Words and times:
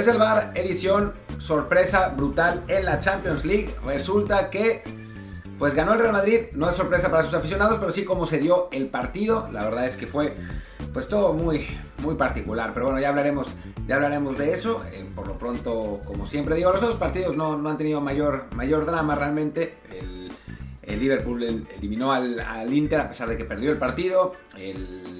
Desde 0.00 0.12
el 0.12 0.18
bar, 0.18 0.52
edición 0.54 1.12
sorpresa 1.36 2.08
brutal 2.08 2.64
en 2.68 2.86
la 2.86 3.00
Champions 3.00 3.44
League. 3.44 3.68
Resulta 3.84 4.48
que 4.48 4.82
pues 5.58 5.74
ganó 5.74 5.92
el 5.92 5.98
Real 5.98 6.14
Madrid, 6.14 6.40
no 6.54 6.70
es 6.70 6.74
sorpresa 6.74 7.10
para 7.10 7.22
sus 7.22 7.34
aficionados, 7.34 7.76
pero 7.78 7.92
sí 7.92 8.06
como 8.06 8.24
se 8.24 8.38
dio 8.38 8.70
el 8.72 8.88
partido. 8.88 9.46
La 9.52 9.62
verdad 9.62 9.84
es 9.84 9.98
que 9.98 10.06
fue 10.06 10.36
pues 10.94 11.06
todo 11.06 11.34
muy 11.34 11.66
muy 11.98 12.14
particular, 12.14 12.70
pero 12.72 12.86
bueno, 12.86 12.98
ya 12.98 13.10
hablaremos 13.10 13.54
ya 13.86 13.96
hablaremos 13.96 14.38
de 14.38 14.54
eso. 14.54 14.82
Eh, 14.90 15.04
por 15.14 15.26
lo 15.26 15.36
pronto, 15.36 16.00
como 16.06 16.26
siempre 16.26 16.54
digo, 16.56 16.72
los 16.72 16.82
otros 16.82 16.96
partidos 16.96 17.36
no, 17.36 17.58
no 17.58 17.68
han 17.68 17.76
tenido 17.76 18.00
mayor 18.00 18.46
mayor 18.56 18.86
drama 18.86 19.16
realmente. 19.16 19.76
El, 19.90 20.32
el 20.82 20.98
Liverpool 20.98 21.66
eliminó 21.76 22.14
al, 22.14 22.40
al, 22.40 22.72
Inter 22.72 23.00
a 23.00 23.08
pesar 23.08 23.28
de 23.28 23.36
que 23.36 23.44
perdió 23.44 23.70
el 23.70 23.76
partido. 23.76 24.32
El, 24.56 25.19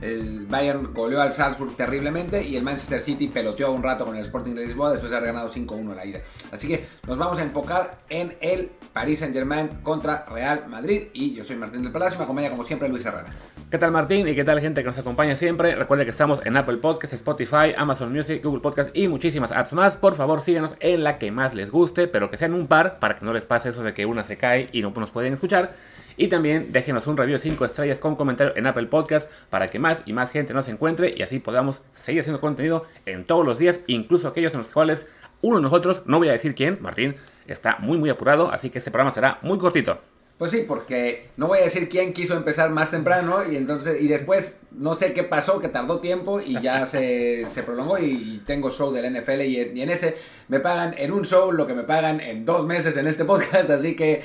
el, 0.00 0.46
Bayern 0.46 0.92
goleó 0.92 1.20
al 1.20 1.32
Salzburg 1.32 1.76
terriblemente 1.76 2.42
y 2.46 2.56
el 2.56 2.62
Manchester 2.62 3.00
City 3.00 3.28
peloteó 3.28 3.72
un 3.72 3.82
rato 3.82 4.04
con 4.04 4.16
el 4.16 4.22
Sporting 4.22 4.54
de 4.54 4.64
Lisboa 4.64 4.90
después 4.90 5.10
de 5.10 5.16
haber 5.16 5.32
ganado 5.32 5.48
5-1 5.48 5.94
la 5.94 6.06
ida. 6.06 6.20
Así 6.52 6.68
que 6.68 6.86
nos 7.06 7.18
vamos 7.18 7.38
a 7.38 7.42
enfocar 7.42 7.98
en 8.08 8.36
el 8.40 8.70
Paris 8.92 9.20
Saint-Germain 9.20 9.68
contra 9.82 10.24
Real 10.26 10.68
Madrid 10.68 11.08
y 11.12 11.34
yo 11.34 11.44
soy 11.44 11.56
Martín 11.56 11.82
del 11.82 11.92
Palacio 11.92 12.16
y 12.16 12.18
me 12.18 12.24
acompaña 12.24 12.50
como 12.50 12.64
siempre 12.64 12.88
Luis 12.88 13.04
Herrera. 13.04 13.32
¿Qué 13.70 13.78
tal 13.78 13.90
Martín? 13.90 14.28
¿Y 14.28 14.34
qué 14.34 14.44
tal 14.44 14.60
gente 14.60 14.82
que 14.82 14.88
nos 14.88 14.98
acompaña 14.98 15.36
siempre? 15.36 15.74
Recuerde 15.74 16.04
que 16.04 16.10
estamos 16.10 16.40
en 16.44 16.56
Apple 16.56 16.76
Podcasts, 16.76 17.14
Spotify, 17.14 17.74
Amazon 17.76 18.12
Music, 18.12 18.42
Google 18.44 18.60
Podcasts 18.60 18.92
y 18.94 19.08
muchísimas 19.08 19.50
apps 19.50 19.72
más. 19.72 19.96
Por 19.96 20.14
favor 20.14 20.40
síganos 20.40 20.76
en 20.80 21.02
la 21.02 21.18
que 21.18 21.32
más 21.32 21.52
les 21.54 21.70
guste, 21.70 22.06
pero 22.06 22.30
que 22.30 22.36
sean 22.36 22.54
un 22.54 22.68
par 22.68 22.98
para 22.98 23.16
que 23.16 23.24
no 23.24 23.32
les 23.32 23.46
pase 23.46 23.70
eso 23.70 23.82
de 23.82 23.92
que 23.92 24.06
una 24.06 24.22
se 24.24 24.36
cae 24.36 24.68
y 24.72 24.82
no 24.82 24.92
nos 24.96 25.10
pueden 25.10 25.34
escuchar. 25.34 25.72
Y 26.16 26.28
también 26.28 26.72
déjenos 26.72 27.06
un 27.06 27.16
review 27.16 27.34
de 27.34 27.42
5 27.42 27.64
estrellas 27.64 27.98
con 27.98 28.16
comentario 28.16 28.56
en 28.56 28.66
Apple 28.66 28.86
Podcast 28.86 29.30
para 29.50 29.68
que 29.68 29.78
más 29.78 30.02
y 30.06 30.12
más 30.12 30.30
gente 30.30 30.54
nos 30.54 30.68
encuentre 30.68 31.14
y 31.16 31.22
así 31.22 31.38
podamos 31.38 31.82
seguir 31.92 32.22
haciendo 32.22 32.40
contenido 32.40 32.84
en 33.04 33.24
todos 33.24 33.44
los 33.44 33.58
días, 33.58 33.80
incluso 33.86 34.28
aquellos 34.28 34.54
en 34.54 34.60
los 34.60 34.72
cuales 34.72 35.06
uno 35.42 35.56
de 35.56 35.62
nosotros, 35.62 36.02
no 36.06 36.18
voy 36.18 36.28
a 36.28 36.32
decir 36.32 36.54
quién, 36.54 36.78
Martín, 36.80 37.16
está 37.46 37.76
muy 37.78 37.98
muy 37.98 38.10
apurado, 38.10 38.50
así 38.50 38.70
que 38.70 38.78
este 38.78 38.90
programa 38.90 39.12
será 39.12 39.38
muy 39.42 39.58
cortito. 39.58 39.98
Pues 40.38 40.50
sí, 40.50 40.64
porque 40.68 41.30
no 41.38 41.46
voy 41.48 41.60
a 41.60 41.62
decir 41.62 41.88
quién 41.88 42.12
quiso 42.12 42.34
empezar 42.34 42.68
más 42.68 42.90
temprano 42.90 43.38
y 43.50 43.56
entonces 43.56 44.02
y 44.02 44.06
después 44.06 44.58
no 44.70 44.94
sé 44.94 45.14
qué 45.14 45.22
pasó, 45.22 45.60
que 45.60 45.68
tardó 45.68 46.00
tiempo 46.00 46.40
y 46.40 46.60
ya 46.60 46.84
se, 46.86 47.46
se 47.46 47.62
prolongó 47.62 47.98
y, 47.98 48.42
tengo 48.46 48.70
show 48.70 48.92
del 48.92 49.18
NFL 49.18 49.40
y, 49.42 49.72
y 49.74 49.80
en 49.80 49.88
ese 49.88 50.16
me 50.48 50.60
pagan 50.60 50.94
en 50.98 51.12
un 51.12 51.24
show 51.24 51.52
lo 51.52 51.66
que 51.66 51.74
me 51.74 51.84
pagan 51.84 52.20
en 52.20 52.44
dos 52.44 52.66
meses 52.66 52.96
en 52.96 53.06
este 53.06 53.24
podcast, 53.24 53.70
así 53.70 53.96
que 53.96 54.22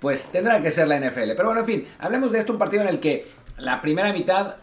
pues 0.00 0.26
tendrá 0.26 0.60
que 0.62 0.70
ser 0.70 0.88
la 0.88 0.98
NFL. 0.98 1.32
Pero 1.36 1.46
bueno, 1.46 1.60
en 1.60 1.66
fin, 1.66 1.88
hablemos 1.98 2.32
de 2.32 2.38
esto, 2.38 2.52
un 2.52 2.58
partido 2.58 2.82
en 2.82 2.88
el 2.88 3.00
que 3.00 3.26
la 3.58 3.80
primera 3.80 4.12
mitad, 4.12 4.56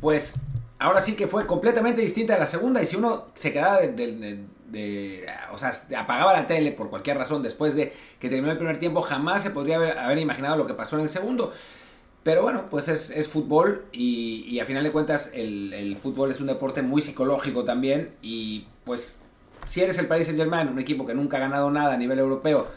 pues 0.00 0.34
ahora 0.78 1.00
sí 1.00 1.14
que 1.14 1.26
fue 1.26 1.46
completamente 1.46 2.02
distinta 2.02 2.34
a 2.34 2.38
la 2.38 2.46
segunda 2.46 2.82
y 2.82 2.86
si 2.86 2.96
uno 2.96 3.26
se 3.34 3.52
quedaba 3.52 3.80
de, 3.80 5.26
o 5.52 5.58
sea, 5.58 5.72
apagaba 5.98 6.32
la 6.32 6.46
tele 6.46 6.72
por 6.72 6.90
cualquier 6.90 7.18
razón 7.18 7.42
después 7.42 7.74
de 7.74 7.92
que 8.18 8.28
terminó 8.28 8.50
el 8.50 8.58
primer 8.58 8.78
tiempo, 8.78 9.02
jamás 9.02 9.42
se 9.42 9.50
podría 9.50 9.76
haber, 9.76 10.18
imaginado 10.18 10.56
lo 10.56 10.66
que 10.66 10.74
pasó 10.74 10.96
en 10.96 11.02
el 11.02 11.08
segundo. 11.08 11.52
Pero 12.22 12.42
bueno, 12.42 12.66
pues 12.70 12.88
es, 12.88 13.28
fútbol 13.28 13.86
y, 13.92 14.58
a 14.60 14.66
final 14.66 14.84
de 14.84 14.92
cuentas 14.92 15.30
el, 15.34 15.72
el, 15.72 15.96
fútbol 15.96 16.30
es 16.30 16.40
un 16.40 16.48
deporte 16.48 16.82
muy 16.82 17.00
psicológico 17.00 17.64
también 17.64 18.12
y 18.20 18.66
pues 18.84 19.18
si 19.64 19.80
eres 19.82 19.98
el 19.98 20.06
Paris 20.06 20.26
Saint 20.26 20.38
Germain, 20.38 20.68
un 20.68 20.78
equipo 20.78 21.06
que 21.06 21.14
nunca 21.14 21.38
ha 21.38 21.40
ganado 21.40 21.70
nada 21.70 21.94
a 21.94 21.96
nivel 21.96 22.18
europeo, 22.18 22.68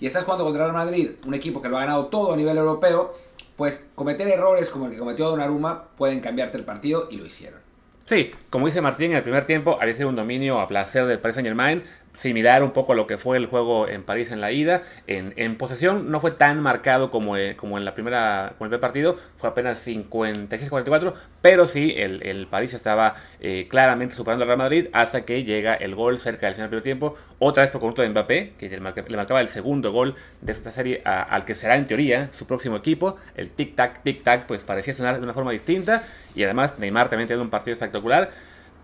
y 0.00 0.06
estás 0.06 0.24
jugando 0.24 0.44
contra 0.44 0.66
el 0.66 0.72
Madrid, 0.72 1.10
un 1.26 1.34
equipo 1.34 1.60
que 1.62 1.68
lo 1.68 1.76
ha 1.76 1.80
ganado 1.80 2.06
todo 2.06 2.32
a 2.32 2.36
nivel 2.36 2.56
europeo, 2.56 3.14
pues 3.56 3.86
cometer 3.94 4.26
errores 4.28 4.70
como 4.70 4.86
el 4.86 4.92
que 4.92 4.98
cometió 4.98 5.28
Donnarumma 5.28 5.84
pueden 5.96 6.20
cambiarte 6.20 6.56
el 6.56 6.64
partido 6.64 7.08
y 7.10 7.16
lo 7.16 7.26
hicieron. 7.26 7.60
Sí, 8.06 8.30
como 8.48 8.66
dice 8.66 8.80
Martín, 8.80 9.12
en 9.12 9.18
el 9.18 9.22
primer 9.22 9.44
tiempo 9.44 9.78
había 9.80 9.94
sido 9.94 10.08
un 10.08 10.16
dominio 10.16 10.58
a 10.58 10.66
placer 10.66 11.06
del 11.06 11.20
Paris 11.20 11.36
Saint 11.36 11.46
Germain, 11.46 11.84
similar 12.14 12.62
un 12.62 12.72
poco 12.72 12.92
a 12.92 12.94
lo 12.96 13.06
que 13.06 13.18
fue 13.18 13.36
el 13.36 13.46
juego 13.46 13.88
en 13.88 14.02
París 14.02 14.30
en 14.30 14.40
la 14.40 14.52
ida. 14.52 14.82
En, 15.06 15.56
posesión 15.56 16.10
no 16.10 16.20
fue 16.20 16.30
tan 16.30 16.60
marcado 16.60 17.10
como, 17.10 17.36
eh, 17.36 17.56
como 17.56 17.78
en 17.78 17.84
la 17.84 17.94
primera 17.94 18.54
como 18.58 18.66
el 18.66 18.70
primer 18.70 18.80
partido, 18.80 19.16
fue 19.38 19.48
apenas 19.48 19.86
56-44, 19.86 21.14
pero 21.40 21.66
sí 21.66 21.94
el, 21.96 22.22
el 22.22 22.46
París 22.46 22.74
estaba 22.74 23.14
eh, 23.40 23.66
claramente 23.68 24.14
superando 24.14 24.44
al 24.44 24.48
Real 24.48 24.58
Madrid 24.58 24.86
hasta 24.92 25.24
que 25.24 25.44
llega 25.44 25.74
el 25.74 25.94
gol 25.94 26.18
cerca 26.18 26.46
del 26.46 26.54
final 26.54 26.70
del 26.70 26.80
primer 26.80 26.82
tiempo, 26.82 27.16
otra 27.38 27.62
vez 27.62 27.70
por 27.70 27.80
conducto 27.80 28.02
de 28.02 28.10
Mbappé, 28.10 28.52
que 28.58 28.68
le, 28.68 28.80
marcaba 28.80 29.40
el 29.40 29.48
segundo 29.48 29.92
gol 29.92 30.14
de 30.40 30.52
esta 30.52 30.70
serie 30.70 31.02
al 31.04 31.44
que 31.44 31.54
será 31.54 31.76
en 31.76 31.86
teoría 31.86 32.30
su 32.32 32.46
próximo 32.46 32.76
equipo. 32.76 33.16
El 33.34 33.54
tic-tac, 33.54 34.02
tic-tac, 34.04 34.46
pues 34.46 34.62
parecía 34.62 34.94
sonar 34.94 35.18
de 35.18 35.24
una 35.24 35.32
forma 35.32 35.52
distinta 35.52 36.02
y 36.34 36.44
además 36.44 36.78
Neymar 36.78 37.08
también 37.08 37.26
tiene 37.26 37.42
un 37.42 37.50
partido 37.50 37.72
espectacular. 37.72 38.30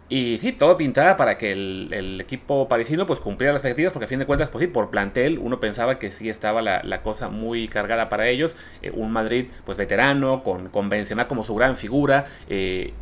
Y 0.09 0.39
sí, 0.39 0.53
todo 0.53 0.77
pintaba 0.77 1.17
para 1.17 1.37
que 1.37 1.51
el, 1.51 2.21
equipo 2.21 2.69
parisino 2.69 3.07
pues 3.07 3.19
cumpliera 3.19 3.53
las 3.53 3.61
expectativas, 3.61 3.93
porque 3.93 4.05
a 4.05 4.09
fin 4.09 4.21
de 4.21 4.27
cuentas, 4.27 4.51
pues 4.51 4.63
sí, 4.63 4.69
por 4.69 4.91
plantel 4.91 5.39
uno 5.39 5.59
pensaba 5.59 5.99
que 5.99 6.13
sí 6.13 6.29
estaba 6.29 6.63
la, 6.63 7.03
cosa 7.03 7.29
muy 7.29 7.67
cargada 7.67 8.09
para 8.09 8.29
ellos. 8.29 8.55
Eh, 8.83 8.93
un 8.95 9.11
Madrid 9.13 9.49
pues 9.65 9.77
veterano, 9.77 10.45
con, 10.45 10.69
con 10.69 10.89
Benzema 10.89 11.27
como 11.27 11.43
su 11.43 11.55
gran 11.57 11.75
figura, 11.75 12.25
eh, 12.49 12.93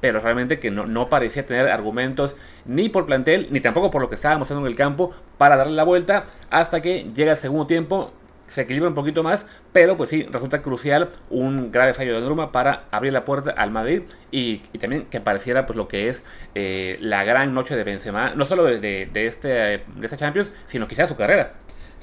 pero 0.00 0.20
realmente 0.20 0.58
que 0.58 0.70
no, 0.70 0.86
no, 0.86 1.08
parecía 1.10 1.44
tener 1.44 1.68
argumentos 1.68 2.36
ni 2.64 2.88
por 2.88 3.04
plantel, 3.04 3.48
ni 3.50 3.60
tampoco 3.60 3.90
por 3.90 4.00
lo 4.00 4.08
que 4.08 4.14
estaba 4.14 4.38
mostrando 4.38 4.66
en 4.66 4.72
el 4.72 4.76
campo 4.76 5.12
para 5.36 5.56
darle 5.56 5.74
la 5.74 5.84
vuelta, 5.84 6.24
hasta 6.50 6.80
que 6.80 7.04
llega 7.14 7.32
el 7.32 7.38
segundo 7.38 7.66
tiempo, 7.66 8.12
se 8.46 8.62
equilibra 8.62 8.88
un 8.88 8.94
poquito 8.94 9.22
más, 9.22 9.46
pero 9.72 9.96
pues 9.96 10.10
sí, 10.10 10.26
resulta 10.30 10.62
crucial 10.62 11.08
un 11.30 11.72
grave 11.72 11.94
fallo 11.94 12.10
de 12.10 12.16
Donnarumma 12.16 12.52
para 12.52 12.84
abrir 12.90 13.12
la 13.12 13.24
puerta 13.24 13.50
al 13.50 13.70
Madrid 13.70 14.02
y, 14.30 14.58
también 14.78 15.06
que 15.06 15.20
pareciera 15.20 15.66
pues 15.66 15.76
lo 15.76 15.88
que 15.88 16.08
es 16.08 16.24
eh, 16.54 16.98
la 17.00 17.24
gran 17.24 17.54
noche 17.54 17.76
de 17.76 17.84
Benzema, 17.84 18.34
no 18.34 18.44
solo 18.44 18.64
de, 18.64 18.78
de, 18.78 19.26
este, 19.26 19.48
de 19.48 19.82
esta 20.02 20.16
Champions, 20.16 20.52
sino 20.66 20.86
quizás 20.88 21.08
su 21.08 21.16
carrera. 21.16 21.54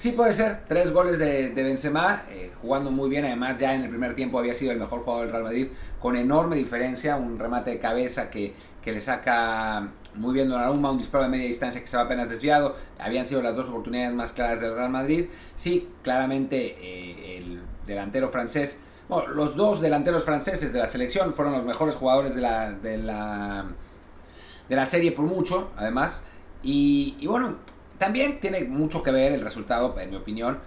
Sí, 0.02 0.14
puede 0.14 0.34
ser. 0.34 0.62
Tres 0.68 0.92
goles 0.92 1.20
de, 1.20 1.50
de 1.50 1.64
Benzema, 1.64 2.24
eh, 2.32 2.52
jugando 2.60 2.90
muy 2.90 3.08
bien. 3.08 3.24
Además, 3.24 3.58
ya 3.60 3.76
en 3.76 3.84
el 3.84 3.90
primer 3.90 4.16
tiempo 4.16 4.40
había 4.40 4.56
sido 4.56 4.72
el 4.72 4.80
mejor 4.80 5.02
jugador 5.02 5.26
del 5.26 5.32
Real 5.32 5.44
Madrid, 5.44 5.68
con 6.00 6.16
enorme 6.16 6.56
diferencia. 6.56 7.18
Un 7.18 7.38
remate 7.38 7.70
de 7.70 7.78
cabeza 7.78 8.32
que, 8.32 8.56
que 8.82 8.92
le 8.92 9.00
saca 9.00 9.92
muy 10.16 10.34
bien 10.34 10.50
Donnarumma, 10.50 10.92
un 10.92 10.98
disparo 10.98 11.24
de 11.24 11.30
media 11.30 11.48
distancia 11.48 11.82
que 11.82 11.88
se 11.88 11.98
va 11.98 12.04
apenas 12.04 12.30
desviado. 12.30 12.76
Habían 13.00 13.26
sido 13.26 13.42
las 13.42 13.56
dos 13.56 13.70
oportunidades 13.70 14.14
más 14.14 14.32
claras 14.32 14.62
del 14.62 14.76
Real 14.76 14.90
Madrid. 14.90 15.28
Sí, 15.56 15.90
claramente 16.04 16.76
eh, 16.80 17.38
el 17.38 17.62
delantero 17.86 18.30
francés, 18.30 18.80
bueno, 19.08 19.30
los 19.30 19.56
dos 19.56 19.82
delanteros 19.82 20.24
franceses 20.24 20.74
de 20.74 20.80
la 20.80 20.86
selección 20.86 21.34
fueron 21.34 21.54
los 21.54 21.66
mejores 21.66 21.96
jugadores 21.96 22.36
de 22.36 22.42
la, 22.42 22.72
de 22.72 22.98
la, 22.98 23.66
de 24.70 24.76
la 24.76 24.86
serie 24.86 25.12
por 25.12 25.26
mucho, 25.26 25.72
además. 25.78 26.24
Y, 26.64 27.26
bueno, 27.26 27.58
también 27.98 28.40
tiene 28.40 28.64
mucho 28.66 29.04
que 29.04 29.12
ver 29.12 29.32
el 29.32 29.42
resultado, 29.42 29.96
en 30.00 30.12
mi 30.12 30.16
opinión, 30.16 30.60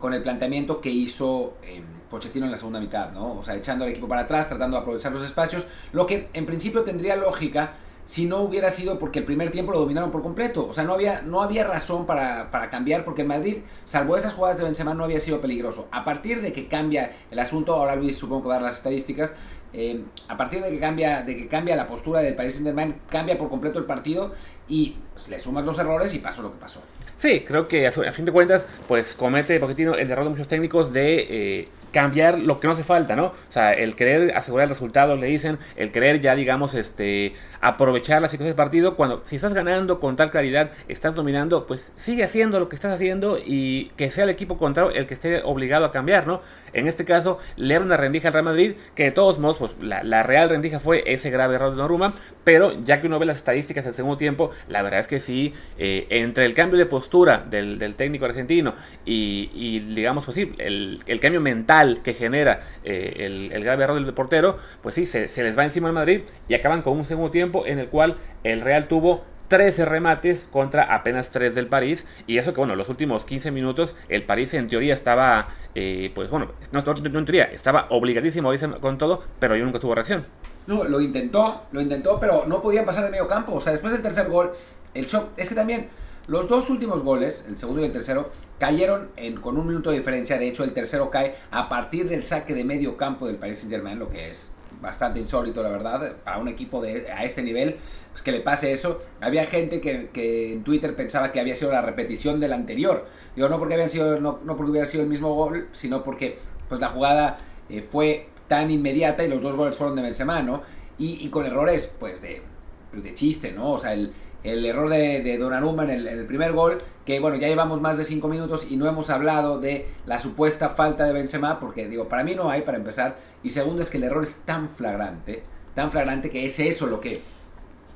con 0.00 0.14
el 0.14 0.22
planteamiento 0.22 0.80
que 0.80 0.90
hizo 0.90 1.58
eh, 1.62 1.82
Pochettino 2.08 2.46
en 2.46 2.50
la 2.50 2.56
segunda 2.56 2.80
mitad, 2.80 3.12
¿no? 3.12 3.38
O 3.38 3.44
sea, 3.44 3.54
echando 3.54 3.84
al 3.84 3.90
equipo 3.90 4.08
para 4.08 4.22
atrás, 4.22 4.48
tratando 4.48 4.76
de 4.76 4.80
aprovechar 4.80 5.12
los 5.12 5.22
espacios, 5.22 5.68
lo 5.92 6.06
que 6.06 6.28
en 6.32 6.46
principio 6.46 6.82
tendría 6.82 7.14
lógica 7.14 7.74
si 8.06 8.24
no 8.26 8.38
hubiera 8.38 8.70
sido 8.70 8.98
porque 8.98 9.20
el 9.20 9.24
primer 9.24 9.52
tiempo 9.52 9.70
lo 9.70 9.78
dominaron 9.78 10.10
por 10.10 10.22
completo. 10.22 10.66
O 10.66 10.72
sea, 10.72 10.82
no 10.82 10.94
había, 10.94 11.22
no 11.22 11.42
había 11.42 11.64
razón 11.64 12.06
para, 12.06 12.50
cambiar 12.70 13.04
porque 13.04 13.22
en 13.22 13.28
Madrid, 13.28 13.58
salvo 13.84 14.16
esas 14.16 14.32
jugadas 14.32 14.58
de 14.58 14.64
Benzema, 14.64 14.94
no 14.94 15.04
había 15.04 15.20
sido 15.20 15.40
peligroso. 15.40 15.86
A 15.92 16.04
partir 16.04 16.40
de 16.40 16.52
que 16.52 16.66
cambia 16.66 17.12
el 17.30 17.38
asunto, 17.38 17.74
ahora 17.74 17.94
Luis 17.94 18.16
supongo 18.16 18.42
que 18.42 18.48
va 18.48 18.54
a 18.54 18.56
dar 18.56 18.64
las 18.64 18.76
estadísticas, 18.78 19.34
eh, 19.72 20.02
a 20.26 20.36
partir 20.36 20.60
de 20.62 20.70
que, 20.70 20.80
cambia, 20.80 21.22
de 21.22 21.36
que 21.36 21.46
cambia 21.46 21.76
la 21.76 21.86
postura 21.86 22.20
del 22.20 22.34
Paris 22.34 22.54
Saint-Germain, 22.54 22.96
cambia 23.08 23.38
por 23.38 23.48
completo 23.48 23.78
el 23.78 23.84
partido 23.84 24.32
y 24.68 24.96
le 25.28 25.38
sumas 25.38 25.64
los 25.64 25.78
errores 25.78 26.12
y 26.14 26.18
pasó 26.18 26.42
lo 26.42 26.52
que 26.52 26.58
pasó. 26.58 26.82
Sí, 27.20 27.44
creo 27.46 27.68
que 27.68 27.86
a, 27.86 27.92
fin 27.92 28.24
de 28.24 28.32
cuentas, 28.32 28.64
pues 28.88 29.14
comete 29.14 29.60
Pochettino 29.60 29.94
el 29.94 30.10
error 30.10 30.24
de 30.24 30.30
muchos 30.30 30.48
técnicos 30.48 30.94
de... 30.94 31.26
Eh, 31.28 31.68
cambiar 31.92 32.38
lo 32.38 32.60
que 32.60 32.68
no 32.68 32.72
hace 32.72 32.84
falta, 32.84 33.16
¿no? 33.16 33.26
O 33.26 33.52
sea, 33.52 33.72
el 33.72 33.96
querer 33.96 34.36
asegurar 34.36 34.64
el 34.64 34.68
resultado, 34.68 35.16
le 35.16 35.26
dicen, 35.26 35.58
el 35.76 35.90
querer 35.90 36.20
ya, 36.20 36.34
digamos, 36.34 36.74
este, 36.74 37.34
aprovechar 37.60 38.22
la 38.22 38.28
situación 38.28 38.50
del 38.50 38.56
partido, 38.56 38.96
cuando 38.96 39.22
si 39.24 39.36
estás 39.36 39.54
ganando 39.54 40.00
con 40.00 40.16
tal 40.16 40.30
claridad, 40.30 40.70
estás 40.88 41.14
dominando, 41.14 41.66
pues 41.66 41.92
sigue 41.96 42.24
haciendo 42.24 42.60
lo 42.60 42.68
que 42.68 42.76
estás 42.76 42.92
haciendo 42.92 43.38
y 43.44 43.90
que 43.96 44.10
sea 44.10 44.24
el 44.24 44.30
equipo 44.30 44.56
contrario 44.56 44.92
el 44.92 45.06
que 45.06 45.14
esté 45.14 45.42
obligado 45.42 45.84
a 45.84 45.92
cambiar, 45.92 46.26
¿no? 46.26 46.42
En 46.72 46.88
este 46.88 47.04
caso, 47.04 47.38
le 47.56 47.78
una 47.78 47.96
rendija 47.96 48.28
al 48.28 48.34
Real 48.34 48.44
Madrid, 48.44 48.72
que 48.94 49.04
de 49.04 49.10
todos 49.10 49.38
modos, 49.38 49.58
pues 49.58 49.72
la, 49.80 50.22
real 50.22 50.50
rendija 50.50 50.80
fue 50.80 51.02
ese 51.06 51.30
grave 51.30 51.54
error 51.54 51.70
de 51.70 51.76
Noruma, 51.76 52.14
pero 52.44 52.78
ya 52.80 53.00
que 53.00 53.06
uno 53.06 53.18
ve 53.18 53.26
las 53.26 53.36
estadísticas 53.36 53.84
del 53.84 53.94
segundo 53.94 54.16
tiempo, 54.16 54.50
la 54.68 54.82
verdad 54.82 55.00
es 55.00 55.06
que 55.06 55.20
sí, 55.20 55.54
eh, 55.78 56.06
entre 56.10 56.44
el 56.46 56.54
cambio 56.54 56.78
de 56.78 56.86
postura 56.86 57.44
del, 57.48 57.80
técnico 57.96 58.24
argentino 58.24 58.74
y, 59.04 59.80
digamos, 59.94 60.24
pues 60.24 60.34
sí, 60.36 60.52
el, 60.58 61.20
cambio 61.20 61.40
mental 61.40 62.00
que 62.02 62.14
genera 62.14 62.60
eh, 62.84 63.50
el, 63.52 63.64
grave 63.64 63.84
error 63.84 64.02
del 64.02 64.14
portero, 64.14 64.58
pues 64.82 64.94
sí, 64.94 65.06
se, 65.06 65.28
se 65.28 65.42
les 65.42 65.56
va 65.56 65.64
encima 65.64 65.88
al 65.88 65.94
Madrid 65.94 66.22
y 66.48 66.54
acaban 66.54 66.82
con 66.82 66.96
un 66.96 67.04
segundo 67.04 67.30
tiempo 67.30 67.66
en 67.66 67.78
el 67.78 67.88
cual 67.88 68.16
el 68.44 68.60
Real 68.60 68.88
tuvo 68.88 69.24
13 69.50 69.84
remates 69.84 70.46
contra 70.50 70.94
apenas 70.94 71.30
3 71.30 71.54
del 71.54 71.66
París. 71.66 72.06
Y 72.26 72.38
eso 72.38 72.54
que, 72.54 72.60
bueno, 72.60 72.76
los 72.76 72.88
últimos 72.88 73.24
15 73.24 73.50
minutos 73.50 73.96
el 74.08 74.22
París 74.22 74.54
en 74.54 74.68
teoría 74.68 74.94
estaba, 74.94 75.48
eh, 75.74 76.12
pues 76.14 76.30
bueno, 76.30 76.52
no, 76.72 76.78
en 76.78 77.24
teoría, 77.26 77.44
estaba 77.44 77.86
obligadísimo 77.90 78.50
con 78.80 78.96
todo, 78.96 79.22
pero 79.40 79.56
yo 79.56 79.64
nunca 79.64 79.80
tuvo 79.80 79.94
reacción. 79.94 80.24
No, 80.66 80.84
lo 80.84 81.00
intentó, 81.00 81.62
lo 81.72 81.80
intentó, 81.80 82.20
pero 82.20 82.44
no 82.46 82.62
podían 82.62 82.86
pasar 82.86 83.04
de 83.04 83.10
medio 83.10 83.26
campo. 83.26 83.54
O 83.54 83.60
sea, 83.60 83.72
después 83.72 83.92
del 83.92 84.02
tercer 84.02 84.28
gol, 84.28 84.52
el 84.94 85.04
shock 85.04 85.30
es 85.36 85.48
que 85.48 85.56
también 85.56 85.88
los 86.28 86.48
dos 86.48 86.70
últimos 86.70 87.02
goles, 87.02 87.44
el 87.48 87.58
segundo 87.58 87.82
y 87.82 87.86
el 87.86 87.92
tercero, 87.92 88.30
cayeron 88.60 89.08
en, 89.16 89.40
con 89.40 89.58
un 89.58 89.66
minuto 89.66 89.90
de 89.90 89.98
diferencia. 89.98 90.38
De 90.38 90.46
hecho, 90.46 90.62
el 90.62 90.72
tercero 90.72 91.10
cae 91.10 91.34
a 91.50 91.68
partir 91.68 92.08
del 92.08 92.22
saque 92.22 92.54
de 92.54 92.62
medio 92.62 92.96
campo 92.96 93.26
del 93.26 93.34
Paris 93.34 93.58
Saint 93.58 93.72
Germain, 93.72 93.98
lo 93.98 94.08
que 94.08 94.30
es 94.30 94.52
bastante 94.80 95.20
insólito, 95.20 95.62
la 95.62 95.70
verdad, 95.70 96.16
para 96.24 96.38
un 96.38 96.48
equipo 96.48 96.80
de, 96.80 97.10
a 97.10 97.24
este 97.24 97.42
nivel, 97.42 97.76
pues 98.10 98.22
que 98.22 98.32
le 98.32 98.40
pase 98.40 98.72
eso. 98.72 99.02
Había 99.20 99.44
gente 99.44 99.80
que, 99.80 100.52
en 100.52 100.64
Twitter 100.64 100.96
pensaba 100.96 101.32
que 101.32 101.40
había 101.40 101.54
sido 101.54 101.72
la 101.72 101.82
repetición 101.82 102.40
del 102.40 102.52
anterior. 102.52 103.06
Digo, 103.36 103.48
no 103.48 103.58
porque, 103.58 103.74
habían 103.74 103.90
sido, 103.90 104.20
no, 104.20 104.40
no 104.44 104.56
porque 104.56 104.70
hubiera 104.70 104.86
sido 104.86 105.02
el 105.02 105.08
mismo 105.08 105.34
gol, 105.34 105.68
sino 105.72 106.02
porque 106.02 106.38
pues, 106.68 106.80
la 106.80 106.88
jugada 106.88 107.36
eh, 107.68 107.82
fue 107.82 108.28
tan 108.48 108.70
inmediata 108.70 109.24
y 109.24 109.28
los 109.28 109.42
dos 109.42 109.54
goles 109.54 109.76
fueron 109.76 109.96
de 109.96 110.02
Benzema, 110.02 110.42
¿no? 110.42 110.62
Y, 110.98 111.24
y 111.24 111.28
con 111.28 111.46
errores, 111.46 111.94
pues, 111.98 112.20
de, 112.20 112.42
pues, 112.90 113.02
de 113.02 113.14
chiste, 113.14 113.52
¿no? 113.52 113.72
O 113.72 113.78
sea, 113.78 113.92
el 113.92 114.12
el 114.42 114.64
error 114.64 114.88
de, 114.88 115.22
de 115.22 115.38
Donnarumma 115.38 115.84
en 115.84 116.06
el, 116.06 116.26
primer 116.26 116.52
gol, 116.52 116.78
que 117.04 117.20
bueno, 117.20 117.36
ya 117.36 117.48
llevamos 117.48 117.80
más 117.80 117.98
de 117.98 118.04
5 118.04 118.26
minutos 118.28 118.66
y 118.70 118.76
no 118.76 118.86
hemos 118.86 119.10
hablado 119.10 119.58
de 119.58 119.88
la 120.06 120.18
supuesta 120.18 120.70
falta 120.70 121.04
de 121.04 121.12
Benzema, 121.12 121.60
porque 121.60 121.88
digo, 121.88 122.08
para 122.08 122.24
mí 122.24 122.34
no 122.34 122.50
hay 122.50 122.62
para 122.62 122.78
empezar, 122.78 123.16
y 123.42 123.50
segundo 123.50 123.82
es 123.82 123.90
que 123.90 123.98
el 123.98 124.04
error 124.04 124.22
es 124.22 124.36
tan 124.44 124.68
flagrante, 124.68 125.42
tan 125.74 125.90
flagrante 125.90 126.30
que 126.30 126.46
es 126.46 126.58
eso 126.58 126.86
lo 126.86 127.00
que, 127.00 127.20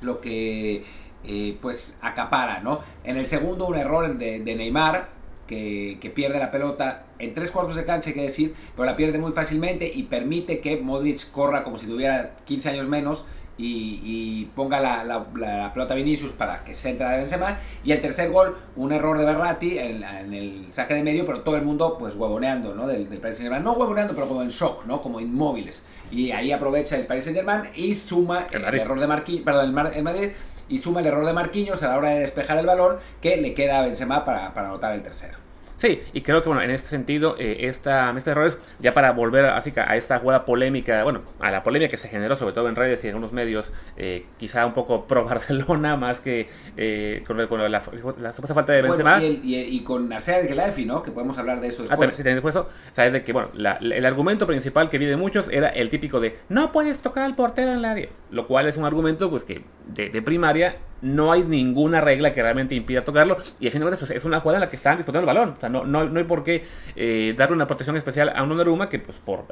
lo 0.03 0.21
que 0.21 0.85
eh, 1.25 1.59
pues 1.61 1.99
acapara, 2.03 2.61
¿no? 2.61 2.81
En 3.05 3.17
el 3.17 3.27
segundo 3.27 3.67
un 3.67 3.77
error 3.77 4.19
de, 4.19 4.41
de 4.41 4.55
Neymar, 4.55 5.15
que, 5.47 5.99
que, 6.01 6.09
pierde 6.09 6.39
la 6.39 6.51
pelota 6.51 7.05
en 7.19 7.35
tres 7.35 7.51
cuartos 7.51 7.77
de 7.77 7.85
cancha, 7.85 8.09
hay 8.09 8.15
que 8.15 8.23
decir, 8.23 8.55
pero 8.75 8.87
la 8.87 8.97
pierde 8.97 9.19
muy 9.19 9.33
fácilmente 9.33 9.91
y 9.95 10.05
permite 10.05 10.61
que 10.61 10.79
Modric 10.79 11.31
corra 11.33 11.65
como 11.65 11.77
si 11.77 11.87
tuviera 11.87 12.37
15 12.47 12.71
años 12.71 12.89
menos 12.89 13.27
y, 13.57 14.45
ponga 14.57 14.81
la, 14.81 15.05
la, 15.05 15.73
pelota 15.73 15.95
Vinicius 15.95 16.33
para 16.33 16.65
que 16.65 16.75
se 16.75 16.91
entre 16.91 17.07
a 17.07 17.17
Benzema. 17.17 17.59
Y 17.85 17.93
el 17.93 18.01
tercer 18.01 18.31
gol, 18.31 18.57
un 18.77 18.93
error 18.93 19.19
de 19.19 19.25
Berratti 19.25 19.79
en, 19.79 20.03
el 20.35 20.67
saque 20.71 20.95
de 20.95 21.03
medio, 21.03 21.27
pero 21.27 21.43
todo 21.43 21.57
el 21.57 21.63
mundo 21.63 21.97
pues 21.99 22.15
huevoneando, 22.15 22.75
¿no? 22.75 22.87
Del, 22.87 23.09
del 23.09 23.21
Paris 23.21 23.37
Saint 23.37 23.51
Germain. 23.51 23.65
No 23.65 23.73
huevoneando, 23.73 24.15
pero 24.15 24.29
como 24.29 24.43
en 24.43 24.49
shock, 24.49 24.85
¿no? 24.87 25.01
Como 25.01 25.21
inmóviles. 25.21 25.83
Y 26.11 26.31
ahí 26.33 26.53
aprovecha 26.53 26.97
el 26.97 27.07
Paris 27.07 27.25
Saint 27.25 27.37
Germain 27.37 27.63
y 27.75 27.95
suma 27.95 28.47
el, 28.53 28.65
error 28.65 28.99
de 28.99 29.07
Marquinhos, 29.07 29.45
perdón, 29.45 29.67
el, 29.95 30.03
Madrid, 30.03 30.31
y 30.69 30.79
suma 30.79 31.01
el 31.01 31.07
error 31.07 31.27
de 31.27 31.33
Marquinhos 31.33 31.83
a 31.83 31.89
la 31.89 31.99
hora 31.99 32.11
de 32.11 32.21
despejar 32.21 32.59
el 32.59 32.67
balón 32.67 32.99
que 33.21 33.37
le 33.37 33.55
queda 33.55 33.79
a 33.79 33.83
Benzema 33.83 34.25
para, 34.25 34.53
para 34.55 34.69
anotar 34.69 34.95
el 34.95 35.03
tercero. 35.03 35.39
Sí, 35.85 36.01
y 36.15 36.23
creo 36.23 36.41
que 36.43 36.49
bueno, 36.49 36.63
en 36.63 36.71
este 36.71 36.89
sentido, 36.89 37.37
eh, 37.39 37.59
esta, 37.69 38.15
este 38.17 38.31
errores, 38.31 38.57
ya 38.81 38.95
para 38.95 39.13
volver 39.13 39.45
así 39.45 39.71
a 39.77 39.97
esta 39.97 40.19
jugada 40.19 40.47
polémica, 40.47 41.05
bueno, 41.05 41.21
a 41.41 41.51
la 41.51 41.63
polémica 41.63 41.91
que 41.91 41.99
se 41.99 42.09
generó 42.09 42.37
sobre 42.37 42.55
todo 42.55 42.71
en 42.71 42.75
redes 42.75 43.05
y 43.05 43.09
en 43.09 43.11
algunos 43.11 43.35
medios, 43.35 43.71
eh, 43.99 44.25
quizá 44.39 44.65
un 44.65 44.73
poco 44.73 45.07
pro 45.07 45.25
Barcelona, 45.29 45.99
más 45.99 46.23
que 46.23 46.49
eh, 46.79 47.23
con, 47.27 47.37
la, 47.37 47.69
la, 47.69 47.83
supuesta 47.83 48.55
falta 48.55 48.73
de 48.73 48.81
Benzema. 48.81 49.19
Bueno, 49.19 49.41
y, 49.43 49.57
y, 49.57 49.85
con 49.85 50.11
Arcea 50.11 50.43
Gelafi, 50.45 50.87
¿no? 50.87 51.03
Que 51.03 51.11
podemos 51.11 51.37
hablar 51.37 51.61
de 51.61 51.69
eso 51.69 51.83
después. 51.83 52.13
Ah, 52.13 52.17
también, 52.17 52.37
después 52.37 52.55
eso, 52.55 52.67
sabes 52.95 53.13
de 53.13 53.23
que, 53.23 53.35
bueno, 53.35 53.51
la, 53.53 53.73
el 53.73 54.07
argumento 54.07 54.47
principal 54.47 54.89
que 54.89 54.97
vi 54.97 55.05
de 55.05 55.19
muchos 55.19 55.51
era 55.51 55.69
el 55.69 55.91
típico 55.91 56.19
de 56.19 56.39
no 56.49 56.73
puedes 56.73 57.01
tocar 57.01 57.25
al 57.25 57.35
portero 57.35 57.73
en 57.73 57.79
el 57.81 57.85
área, 57.85 58.09
lo 58.31 58.47
cual 58.47 58.69
es 58.69 58.79
un 58.79 58.87
argumento 58.87 59.29
pues 59.29 59.45
que 59.45 59.65
de, 59.89 60.09
de 60.09 60.23
primaria 60.23 60.79
no 61.05 61.31
hay 61.31 61.45
ninguna 61.45 62.01
regla 62.01 62.33
que 62.33 62.43
realmente 62.43 62.75
impida 62.75 63.05
tocarlo. 63.05 63.37
Y 63.61 63.67
al 63.67 63.73
fin 63.73 63.81
de 63.81 63.85
cuentas, 63.85 63.99
pues, 63.99 64.11
es 64.11 64.25
una 64.25 64.41
jugada 64.41 64.57
en 64.57 64.61
la 64.63 64.71
que 64.71 64.77
están 64.77 64.97
disputando 64.97 65.21
el 65.21 65.27
balón. 65.27 65.55
O 65.57 65.61
sea, 65.61 65.69
no, 65.69 65.85
no, 65.85 66.05
no 66.05 66.19
hay 66.19 66.25
por 66.25 66.43
qué 66.43 66.65
eh, 66.97 67.35
darle 67.37 67.55
una 67.55 67.67
protección 67.67 67.97
especial 67.97 68.33
a 68.35 68.43
un 68.43 68.49
Donnarumma 68.49 68.89
que, 68.89 68.99
pues, 68.99 69.19
por 69.19 69.45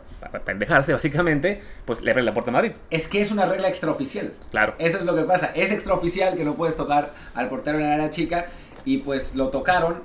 pendejarse 0.47 0.95
básicamente, 0.95 1.61
pues 1.85 2.01
le 2.01 2.11
abre 2.11 2.23
la 2.23 2.33
puerta 2.33 2.51
a 2.51 2.55
Madrid. 2.55 2.73
Es 2.91 3.07
que 3.07 3.21
es 3.21 3.31
una 3.31 3.45
regla 3.45 3.69
extraoficial. 3.69 4.33
Claro. 4.51 4.75
Eso 4.79 4.97
es 4.97 5.05
lo 5.05 5.15
que 5.15 5.25
pasa. 5.25 5.53
Es 5.55 5.73
extraoficial 5.73 6.37
que 6.37 6.45
no 6.45 6.55
puedes 6.55 6.77
tocar 6.77 7.13
al 7.35 7.51
portero 7.51 7.79
en 7.79 7.85
la 7.85 7.95
área 7.95 8.11
chica. 8.11 8.47
Y 8.87 8.99
pues 8.99 9.35
lo 9.35 9.49
tocaron. 9.49 10.03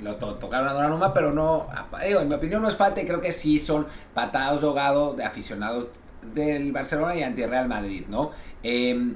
Lo 0.00 0.14
tocaron 0.16 0.68
a 0.68 0.72
Donnarumma, 0.72 1.12
pero 1.12 1.32
no. 1.32 1.66
en 2.02 2.28
mi 2.28 2.34
opinión, 2.34 2.62
no 2.62 2.68
es 2.68 2.76
falta. 2.76 3.02
Y 3.02 3.06
creo 3.06 3.20
que 3.20 3.32
sí 3.32 3.58
son 3.58 3.88
patados 4.14 4.60
de 4.60 4.68
ahogado 4.68 5.14
de 5.14 5.24
aficionados 5.24 5.88
del 6.34 6.70
Barcelona 6.70 7.16
y 7.16 7.22
anti-Real 7.24 7.68
Madrid, 7.68 8.04
¿no? 8.08 8.30
Eh, 8.62 9.14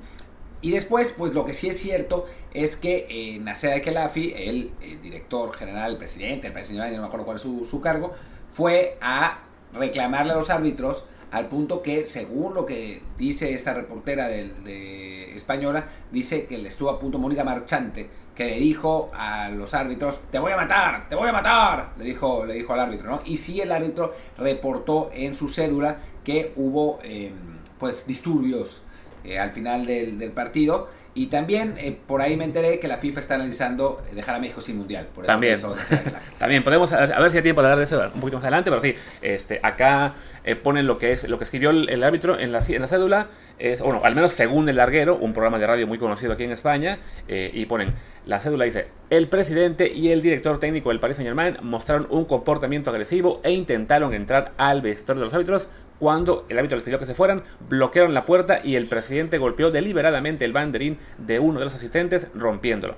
y 0.61 0.71
después, 0.73 1.15
pues 1.17 1.35
lo 1.35 1.45
que 1.45 1.53
sí 1.53 1.69
es 1.69 1.79
cierto 1.79 2.27
es 2.53 2.77
que 2.77 3.07
eh, 3.09 3.39
Nasser 3.39 3.81
Kelafi, 3.83 4.33
el, 4.37 4.73
el, 4.81 5.01
director 5.01 5.55
general, 5.55 5.93
el 5.93 5.97
presidente, 5.99 6.49
el 6.49 6.53
presidente, 6.53 6.97
no 6.97 7.03
me 7.03 7.07
acuerdo 7.07 7.25
cuál 7.25 7.37
es 7.37 7.43
su, 7.43 7.65
su, 7.65 7.81
cargo, 7.81 8.13
fue 8.49 8.97
a 9.01 9.41
reclamarle 9.73 10.33
a 10.33 10.37
los 10.37 10.51
árbitros 10.51 11.07
al 11.31 11.47
punto 11.49 11.83
que, 11.83 12.07
según 12.07 12.55
lo 12.55 12.67
que 12.67 13.03
dice 13.17 13.53
esta 13.53 13.75
reportera 13.75 14.29
de, 14.29 15.33
española, 15.35 15.89
dice 16.11 16.47
que 16.47 16.59
le 16.59 16.69
estuvo 16.69 16.91
a 16.91 16.99
punto 16.99 17.19
Mónica 17.19 17.45
Marchante, 17.45 18.09
que 18.35 18.47
le 18.47 18.59
dijo 18.59 19.11
a 19.15 19.49
los 19.51 19.75
árbitros, 19.75 20.21
te 20.31 20.39
voy 20.39 20.53
a 20.53 20.57
matar, 20.57 21.09
te 21.09 21.15
voy 21.15 21.29
a 21.29 21.33
matar, 21.33 21.93
le 21.99 22.05
dijo, 22.05 22.45
le 22.47 22.55
dijo 22.55 22.73
al 22.73 22.81
árbitro, 22.81 23.11
¿no? 23.11 23.23
Y 23.25 23.37
sí 23.37 23.61
el 23.61 23.71
árbitro 23.71 24.15
reportó 24.39 25.11
en 25.13 25.35
su 25.35 25.49
cédula 25.49 25.99
que 26.25 26.53
hubo, 26.57 26.99
eh, 27.03 27.33
pues, 27.79 28.07
disturbios 28.07 28.83
eh, 29.25 29.39
al 29.39 29.53
final 29.53 29.87
del, 29.87 30.19
del, 30.19 30.31
partido. 30.31 30.89
Y 31.15 31.27
también 31.27 31.75
eh, 31.79 31.99
por 32.07 32.23
ahí 32.23 32.37
me 32.37 32.45
enteré 32.45 32.79
que 32.79 32.87
la 32.87 32.99
FIFA 32.99 33.19
está 33.19 33.35
analizando 33.35 34.01
dejar 34.15 34.37
a 34.37 34.39
México 34.39 34.61
sin 34.61 34.77
mundial. 34.79 35.09
Por 35.13 35.25
eso 35.25 35.33
también, 35.33 35.59
también 36.39 36.63
podemos, 36.63 36.93
a 36.93 37.07
ver 37.07 37.31
si 37.31 37.39
hay 37.39 37.43
tiempo 37.43 37.61
de 37.61 37.67
hablar 37.67 37.79
de 37.79 37.85
eso 37.85 38.01
un 38.15 38.21
poquito 38.21 38.37
más 38.37 38.45
adelante, 38.45 38.71
pero 38.71 38.81
sí, 38.81 38.95
este, 39.21 39.59
acá 39.63 40.15
eh, 40.45 40.55
ponen 40.55 40.87
lo 40.87 40.97
que 40.97 41.13
es 41.13 41.29
lo 41.29 41.37
que 41.37 41.45
escribió 41.45 41.71
el, 41.71 41.89
el 41.89 42.05
árbitro 42.05 42.39
en 42.39 42.53
la, 42.53 42.61
en 42.67 42.81
la 42.81 42.87
cédula, 42.87 43.29
es, 43.59 43.81
bueno, 43.81 44.01
al 44.05 44.15
menos 44.15 44.33
según 44.33 44.69
el 44.69 44.77
larguero, 44.77 45.17
un 45.17 45.33
programa 45.33 45.59
de 45.59 45.67
radio 45.67 45.87
muy 45.87 45.99
conocido 45.99 46.33
aquí 46.33 46.45
en 46.45 46.53
España, 46.53 47.01
eh, 47.27 47.51
y 47.53 47.67
ponen, 47.67 47.95
la 48.25 48.39
cédula 48.39 48.65
dice, 48.65 48.87
el 49.11 49.29
presidente 49.29 49.93
y 49.93 50.11
el 50.11 50.23
director 50.23 50.59
técnico 50.59 50.91
del 50.91 51.01
Paris 51.01 51.17
Saint 51.17 51.29
Germain 51.29 51.57
mostraron 51.63 52.07
un 52.11 52.25
comportamiento 52.27 52.91
agresivo 52.91 53.41
e 53.43 53.51
intentaron 53.51 54.15
entrar 54.15 54.53
al 54.57 54.83
vestuario 54.83 55.21
de 55.21 55.25
los 55.27 55.35
árbitros 55.35 55.69
cuando 55.99 56.47
el 56.49 56.59
árbitro 56.59 56.77
les 56.77 56.85
pidió 56.85 56.99
que 56.99 57.07
se 57.07 57.15
fueran, 57.15 57.43
bloquearon 57.69 58.15
la 58.15 58.25
puerta 58.25 58.61
y 58.63 58.77
el 58.77 58.87
presidente 58.87 59.39
golpeó 59.39 59.71
deliberadamente 59.71 60.45
el 60.45 60.53
banderín 60.53 60.99
de 61.19 61.39
uno 61.41 61.59
de 61.59 61.65
los 61.65 61.75
asistentes, 61.75 62.29
rompiéndolo. 62.35 62.97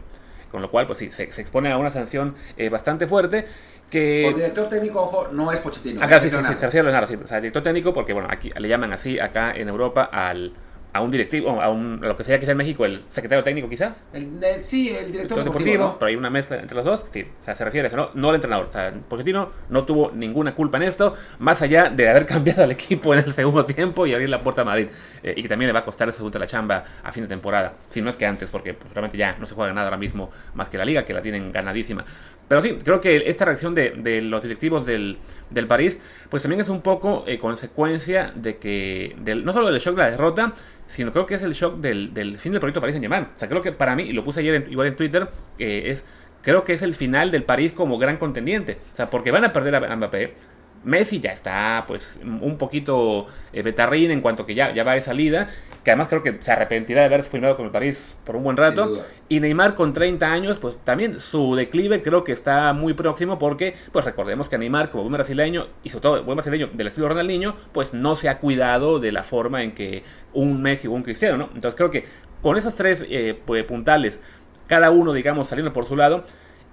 Con 0.50 0.62
lo 0.62 0.70
cual, 0.70 0.86
pues 0.86 0.98
sí, 0.98 1.10
se, 1.12 1.30
se 1.30 1.40
expone 1.40 1.70
a 1.70 1.78
una 1.78 1.90
sanción 1.90 2.34
eh, 2.56 2.68
bastante 2.68 3.06
fuerte. 3.06 3.46
Que... 3.88 4.28
El 4.28 4.34
director 4.34 4.68
técnico, 4.68 5.00
ojo, 5.02 5.28
no 5.32 5.52
es 5.52 5.60
Pochettino. 5.60 6.02
Acá 6.02 6.20
sí, 6.20 6.28
sí, 6.28 6.36
sí, 6.36 6.54
se 6.54 6.66
refiere 6.66 6.80
a 6.80 6.82
Leonardo, 6.90 7.08
sí. 7.08 7.18
O 7.22 7.26
sea, 7.26 7.40
director 7.40 7.62
técnico, 7.62 7.92
porque 7.94 8.12
bueno, 8.12 8.28
aquí 8.30 8.50
le 8.56 8.68
llaman 8.68 8.92
así 8.92 9.18
acá 9.18 9.52
en 9.52 9.68
Europa 9.68 10.02
al 10.02 10.52
a 10.92 11.00
un 11.00 11.10
directivo, 11.10 11.60
a, 11.60 11.70
un, 11.70 12.00
a 12.02 12.08
lo 12.08 12.16
que 12.16 12.24
sería 12.24 12.38
quizá 12.38 12.52
en 12.52 12.58
México, 12.58 12.84
el 12.84 13.04
secretario 13.08 13.42
técnico 13.42 13.68
quizá. 13.68 13.94
El, 14.12 14.42
el, 14.42 14.62
sí, 14.62 14.88
el 14.88 15.12
director 15.12 15.38
deportivo, 15.38 15.44
deportivo 15.44 15.84
¿no? 15.84 15.98
pero 15.98 16.08
hay 16.08 16.16
una 16.16 16.30
mezcla 16.30 16.58
entre 16.58 16.76
los 16.76 16.84
dos. 16.84 17.04
Sí, 17.12 17.22
o 17.22 17.44
sea, 17.44 17.54
se 17.54 17.64
refiere 17.64 17.86
a 17.86 17.88
eso, 17.88 17.96
¿no? 17.96 18.10
no 18.14 18.30
al 18.30 18.34
entrenador. 18.36 18.66
O 18.66 18.70
sea, 18.70 18.92
Pochettino 19.08 19.50
no 19.68 19.84
tuvo 19.84 20.10
ninguna 20.12 20.54
culpa 20.54 20.78
en 20.78 20.84
esto, 20.84 21.14
más 21.38 21.62
allá 21.62 21.90
de 21.90 22.08
haber 22.08 22.26
cambiado 22.30 22.64
al 22.64 22.70
equipo 22.72 23.14
en 23.14 23.20
el 23.20 23.32
segundo 23.32 23.64
tiempo 23.64 24.06
y 24.06 24.14
abrir 24.14 24.28
la 24.30 24.42
puerta 24.42 24.62
a 24.62 24.64
Madrid. 24.64 24.88
Eh, 25.22 25.34
y 25.36 25.42
que 25.42 25.48
también 25.48 25.68
le 25.68 25.72
va 25.72 25.80
a 25.80 25.84
costar 25.84 26.08
esa 26.08 26.18
segunda 26.18 26.38
la 26.38 26.46
chamba 26.46 26.84
a 27.02 27.12
fin 27.12 27.22
de 27.22 27.28
temporada. 27.28 27.74
Si 27.88 28.02
no 28.02 28.10
es 28.10 28.16
que 28.16 28.26
antes, 28.26 28.50
porque 28.50 28.74
pues, 28.74 28.92
realmente 28.92 29.16
ya 29.16 29.36
no 29.38 29.46
se 29.46 29.54
juega 29.54 29.72
nada 29.72 29.86
ahora 29.86 29.98
mismo 29.98 30.30
más 30.54 30.68
que 30.68 30.78
la 30.78 30.84
liga, 30.84 31.04
que 31.04 31.12
la 31.12 31.22
tienen 31.22 31.52
ganadísima. 31.52 32.04
Pero 32.50 32.62
sí, 32.62 32.76
creo 32.82 33.00
que 33.00 33.16
esta 33.26 33.44
reacción 33.44 33.76
de, 33.76 33.90
de 33.90 34.22
los 34.22 34.42
directivos 34.42 34.84
del, 34.84 35.18
del, 35.50 35.68
París, 35.68 36.00
pues 36.28 36.42
también 36.42 36.60
es 36.60 36.68
un 36.68 36.80
poco 36.80 37.22
eh, 37.28 37.38
consecuencia 37.38 38.32
de 38.34 38.56
que, 38.56 39.14
del, 39.20 39.44
no 39.44 39.52
solo 39.52 39.70
del 39.70 39.80
shock 39.80 39.94
de 39.94 40.02
la 40.02 40.10
derrota, 40.10 40.52
sino 40.90 41.12
creo 41.12 41.24
que 41.24 41.36
es 41.36 41.42
el 41.44 41.52
shock 41.52 41.76
del, 41.76 42.12
del 42.12 42.36
fin 42.36 42.50
del 42.50 42.60
proyecto 42.60 42.80
París 42.80 42.96
en 42.96 43.02
Germain. 43.02 43.28
O 43.34 43.38
sea, 43.38 43.48
creo 43.48 43.62
que 43.62 43.70
para 43.70 43.94
mí, 43.94 44.02
y 44.02 44.12
lo 44.12 44.24
puse 44.24 44.40
ayer 44.40 44.56
en, 44.56 44.72
igual 44.72 44.88
en 44.88 44.96
Twitter, 44.96 45.28
que 45.56 45.92
es, 45.92 46.04
creo 46.42 46.64
que 46.64 46.72
es 46.72 46.82
el 46.82 46.94
final 46.94 47.30
del 47.30 47.44
París 47.44 47.72
como 47.72 47.96
gran 47.96 48.16
contendiente. 48.16 48.78
O 48.92 48.96
sea, 48.96 49.08
porque 49.08 49.30
van 49.30 49.44
a 49.44 49.52
perder 49.52 49.76
a 49.76 49.96
Mbappé. 49.96 50.34
Messi 50.82 51.20
ya 51.20 51.32
está, 51.32 51.84
pues, 51.86 52.18
un 52.22 52.56
poquito 52.56 53.26
eh, 53.52 53.62
betarrín 53.62 54.10
en 54.10 54.22
cuanto 54.22 54.46
que 54.46 54.54
ya, 54.54 54.72
ya 54.72 54.82
va 54.82 54.94
de 54.94 55.02
salida. 55.02 55.48
Que 55.84 55.90
además 55.90 56.08
creo 56.08 56.22
que 56.22 56.36
se 56.40 56.52
arrepentirá 56.52 57.00
de 57.00 57.06
haber 57.06 57.22
firmado 57.22 57.56
con 57.56 57.66
el 57.66 57.70
París 57.70 58.16
por 58.24 58.36
un 58.36 58.44
buen 58.44 58.56
rato. 58.56 58.92
Y 59.28 59.40
Neymar 59.40 59.74
con 59.74 59.92
30 59.92 60.30
años, 60.30 60.58
pues 60.58 60.76
también 60.84 61.20
su 61.20 61.54
declive 61.54 62.02
creo 62.02 62.22
que 62.22 62.32
está 62.32 62.72
muy 62.74 62.92
próximo 62.94 63.38
porque, 63.38 63.74
pues 63.92 64.04
recordemos 64.04 64.48
que 64.48 64.58
Neymar 64.58 64.90
como 64.90 65.04
buen 65.04 65.14
brasileño, 65.14 65.68
y 65.82 65.88
sobre 65.88 66.02
todo 66.02 66.24
buen 66.24 66.36
brasileño 66.36 66.68
del 66.72 66.86
estilo 66.86 67.08
Ronaldinho, 67.08 67.56
pues 67.72 67.94
no 67.94 68.14
se 68.14 68.28
ha 68.28 68.38
cuidado 68.38 68.98
de 68.98 69.12
la 69.12 69.22
forma 69.22 69.62
en 69.62 69.72
que 69.72 70.02
un 70.34 70.60
Messi 70.60 70.88
o 70.88 70.92
un 70.92 71.02
Cristiano, 71.02 71.38
¿no? 71.38 71.44
Entonces 71.54 71.74
creo 71.76 71.90
que 71.90 72.04
con 72.42 72.56
esos 72.56 72.74
tres 72.74 73.04
eh, 73.08 73.38
pues, 73.44 73.64
puntales, 73.64 74.20
cada 74.66 74.90
uno, 74.90 75.12
digamos, 75.12 75.48
saliendo 75.48 75.72
por 75.72 75.86
su 75.86 75.96
lado, 75.96 76.24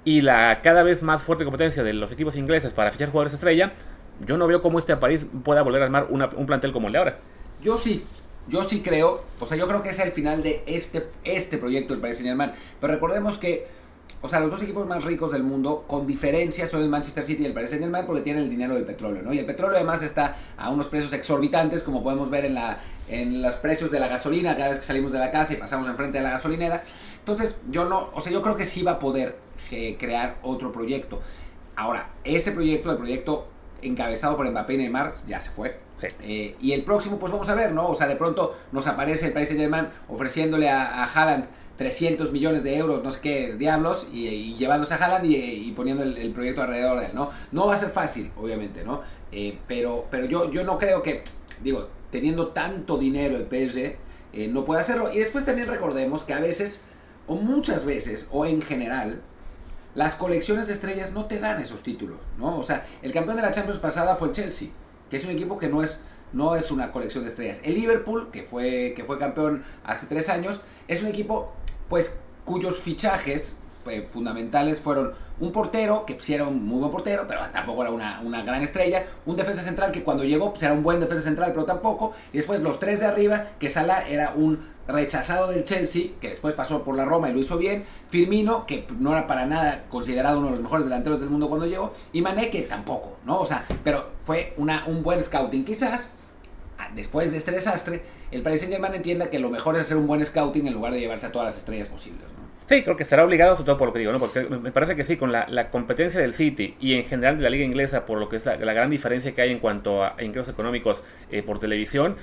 y 0.03 0.21
la 0.21 0.61
cada 0.61 0.83
vez 0.83 1.03
más 1.03 1.21
fuerte 1.21 1.43
competencia 1.43 1.83
de 1.83 1.93
los 1.93 2.11
equipos 2.11 2.37
ingleses 2.37 2.71
para 2.71 2.91
fichar 2.91 3.09
jugadores 3.09 3.33
estrella, 3.33 3.73
yo 4.25 4.38
no 4.38 4.47
veo 4.47 4.62
cómo 4.62 4.79
este 4.79 4.95
París 4.97 5.25
pueda 5.43 5.62
volver 5.62 5.81
a 5.81 5.86
armar 5.86 6.07
una, 6.09 6.29
un 6.36 6.45
plantel 6.45 6.71
como 6.71 6.88
el 6.88 6.93
de 6.93 7.00
ahora. 7.00 7.17
Yo 7.62 7.77
sí, 7.77 8.05
yo 8.47 8.63
sí 8.63 8.81
creo, 8.81 9.24
o 9.39 9.45
sea, 9.45 9.57
yo 9.57 9.67
creo 9.67 9.83
que 9.83 9.89
es 9.89 10.00
el 10.00 10.12
final 10.12 10.41
de 10.41 10.63
este, 10.65 11.07
este 11.24 11.57
proyecto 11.57 11.93
del 11.93 12.01
Paris 12.01 12.17
Saint 12.17 12.29
Germain. 12.29 12.51
Pero 12.79 12.93
recordemos 12.93 13.38
que, 13.38 13.67
o 14.21 14.29
sea, 14.29 14.39
los 14.39 14.50
dos 14.50 14.63
equipos 14.63 14.88
más 14.88 15.03
ricos 15.03 15.31
del 15.31 15.43
mundo, 15.43 15.83
con 15.88 16.07
diferencia, 16.07 16.65
son 16.65 16.81
el 16.81 16.89
Manchester 16.89 17.24
City 17.24 17.43
y 17.43 17.45
el 17.45 17.53
Paris 17.53 17.69
Saint 17.69 17.83
Germain 17.83 18.05
porque 18.05 18.21
tienen 18.21 18.43
el 18.43 18.50
dinero 18.50 18.75
del 18.75 18.86
petróleo, 18.86 19.21
¿no? 19.21 19.33
Y 19.33 19.39
el 19.39 19.45
petróleo 19.45 19.75
además 19.75 20.01
está 20.01 20.38
a 20.57 20.69
unos 20.69 20.88
precios 20.88 21.12
exorbitantes, 21.13 21.83
como 21.83 22.03
podemos 22.03 22.29
ver 22.29 22.45
en, 22.45 22.53
la, 22.53 22.79
en 23.09 23.41
los 23.41 23.55
precios 23.55 23.91
de 23.91 24.00
la 24.00 24.07
gasolina 24.07 24.55
cada 24.55 24.69
vez 24.69 24.79
que 24.79 24.86
salimos 24.86 25.12
de 25.12 25.19
la 25.19 25.31
casa 25.31 25.53
y 25.53 25.57
pasamos 25.57 25.88
enfrente 25.88 26.17
de 26.17 26.24
la 26.24 26.31
gasolinera. 26.31 26.83
Entonces, 27.19 27.59
yo 27.69 27.86
no, 27.86 28.12
o 28.13 28.21
sea, 28.21 28.31
yo 28.31 28.41
creo 28.41 28.55
que 28.55 28.65
sí 28.65 28.81
va 28.81 28.93
a 28.93 29.00
poder 29.00 29.36
eh, 29.71 29.97
crear 30.00 30.38
otro 30.41 30.71
proyecto. 30.71 31.21
Ahora, 31.75 32.12
este 32.24 32.51
proyecto, 32.51 32.89
el 32.91 32.97
proyecto 32.97 33.50
encabezado 33.81 34.36
por 34.38 34.50
Mbappé 34.50 34.75
y 34.75 34.77
Neymar, 34.77 35.13
ya 35.27 35.41
se 35.41 35.51
fue. 35.51 35.79
Sí. 35.96 36.07
Eh, 36.22 36.55
y 36.62 36.74
el 36.74 36.84
próximo, 36.84 37.17
pues 37.17 37.31
vamos 37.31 37.50
a 37.50 37.55
ver, 37.55 37.72
¿no? 37.72 37.88
O 37.88 37.96
sea, 37.96 38.07
de 38.07 38.15
pronto 38.15 38.57
nos 38.72 38.88
aparece 38.88 39.27
el 39.27 39.34
Paris 39.34 39.50
Saint 39.50 39.62
Germain 39.62 39.88
ofreciéndole 40.07 40.69
a, 40.69 41.03
a 41.03 41.05
Haaland 41.05 41.46
300 41.77 42.31
millones 42.31 42.63
de 42.63 42.75
euros, 42.75 43.03
no 43.03 43.12
sé 43.12 43.22
qué 43.22 43.53
diablos, 43.53 44.07
y, 44.12 44.27
y 44.27 44.55
llevándose 44.55 44.96
a 44.96 44.98
Haaland 44.98 45.25
y, 45.25 45.36
y 45.36 45.72
poniendo 45.74 46.03
el, 46.03 46.17
el, 46.17 46.31
proyecto 46.31 46.63
alrededor 46.63 47.00
de 47.00 47.05
él, 47.07 47.12
¿no? 47.13 47.29
No 47.51 47.67
va 47.67 47.75
a 47.75 47.77
ser 47.77 47.89
fácil, 47.89 48.31
obviamente, 48.36 48.84
¿no? 48.84 49.01
Eh, 49.31 49.60
pero 49.67 50.07
pero 50.10 50.25
yo, 50.25 50.51
yo 50.51 50.63
no 50.63 50.79
creo 50.79 51.03
que, 51.03 51.24
digo, 51.63 51.89
teniendo 52.12 52.48
tanto 52.50 52.98
dinero 52.98 53.38
el 53.38 53.43
PSG, 53.43 53.98
eh, 54.34 54.48
no 54.48 54.65
puede 54.65 54.81
hacerlo. 54.81 55.12
Y 55.13 55.19
después 55.19 55.46
también 55.46 55.67
recordemos 55.67 56.24
que 56.24 56.34
a 56.34 56.39
veces, 56.39 56.84
o 57.27 57.36
muchas 57.36 57.86
veces, 57.86 58.27
o 58.31 58.46
en 58.46 58.62
general, 58.62 59.22
las 59.97 60.13
colecciones 60.13 60.67
de 60.67 60.73
estrellas 60.73 61.11
no 61.11 61.25
te 61.25 61.39
dan 61.39 61.59
esos 61.59 61.81
títulos, 61.81 62.19
¿no? 62.37 62.59
O 62.59 62.61
sea, 62.61 62.85
el 63.01 63.11
campeón 63.11 63.35
de 63.35 63.41
la 63.41 63.49
Champions 63.49 63.79
pasada 63.79 64.15
fue 64.15 64.27
el 64.27 64.33
Chelsea, 64.35 64.69
que 65.09 65.17
es 65.17 65.25
un 65.25 65.31
equipo 65.31 65.57
que 65.57 65.69
no 65.69 65.81
es, 65.81 66.03
no 66.33 66.55
es 66.55 66.69
una 66.69 66.91
colección 66.91 67.23
de 67.23 67.31
estrellas. 67.31 67.61
El 67.63 67.73
Liverpool, 67.73 68.29
que 68.31 68.43
fue, 68.43 68.93
que 68.95 69.03
fue 69.03 69.17
campeón 69.17 69.63
hace 69.83 70.05
tres 70.05 70.29
años, 70.29 70.61
es 70.87 71.01
un 71.01 71.07
equipo, 71.07 71.51
pues, 71.89 72.19
cuyos 72.45 72.79
fichajes 72.79 73.57
eh, 73.89 74.01
fundamentales 74.01 74.79
fueron 74.79 75.13
un 75.39 75.51
portero, 75.51 76.06
que 76.06 76.15
pues, 76.15 76.29
era 76.29 76.46
un 76.46 76.65
muy 76.65 76.79
buen 76.79 76.91
portero, 76.91 77.25
pero 77.27 77.41
tampoco 77.53 77.84
era 77.84 77.91
una, 77.91 78.44
gran 78.44 78.62
estrella, 78.63 79.06
un 79.25 79.36
defensa 79.36 79.62
central 79.62 79.91
que 79.91 80.03
cuando 80.03 80.24
llegó 80.24 80.51
pues, 80.51 80.63
era 80.63 80.74
un 80.74 80.84
buen 80.84 81.00
defensa 81.00 81.24
central, 81.24 81.51
pero 81.51 81.65
tampoco, 81.65 82.13
y 82.34 82.38
después 82.38 82.62
los 82.62 82.79
tres 82.79 83.00
de 83.00 83.06
arriba, 83.06 83.48
que 83.60 83.70
Salah 83.70 84.08
era 84.08 84.34
un 84.36 84.77
rechazado 84.88 85.50
del 85.50 85.63
Chelsea, 85.63 86.12
que 86.20 86.29
después 86.29 86.53
pasó 86.53 86.84
por 86.84 86.96
la 86.96 87.06
Roma 87.06 87.29
y 87.29 87.34
lo 87.34 87.39
hizo 87.39 87.58
bien, 87.58 87.84
Firmino, 88.08 88.65
que 88.65 88.88
no 89.00 89.12
era 89.12 89.27
para 89.27 89.46
nada 89.46 89.84
considerado 89.89 90.39
uno 90.39 90.48
de 90.48 90.51
los 90.53 90.62
mejores 90.62 90.86
delanteros 90.86 91.20
del 91.20 91.29
mundo 91.29 91.50
cuando 91.50 91.65
llegó, 91.65 91.94
y 92.13 92.22
Mané, 92.22 92.50
que 92.50 92.62
tampoco, 92.62 93.17
¿no? 93.25 93.39
O 93.39 93.46
sea, 93.46 93.65
pero 93.84 94.10
fue 94.24 94.53
un 94.58 95.03
buen 95.03 95.22
scouting. 95.22 95.65
Quizás, 95.65 96.13
después 96.96 97.32
de 97.32 97.38
este 97.38 97.51
desastre, 97.51 98.01
el 98.32 98.41
Paris 98.41 98.60
Saint-Germain 98.62 98.94
entienda 98.94 99.29
que 99.29 99.39
lo 99.39 99.50
mejor 99.50 99.75
es 99.75 99.82
hacer 99.82 99.98
un 99.98 100.08
buen 100.08 100.24
scouting 100.24 100.67
en 100.67 100.74
lugar 100.74 100.94
de 100.94 101.00
llevarse 101.00 101.27
a 101.27 101.32
todas 101.32 101.46
las 101.46 101.58
estrellas 101.58 101.88
posibles. 101.88 102.37
Sí, 102.67 102.83
creo 102.83 102.97
que 102.97 103.03
estará 103.03 103.24
obligado, 103.24 103.55
sobre 103.55 103.65
todo 103.67 103.77
por 103.77 103.88
lo 103.88 103.93
que 103.93 104.00
digo, 104.00 104.12
¿no? 104.12 104.19
Porque 104.19 104.41
me 104.41 104.74
parece 104.74 104.97
que 104.97 105.05
sí, 105.05 105.15
con 105.15 105.31
la, 105.31 105.69
competencia 105.69 106.19
del 106.19 106.33
City 106.33 106.75
y 106.81 106.95
en 106.95 107.05
general 107.05 107.38
de 107.38 107.43
la 107.43 107.50
liga 107.50 107.63
inglesa, 107.63 108.05
por 108.05 108.19
lo 108.19 108.27
que 108.27 108.36
es 108.36 108.45
la, 108.45 108.57
la 108.57 108.74
gran 108.74 108.89
diferencia 108.89 109.33
que 109.33 109.41
hay 109.41 109.51
en 109.51 109.59
cuanto 109.59 110.03
a 110.03 110.15
ingresos 110.19 110.50
económicos 110.53 111.01
eh, 111.31 111.43
por 111.43 111.59
televisión, 111.59 112.17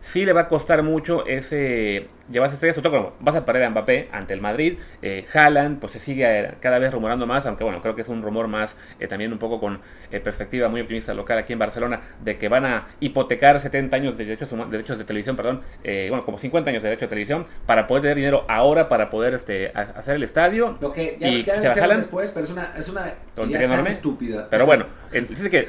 sí 0.00 0.24
le 0.24 0.32
va 0.32 0.42
a 0.42 0.48
costar 0.48 0.82
mucho 0.82 1.26
ese 1.26 2.06
llevarse 2.30 2.54
estrellas, 2.54 2.76
sobre 2.76 2.90
todo 2.90 3.12
vas 3.20 3.36
a 3.36 3.44
perder 3.44 3.64
a 3.64 3.70
Mbappé 3.70 4.08
ante 4.12 4.34
el 4.34 4.40
Madrid. 4.40 4.78
Eh, 5.02 5.26
Haaland, 5.32 5.80
pues 5.80 5.92
se 5.92 5.98
sigue 5.98 6.54
cada 6.60 6.78
vez 6.78 6.92
rumorando 6.92 7.26
más, 7.26 7.46
aunque 7.46 7.64
bueno, 7.64 7.80
creo 7.80 7.94
que 7.94 8.02
es 8.02 8.08
un 8.08 8.22
rumor 8.22 8.48
más 8.48 8.74
eh, 9.00 9.06
también 9.06 9.32
un 9.32 9.38
poco 9.38 9.60
con 9.60 9.80
eh, 10.10 10.20
perspectiva 10.20 10.68
muy 10.68 10.80
optimista 10.80 11.14
local 11.14 11.38
aquí 11.38 11.52
en 11.52 11.58
Barcelona, 11.58 12.00
de 12.22 12.38
que 12.38 12.48
van 12.48 12.64
a 12.64 12.88
hipotecar 13.00 13.60
70 13.60 13.96
años 13.96 14.18
de 14.18 14.24
derechos, 14.24 14.50
de, 14.50 14.64
derechos 14.66 14.98
de 14.98 15.04
televisión, 15.04 15.36
perdón, 15.36 15.62
eh, 15.84 16.06
bueno, 16.10 16.24
como 16.24 16.38
50 16.38 16.70
años 16.70 16.82
de 16.82 16.88
derechos 16.90 17.06
de 17.06 17.10
televisión, 17.10 17.44
para 17.66 17.86
poder 17.86 18.02
tener 18.02 18.16
dinero 18.16 18.44
ahora 18.48 18.88
para 18.88 19.10
poder 19.10 19.34
este, 19.34 19.72
hacer 19.74 20.16
el 20.16 20.22
estadio. 20.22 20.76
Lo 20.80 20.92
que 20.92 21.16
ya, 21.18 21.28
y 21.28 21.44
ya 21.44 21.88
después, 21.88 22.30
pero 22.30 22.44
es 22.44 22.52
una, 22.52 22.72
es 22.76 22.88
una 22.88 23.04
idea 23.46 23.62
enorme, 23.62 23.90
estúpida. 23.90 24.48
Pero 24.50 24.66
bueno, 24.66 24.86
dice 25.12 25.50
que 25.50 25.68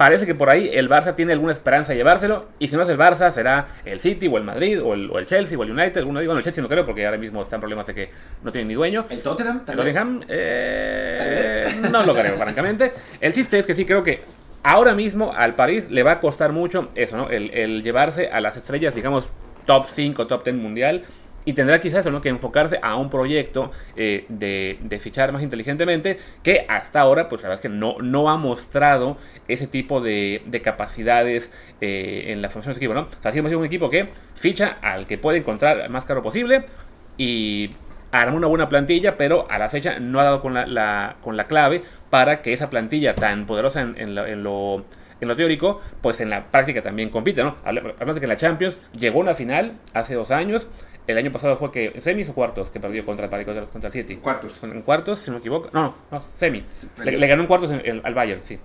parece 0.00 0.24
que 0.24 0.34
por 0.34 0.48
ahí 0.48 0.70
el 0.72 0.88
Barça 0.88 1.14
tiene 1.14 1.34
alguna 1.34 1.52
esperanza 1.52 1.92
de 1.92 1.98
llevárselo. 1.98 2.46
Y 2.58 2.68
si 2.68 2.74
no 2.74 2.84
es 2.84 2.88
el 2.88 2.96
Barça, 2.96 3.30
será 3.32 3.66
el 3.84 4.00
City 4.00 4.28
o 4.28 4.38
el 4.38 4.44
Madrid 4.44 4.80
o 4.82 4.94
el, 4.94 5.10
o 5.10 5.18
el 5.18 5.26
Chelsea 5.26 5.58
o 5.58 5.62
el 5.62 5.72
United. 5.72 6.04
Uno, 6.04 6.20
bueno, 6.24 6.38
el 6.38 6.42
Chelsea 6.42 6.62
no 6.62 6.70
creo 6.70 6.86
porque 6.86 7.04
ahora 7.04 7.18
mismo 7.18 7.42
están 7.42 7.60
problemas 7.60 7.86
de 7.86 7.94
que 7.94 8.10
no 8.42 8.50
tienen 8.50 8.68
ni 8.68 8.72
dueño. 8.72 9.04
¿El 9.10 9.20
Tottenham? 9.20 9.62
¿El 9.68 9.76
Tottenham? 9.76 10.22
Eh, 10.26 11.66
no 11.90 12.02
lo 12.06 12.14
creo, 12.14 12.34
francamente. 12.38 12.94
El 13.20 13.34
chiste 13.34 13.58
es 13.58 13.66
que 13.66 13.74
sí 13.74 13.84
creo 13.84 14.02
que 14.02 14.22
ahora 14.62 14.94
mismo 14.94 15.34
al 15.36 15.54
París 15.54 15.90
le 15.90 16.02
va 16.02 16.12
a 16.12 16.20
costar 16.20 16.52
mucho 16.52 16.88
eso, 16.94 17.18
¿no? 17.18 17.28
El, 17.28 17.50
el 17.50 17.82
llevarse 17.82 18.30
a 18.30 18.40
las 18.40 18.56
estrellas, 18.56 18.94
digamos, 18.94 19.30
top 19.66 19.84
5, 19.86 20.26
top 20.26 20.44
10 20.44 20.56
mundial 20.56 21.04
y 21.44 21.52
tendrá 21.52 21.80
quizás 21.80 22.06
¿no? 22.06 22.20
que 22.20 22.28
enfocarse 22.28 22.78
a 22.82 22.96
un 22.96 23.10
proyecto 23.10 23.70
eh, 23.96 24.26
de, 24.28 25.00
fichar 25.00 25.32
más 25.32 25.42
inteligentemente 25.42 26.18
que 26.42 26.66
hasta 26.68 27.00
ahora 27.00 27.28
pues 27.28 27.42
la 27.42 27.48
verdad 27.48 27.64
es 27.64 27.70
que 27.70 27.76
no, 27.76 27.96
no 28.00 28.30
ha 28.30 28.36
mostrado 28.36 29.16
ese 29.48 29.66
tipo 29.66 30.00
de, 30.00 30.42
de 30.46 30.60
capacidades 30.62 31.50
eh, 31.80 32.24
en 32.28 32.42
la 32.42 32.50
formación 32.50 32.74
de 32.74 32.78
equipo 32.78 32.94
¿no? 32.94 33.02
o 33.02 33.22
sea, 33.22 33.30
ha 33.30 33.32
sido 33.32 33.58
un 33.58 33.64
equipo 33.64 33.88
que 33.90 34.08
ficha 34.34 34.78
al 34.82 35.06
que 35.06 35.18
puede 35.18 35.38
encontrar 35.38 35.88
más 35.88 36.04
caro 36.04 36.22
posible 36.22 36.64
y 37.16 37.70
arma 38.12 38.36
una 38.36 38.46
buena 38.46 38.68
plantilla 38.68 39.16
pero 39.16 39.46
a 39.50 39.58
la 39.58 39.70
fecha 39.70 39.98
no 40.00 40.20
ha 40.20 40.24
dado 40.24 40.40
con 40.40 40.54
la, 40.54 41.16
con 41.22 41.36
la 41.36 41.46
clave 41.46 41.82
para 42.10 42.42
que 42.42 42.52
esa 42.52 42.68
plantilla 42.68 43.14
tan 43.14 43.46
poderosa 43.46 43.80
en, 43.80 43.94
en, 43.98 44.14
lo, 44.14 44.26
en 44.26 44.42
lo 44.42 44.84
en 45.20 45.28
lo 45.28 45.36
teórico, 45.36 45.80
pues 46.00 46.20
en 46.20 46.30
la 46.30 46.46
práctica 46.46 46.82
también 46.82 47.10
compite, 47.10 47.44
¿no? 47.44 47.56
Además 47.64 48.14
de 48.14 48.20
que 48.20 48.24
en 48.24 48.30
la 48.30 48.36
Champions 48.36 48.78
llegó 48.98 49.18
a 49.18 49.22
una 49.22 49.34
final 49.34 49.74
hace 49.92 50.14
dos 50.14 50.30
años, 50.30 50.66
el 51.10 51.18
año 51.18 51.32
pasado 51.32 51.56
fue 51.56 51.70
que 51.70 52.00
semis 52.00 52.28
o 52.28 52.34
cuartos 52.34 52.70
que 52.70 52.80
perdió 52.80 53.04
contra 53.04 53.26
el, 53.26 53.44
contra, 53.44 53.66
contra 53.66 53.88
el 53.88 53.92
City. 53.92 54.16
Cuartos. 54.16 54.62
En 54.62 54.82
cuartos, 54.82 55.18
si 55.18 55.30
no 55.30 55.36
me 55.36 55.40
equivoco. 55.40 55.70
No, 55.72 55.82
no, 55.82 55.94
no 56.10 56.24
semis. 56.36 56.90
Le, 56.98 57.18
le, 57.18 57.26
ganó 57.26 57.42
en 57.42 57.48
cuartos 57.48 57.70
en, 57.72 57.82
en, 57.84 58.00
al 58.04 58.14
Bayern, 58.14 58.40
sí. 58.44 58.58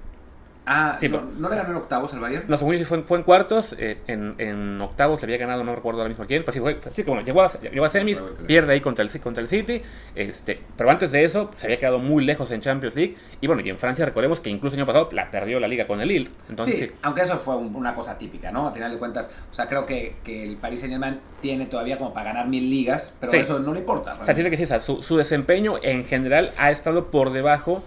Ah, 0.68 0.98
sí, 1.00 1.10
no, 1.10 1.20
pero, 1.20 1.32
¿no, 1.38 1.50
le 1.50 1.56
ganó 1.56 1.70
en 1.70 1.76
octavos 1.76 2.14
al 2.14 2.20
Bayern? 2.20 2.46
No, 2.48 2.58
según 2.58 2.76
yo 2.76 2.86
fue, 2.86 3.04
fue 3.04 3.20
en 3.20 3.24
cuartos, 3.24 3.76
eh, 3.78 3.98
en, 4.08 4.34
en, 4.40 4.82
octavos 4.82 5.22
le 5.22 5.26
había 5.26 5.38
ganado, 5.38 5.64
no 5.64 5.76
recuerdo 5.76 6.02
ahora 6.02 6.10
mismo 6.10 6.24
a 6.24 6.28
quién, 6.28 6.44
pues 6.44 6.56
sí, 6.56 6.60
fue, 6.60 6.80
sí 6.92 7.04
que 7.04 7.10
bueno, 7.10 7.24
llegó 7.24 7.44
a, 7.44 7.52
llegó 7.60 7.86
a 7.86 7.90
semis, 7.90 8.22
pierde 8.48 8.74
ahí 8.74 8.82
contra 8.82 9.06
el, 9.06 9.22
contra 9.22 9.44
el 9.44 9.48
City, 9.48 9.82
este, 10.16 10.60
pero 10.76 10.90
antes 10.90 11.12
de 11.12 11.24
eso 11.24 11.52
se 11.56 11.68
había 11.68 11.78
quedado 11.78 12.00
muy 12.00 12.26
lejos 12.26 12.50
en 12.50 12.62
Champions 12.62 12.96
League, 12.96 13.16
y 13.42 13.48
bueno, 13.48 13.62
y 13.64 13.70
en 13.70 13.78
Francia 13.78 14.06
recordemos 14.06 14.40
que 14.40 14.50
incluso 14.50 14.76
el 14.76 14.82
año 14.82 14.88
pasado 14.88 15.10
la 15.12 15.30
perdió 15.30 15.60
la 15.60 15.68
liga 15.68 15.86
con 15.86 16.02
el 16.02 16.08
Lille. 16.08 16.32
Entonces, 16.50 16.80
sí, 16.80 16.86
sí. 16.88 16.92
aunque 17.04 17.22
eso 17.22 17.38
fue 17.38 17.56
un, 17.56 17.76
una 17.76 17.94
cosa 17.94 18.18
típica, 18.18 18.52
¿no? 18.52 18.68
A 18.68 18.72
final 18.72 18.92
de 18.92 18.98
cuentas, 18.98 19.30
o 19.52 19.54
sea, 19.54 19.68
creo 19.68 19.86
que, 19.86 20.16
que 20.24 20.44
el 20.44 20.58
Paris 20.58 20.80
Saint-Germain 20.80 21.20
tiene 21.42 21.68
todavía 21.68 22.00
como 22.00 22.12
para 22.12 22.32
ganar 22.32 22.48
mil 22.48 22.70
ligas, 22.72 23.14
pero 23.20 23.32
sí. 23.32 23.38
eso 23.38 23.60
no 23.60 23.72
le 23.74 23.82
importa. 23.82 24.14
Realmente. 24.14 24.24
O 24.24 24.26
sea, 24.26 24.34
tiene 24.34 24.50
que 24.50 24.58
sí, 24.58 24.64
o 24.64 24.68
sea, 24.68 24.82
su, 24.82 25.04
su 25.04 25.16
desempeño 25.16 25.76
en 25.84 26.04
general 26.06 26.52
ha 26.58 26.72
estado 26.72 27.12
por 27.12 27.32
debajo 27.32 27.84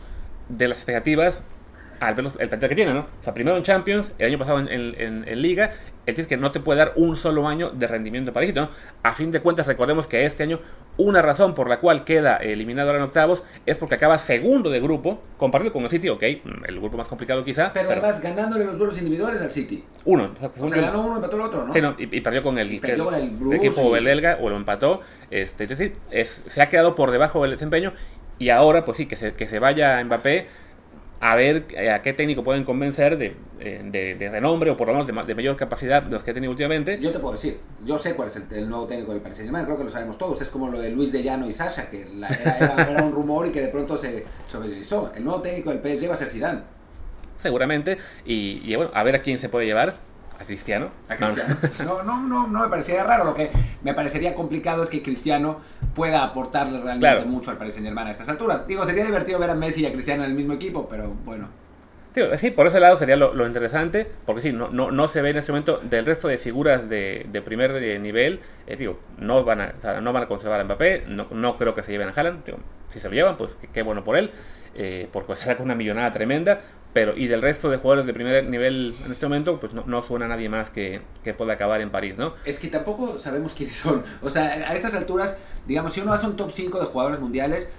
de 0.48 0.68
las 0.68 0.78
expectativas 0.78 1.42
al 2.00 2.14
ver 2.14 2.26
el 2.38 2.48
plantel 2.48 2.68
que 2.68 2.74
tiene, 2.74 2.94
¿no? 2.94 3.00
O 3.00 3.22
sea, 3.22 3.34
primero 3.34 3.56
en 3.56 3.62
Champions, 3.62 4.12
el 4.18 4.26
año 4.26 4.38
pasado 4.38 4.60
en, 4.60 4.68
en, 4.68 5.24
en 5.26 5.42
Liga, 5.42 5.72
el 6.06 6.18
es 6.18 6.26
que 6.26 6.38
no 6.38 6.52
te 6.52 6.60
puede 6.60 6.78
dar 6.78 6.92
un 6.96 7.16
solo 7.16 7.46
año 7.46 7.70
de 7.70 7.86
rendimiento 7.86 8.32
parejito, 8.32 8.62
¿no? 8.62 8.70
A 9.02 9.12
fin 9.12 9.30
de 9.30 9.40
cuentas, 9.40 9.66
recordemos 9.66 10.06
que 10.06 10.24
este 10.24 10.42
año, 10.42 10.58
una 10.96 11.20
razón 11.20 11.54
por 11.54 11.68
la 11.68 11.80
cual 11.80 12.04
queda 12.04 12.36
eliminado 12.36 12.88
ahora 12.88 12.98
en 12.98 13.04
octavos 13.04 13.42
es 13.66 13.76
porque 13.76 13.96
acaba 13.96 14.18
segundo 14.18 14.70
de 14.70 14.80
grupo, 14.80 15.22
compartido 15.36 15.72
con 15.72 15.84
el 15.84 15.90
City, 15.90 16.08
ok, 16.08 16.22
el 16.22 16.80
grupo 16.80 16.96
más 16.96 17.08
complicado 17.08 17.44
quizá. 17.44 17.72
Pero, 17.74 17.88
pero 17.88 18.00
además 18.00 18.22
ganándole 18.22 18.64
los 18.64 18.78
duelos 18.78 18.96
individuales 18.98 19.42
al 19.42 19.50
City. 19.50 19.84
Uno. 20.06 20.30
O 20.40 20.68
sea, 20.68 20.80
ganó 20.80 21.04
uno, 21.04 21.16
empató 21.16 21.36
el 21.36 21.42
otro, 21.42 21.66
¿no? 21.66 21.72
Sí, 21.72 21.82
no, 21.82 21.94
y, 21.98 22.16
y 22.16 22.20
perdió 22.22 22.42
con 22.42 22.58
el, 22.58 22.72
y 22.72 22.80
perdió 22.80 23.04
el, 23.04 23.04
con 23.04 23.14
el, 23.14 23.30
Bruce 23.30 23.56
el 23.56 23.64
equipo 23.66 23.96
y... 23.96 24.04
belga, 24.04 24.38
o 24.40 24.48
lo 24.48 24.56
empató. 24.56 25.02
Este, 25.30 25.64
es 25.64 25.68
decir, 25.68 25.92
es, 26.10 26.42
se 26.46 26.62
ha 26.62 26.70
quedado 26.70 26.94
por 26.94 27.10
debajo 27.10 27.42
del 27.42 27.50
desempeño, 27.50 27.92
y 28.38 28.48
ahora, 28.48 28.84
pues 28.84 28.96
sí, 28.96 29.06
que 29.06 29.16
se, 29.16 29.34
que 29.34 29.46
se 29.46 29.58
vaya 29.58 30.02
Mbappé 30.02 30.46
a 31.20 31.34
ver 31.34 31.66
a 31.92 32.00
qué 32.02 32.12
técnico 32.12 32.44
pueden 32.44 32.64
convencer 32.64 33.18
de, 33.18 33.34
de, 33.58 34.14
de 34.14 34.30
renombre 34.30 34.70
o 34.70 34.76
por 34.76 34.86
lo 34.86 34.94
menos 34.94 35.06
de, 35.06 35.12
de, 35.12 35.34
mayor 35.34 35.56
capacidad 35.56 36.02
de 36.02 36.12
los 36.12 36.22
que 36.22 36.30
ha 36.30 36.34
tenido 36.34 36.50
últimamente. 36.50 36.98
Yo 37.00 37.10
te 37.10 37.18
puedo 37.18 37.32
decir, 37.32 37.58
yo 37.84 37.98
sé 37.98 38.14
cuál 38.14 38.28
es 38.28 38.36
el, 38.36 38.44
el 38.52 38.68
nuevo 38.68 38.86
técnico 38.86 39.12
del 39.12 39.20
Paris 39.20 39.38
Saint-Germain, 39.38 39.64
creo 39.64 39.76
que 39.76 39.84
lo 39.84 39.90
sabemos 39.90 40.16
todos, 40.16 40.40
es 40.40 40.48
como 40.48 40.68
lo 40.68 40.80
de 40.80 40.90
Luis 40.90 41.10
de 41.10 41.22
Llano 41.22 41.48
y 41.48 41.52
Sasha, 41.52 41.88
que 41.88 42.06
la, 42.16 42.28
era, 42.28 42.56
era, 42.58 42.82
era, 42.90 43.02
un 43.02 43.12
rumor 43.12 43.46
y 43.46 43.50
que 43.50 43.60
de 43.60 43.68
pronto 43.68 43.96
se, 43.96 44.24
oficializó. 44.54 45.12
El 45.14 45.24
nuevo 45.24 45.42
técnico 45.42 45.70
del 45.70 45.80
PSG 45.80 46.08
va 46.08 46.14
a 46.14 46.18
ser 46.18 46.28
Zidane. 46.28 46.60
Seguramente, 47.36 47.98
y, 48.24 48.60
y 48.64 48.76
bueno, 48.76 48.90
a 48.94 49.02
ver 49.02 49.16
a 49.16 49.22
quién 49.22 49.38
se 49.38 49.48
puede 49.48 49.66
llevar. 49.66 50.07
¿A 50.40 50.44
Cristiano? 50.44 50.90
A 51.08 51.16
Cristiano. 51.16 51.54
No, 51.84 52.02
no, 52.02 52.20
no, 52.22 52.46
no 52.46 52.60
me 52.60 52.68
parecería 52.68 53.04
raro. 53.04 53.24
Lo 53.24 53.34
que 53.34 53.50
me 53.82 53.94
parecería 53.94 54.34
complicado 54.34 54.82
es 54.82 54.88
que 54.88 55.02
Cristiano 55.02 55.60
pueda 55.94 56.22
aportarle 56.22 56.80
realmente 56.80 57.00
claro. 57.00 57.26
mucho 57.26 57.50
al 57.50 57.58
Paris 57.58 57.74
Saint 57.74 57.86
Germain 57.86 58.06
a 58.06 58.10
estas 58.10 58.28
alturas. 58.28 58.66
Digo, 58.66 58.84
sería 58.84 59.04
divertido 59.04 59.38
ver 59.38 59.50
a 59.50 59.54
Messi 59.54 59.82
y 59.82 59.86
a 59.86 59.92
Cristiano 59.92 60.24
en 60.24 60.30
el 60.30 60.36
mismo 60.36 60.52
equipo, 60.52 60.88
pero 60.88 61.12
bueno. 61.24 61.48
Sí, 62.36 62.50
por 62.50 62.66
ese 62.66 62.80
lado 62.80 62.96
sería 62.96 63.16
lo, 63.16 63.34
lo, 63.34 63.46
interesante, 63.46 64.06
porque 64.26 64.42
sí, 64.42 64.52
no, 64.52 64.68
no, 64.68 64.90
no 64.90 65.08
se 65.08 65.22
ve 65.22 65.30
en 65.30 65.36
este 65.36 65.52
momento 65.52 65.80
del 65.82 66.06
resto 66.06 66.28
de 66.28 66.38
figuras 66.38 66.88
de, 66.88 67.26
de 67.30 67.42
primer 67.42 67.70
eh, 67.72 67.98
nivel, 67.98 68.40
eh, 68.66 68.76
digo, 68.76 68.98
no 69.18 69.44
van, 69.44 69.60
a, 69.60 69.74
o 69.76 69.80
sea, 69.80 70.00
no 70.00 70.12
van 70.12 70.24
a 70.24 70.26
conservar 70.26 70.60
a 70.60 70.64
Mbappé, 70.64 71.04
no, 71.08 71.26
no 71.30 71.56
creo 71.56 71.74
que 71.74 71.82
se 71.82 71.92
lleven 71.92 72.08
a 72.08 72.12
Haaland, 72.12 72.44
digo, 72.44 72.58
si 72.90 73.00
se 73.00 73.08
lo 73.08 73.14
llevan, 73.14 73.36
pues 73.36 73.50
qué 73.72 73.82
bueno 73.82 74.04
por 74.04 74.16
él, 74.16 74.30
eh, 74.74 75.08
porque 75.12 75.34
será 75.36 75.56
con 75.56 75.64
una 75.64 75.74
millonada 75.74 76.12
tremenda, 76.12 76.60
pero 76.92 77.16
y 77.16 77.26
del 77.26 77.42
resto 77.42 77.70
de 77.70 77.76
jugadores 77.76 78.06
de 78.06 78.14
primer 78.14 78.44
nivel 78.48 78.96
en 79.04 79.12
este 79.12 79.26
momento, 79.26 79.60
pues 79.60 79.72
no, 79.72 79.84
no 79.86 80.02
suena 80.02 80.24
a 80.24 80.28
nadie 80.28 80.48
más 80.48 80.70
que, 80.70 81.02
que, 81.22 81.34
pueda 81.34 81.52
acabar 81.52 81.80
en 81.80 81.90
París, 81.90 82.16
¿no? 82.16 82.34
Es 82.44 82.58
que 82.58 82.68
tampoco 82.68 83.18
sabemos 83.18 83.52
quiénes 83.54 83.76
son. 83.76 84.04
O 84.22 84.30
sea, 84.30 84.44
a 84.44 84.74
estas 84.74 84.94
alturas, 84.94 85.36
digamos, 85.66 85.92
si 85.92 86.00
uno 86.00 86.12
hace 86.12 86.26
un 86.26 86.36
top 86.36 86.50
5 86.50 86.80
de 86.80 86.86
jugadores 86.86 87.20
mundiales, 87.20 87.70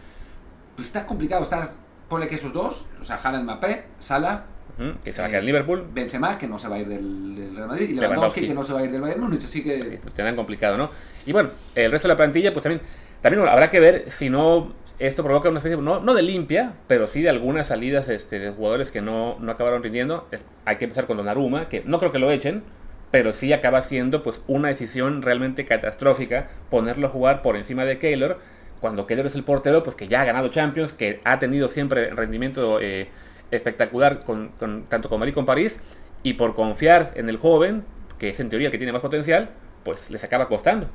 pues 0.76 0.88
está 0.88 1.06
complicado. 1.06 1.44
Estás, 1.44 1.78
ponle 2.10 2.28
que 2.28 2.36
esos 2.36 2.52
dos, 2.52 2.88
o 3.00 3.04
sea, 3.04 3.16
Haaland, 3.16 3.44
Mbappé, 3.46 3.84
Salah, 4.00 4.44
uh 4.78 4.82
-huh, 4.82 5.00
que 5.00 5.14
se 5.14 5.22
va 5.22 5.28
a 5.28 5.30
quedar 5.30 5.44
en 5.44 5.46
Liverpool. 5.46 5.88
Benzema, 5.94 6.38
que 6.38 6.48
no 6.48 6.58
se 6.58 6.68
va 6.68 6.76
a 6.76 6.80
ir 6.80 6.88
del, 6.88 7.36
del 7.36 7.56
Real 7.56 7.68
Madrid, 7.68 7.90
y 7.90 7.94
Lewandowski, 7.94 8.48
que 8.48 8.54
no 8.54 8.64
se 8.64 8.74
va 8.74 8.80
a 8.80 8.84
ir 8.84 8.92
del 8.92 9.02
Bayern 9.02 9.22
Múnich, 9.22 9.44
así 9.44 9.64
que... 9.64 9.80
Sí, 9.80 10.00
tendrán 10.14 10.36
complicado, 10.36 10.78
¿no? 10.78 10.90
Y 11.26 11.32
bueno, 11.32 11.50
el 11.76 11.92
resto 11.92 12.08
de 12.08 12.14
la 12.14 12.18
plantilla, 12.18 12.52
pues 12.52 12.64
también 12.64 12.82
También 13.22 13.48
habrá 13.48 13.70
que 13.70 13.80
ver 13.80 14.10
si 14.10 14.30
no 14.30 14.74
esto 14.98 15.24
provoca 15.24 15.50
una 15.50 15.60
especie, 15.60 15.78
no, 15.78 16.02
no 16.02 16.14
de 16.14 16.22
limpia, 16.22 16.74
pero 16.88 17.08
sí 17.08 17.22
de 17.22 17.30
algunas 17.30 17.68
salidas 17.68 18.10
este, 18.10 18.40
de 18.40 18.52
jugadores 18.52 18.92
que 18.92 19.02
no, 19.02 19.38
no 19.40 19.52
acabaron 19.52 19.82
rindiendo. 19.82 20.28
Hay 20.66 20.76
que 20.76 20.86
empezar 20.86 21.06
con 21.06 21.18
Donnarumma, 21.18 21.70
que 21.70 21.84
no 21.86 22.00
creo 22.00 22.12
que 22.12 22.20
lo 22.20 22.32
echen, 22.32 22.64
pero 23.12 23.32
sí 23.32 23.54
acaba 23.54 23.82
siendo 23.82 24.24
pues 24.24 24.42
una 24.48 24.68
decisión 24.68 25.22
realmente 25.22 25.66
catastrófica 25.66 26.50
ponerlo 26.70 27.08
a 27.08 27.10
jugar 27.10 27.42
por 27.42 27.56
encima 27.56 27.86
de 27.86 27.98
Keylor, 27.98 28.40
cuando 28.80 29.06
Keylor 29.06 29.26
es 29.26 29.36
el 29.36 29.44
portero 29.44 29.84
pues 29.84 29.96
que 29.96 30.08
ya 30.08 30.22
ha 30.22 30.26
ganado 30.26 30.50
Champions, 30.50 30.94
que 30.94 31.22
ha 31.24 31.40
tenido 31.40 31.68
siempre 31.68 32.10
rendimiento 32.12 32.80
eh, 32.82 33.10
espectacular 33.52 34.24
con, 34.26 34.52
tanto 34.88 35.10
con 35.10 35.20
Madrid 35.20 35.34
como 35.34 35.46
con 35.46 35.54
París, 35.54 35.80
y 36.24 36.34
por 36.34 36.56
confiar 36.56 37.12
en 37.16 37.30
el 37.30 37.38
joven, 37.38 37.84
que 38.18 38.30
es 38.30 38.40
en 38.40 38.50
teoría 38.50 38.68
el 38.68 38.72
que 38.72 38.78
tiene 38.78 38.92
más 38.92 39.02
potencial, 39.02 39.50
pues 39.84 40.10
les 40.10 40.24
acaba 40.24 40.48
costando. 40.48 40.88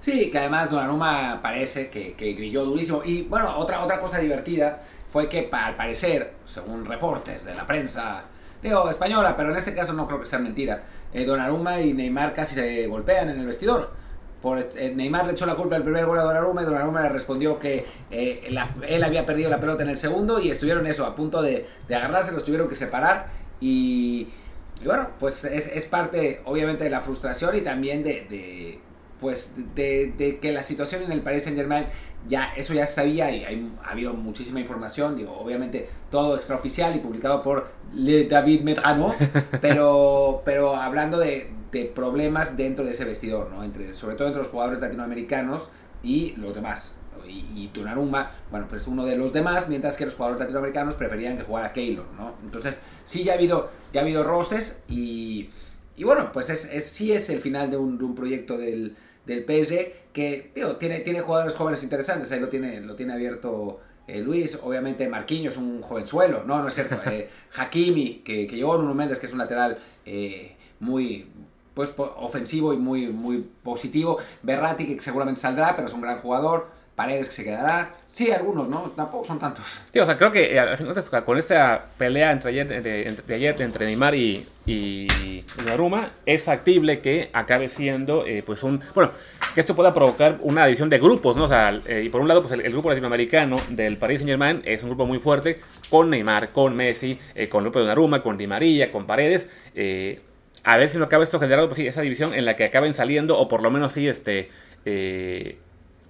Sí, 0.00 0.30
que 0.30 0.38
además 0.38 0.70
Donnarumma 0.70 1.40
parece 1.42 1.88
que, 1.88 2.14
que 2.14 2.32
grilló 2.32 2.64
durísimo. 2.64 3.02
Y 3.04 3.22
bueno, 3.22 3.56
otra, 3.56 3.84
otra 3.84 4.00
cosa 4.00 4.18
divertida 4.18 4.82
fue 5.08 5.28
que 5.28 5.48
al 5.52 5.76
parecer, 5.76 6.32
según 6.44 6.84
reportes 6.84 7.44
de 7.44 7.54
la 7.54 7.66
prensa, 7.66 8.24
digo, 8.60 8.90
española, 8.90 9.36
pero 9.36 9.50
en 9.50 9.56
este 9.56 9.74
caso 9.74 9.92
no 9.92 10.08
creo 10.08 10.18
que 10.18 10.26
sea 10.26 10.40
mentira, 10.40 10.82
eh, 11.12 11.24
Donnarumma 11.24 11.80
y 11.80 11.92
Neymar 11.92 12.34
casi 12.34 12.54
se 12.54 12.86
golpean 12.86 13.28
en 13.28 13.38
el 13.38 13.46
vestidor. 13.46 14.01
Por, 14.42 14.58
eh, 14.58 14.92
Neymar 14.94 15.26
le 15.26 15.32
echó 15.32 15.46
la 15.46 15.54
culpa 15.54 15.76
del 15.76 15.84
primer 15.84 16.04
gol 16.04 16.18
a 16.18 16.22
Donnarumma 16.22 16.62
y 16.62 16.64
Donnarumma 16.64 17.02
le 17.02 17.08
respondió 17.08 17.58
que 17.58 17.86
eh, 18.10 18.52
él 18.88 19.04
había 19.04 19.24
perdido 19.24 19.48
la 19.48 19.60
pelota 19.60 19.84
en 19.84 19.88
el 19.88 19.96
segundo 19.96 20.40
y 20.40 20.50
estuvieron 20.50 20.86
eso, 20.86 21.06
a 21.06 21.14
punto 21.14 21.40
de, 21.40 21.66
de 21.88 21.94
agarrarse, 21.94 22.32
los 22.32 22.44
tuvieron 22.44 22.68
que 22.68 22.76
separar 22.76 23.28
y, 23.60 24.28
bueno, 24.84 25.08
pues 25.20 25.44
es, 25.44 25.68
es, 25.68 25.84
parte 25.84 26.40
obviamente 26.44 26.82
de 26.82 26.90
la 26.90 27.00
frustración 27.00 27.56
y 27.56 27.60
también 27.60 28.02
de 28.02 28.80
pues 29.22 29.54
de, 29.74 30.38
que 30.42 30.52
la 30.52 30.64
situación 30.64 31.04
en 31.04 31.12
el 31.12 31.22
Paris 31.22 31.44
Saint 31.44 31.56
Germain 31.56 31.86
ya 32.28 32.52
eso 32.56 32.74
ya 32.74 32.84
se 32.86 32.94
sabía 32.94 33.30
y 33.30 33.72
ha 33.82 33.90
habido 33.90 34.12
muchísima 34.12 34.58
información 34.60 35.16
digo 35.16 35.38
obviamente 35.38 35.88
todo 36.10 36.36
extraoficial 36.36 36.94
y 36.96 36.98
publicado 36.98 37.40
por 37.40 37.68
Le 37.94 38.24
David 38.24 38.62
Medrano 38.62 39.14
pero 39.60 40.42
pero 40.44 40.74
hablando 40.74 41.18
de, 41.18 41.50
problemas 41.94 42.56
dentro 42.56 42.84
de 42.84 42.92
ese 42.92 43.04
vestidor 43.04 43.50
no 43.50 43.64
entre 43.64 43.94
sobre 43.94 44.16
todo 44.16 44.28
entre 44.28 44.42
los 44.42 44.48
jugadores 44.48 44.80
latinoamericanos 44.80 45.70
y 46.02 46.34
los 46.36 46.54
demás 46.54 46.94
y, 47.28 47.70
y 47.74 47.80
bueno, 48.50 48.66
pues 48.68 48.86
uno 48.86 49.04
de 49.04 49.16
los 49.16 49.32
demás, 49.32 49.68
mientras 49.68 49.96
que 49.96 50.04
los 50.04 50.14
jugadores 50.14 50.40
latinoamericanos 50.40 50.94
preferían 50.94 51.36
que 51.36 51.44
jugara 51.44 51.72
Keylor, 51.72 52.06
¿no? 52.16 52.34
Entonces, 52.42 52.78
sí 53.04 53.24
ya 53.24 53.32
ha 53.32 53.36
habido, 53.36 53.70
ya 53.92 54.00
ha 54.00 54.02
habido 54.02 54.24
roces 54.24 54.82
y, 54.88 55.50
y 55.96 56.04
bueno, 56.04 56.30
pues 56.32 56.50
es, 56.50 56.72
es, 56.72 56.84
sí 56.84 57.12
es 57.12 57.28
el 57.30 57.40
final 57.40 57.70
de 57.70 57.76
un, 57.76 57.98
de 57.98 58.04
un 58.04 58.14
proyecto 58.14 58.58
del, 58.58 58.96
del 59.26 59.44
PSG, 59.44 60.12
que 60.12 60.52
tiene, 60.78 61.00
tiene 61.00 61.20
jugadores 61.20 61.54
jóvenes 61.54 61.82
interesantes, 61.82 62.30
ahí 62.32 62.40
lo 62.40 62.48
tiene, 62.48 62.80
lo 62.80 62.94
tiene 62.94 63.14
abierto 63.14 63.80
eh, 64.06 64.20
Luis, 64.20 64.58
obviamente 64.62 65.08
Marquinhos 65.08 65.56
un 65.56 65.80
jovenzuelo, 65.80 66.44
no, 66.44 66.60
no 66.60 66.68
es 66.68 66.74
cierto, 66.74 66.96
eh, 67.10 67.30
Hakimi, 67.56 68.22
que, 68.24 68.46
que 68.46 68.56
llegó 68.56 68.76
Nuno 68.76 68.94
Méndez, 68.94 69.18
que 69.18 69.26
es 69.26 69.32
un 69.32 69.38
lateral 69.38 69.78
eh, 70.04 70.56
muy 70.80 71.26
pues 71.74 71.92
ofensivo 71.96 72.72
y 72.72 72.76
muy, 72.76 73.08
muy 73.08 73.46
positivo, 73.62 74.18
Berratti, 74.42 74.86
que 74.86 75.00
seguramente 75.00 75.40
saldrá, 75.40 75.74
pero 75.74 75.88
es 75.88 75.94
un 75.94 76.02
gran 76.02 76.18
jugador, 76.18 76.68
Paredes 76.94 77.30
que 77.30 77.36
se 77.36 77.44
quedará. 77.44 77.94
Sí, 78.06 78.30
algunos, 78.30 78.68
¿no? 78.68 78.92
Tampoco 78.94 79.24
son 79.24 79.38
tantos. 79.38 79.80
Sí, 79.90 79.98
o 79.98 80.04
sea, 80.04 80.18
creo 80.18 80.30
que 80.30 80.60
final 80.76 81.24
con 81.24 81.38
esta 81.38 81.86
pelea 81.96 82.32
entre 82.32 82.50
ayer, 82.50 82.70
entre, 82.70 83.34
ayer, 83.34 83.62
entre 83.62 83.86
Neymar 83.86 84.14
y, 84.14 84.46
y, 84.66 85.42
Naruma, 85.64 86.12
es 86.26 86.42
factible 86.42 87.00
que 87.00 87.30
acabe 87.32 87.70
siendo, 87.70 88.26
eh, 88.26 88.42
pues, 88.44 88.62
un. 88.62 88.82
Bueno, 88.94 89.10
que 89.54 89.60
esto 89.60 89.74
pueda 89.74 89.94
provocar 89.94 90.38
una 90.42 90.66
división 90.66 90.90
de 90.90 90.98
grupos, 90.98 91.34
¿no? 91.34 91.44
O 91.44 91.48
sea, 91.48 91.80
eh, 91.86 92.02
y 92.04 92.10
por 92.10 92.20
un 92.20 92.28
lado, 92.28 92.42
pues, 92.42 92.52
el, 92.52 92.70
grupo 92.70 92.90
latinoamericano 92.90 93.56
del 93.70 93.96
Paris 93.96 94.18
Saint-Germain 94.18 94.60
es 94.66 94.82
un 94.82 94.90
grupo 94.90 95.06
muy 95.06 95.18
fuerte 95.18 95.60
con 95.88 96.10
Neymar, 96.10 96.50
con 96.50 96.76
Messi, 96.76 97.18
eh, 97.34 97.48
con 97.48 97.64
el 97.64 97.72
de 97.72 97.84
Naruma, 97.86 98.22
con 98.22 98.36
Di 98.36 98.46
María, 98.46 98.92
con 98.92 99.06
Paredes. 99.06 99.48
A 100.64 100.76
ver 100.76 100.88
si 100.88 100.98
no 100.98 101.04
acaba 101.04 101.24
esto 101.24 101.40
generando, 101.40 101.68
pues, 101.68 101.76
sí, 101.76 101.86
esa 101.86 102.02
división 102.02 102.34
en 102.34 102.44
la 102.44 102.56
que 102.56 102.64
acaben 102.64 102.94
saliendo, 102.94 103.38
o 103.38 103.48
por 103.48 103.62
lo 103.62 103.70
menos, 103.70 103.92
sí, 103.92 104.08
este 104.08 104.48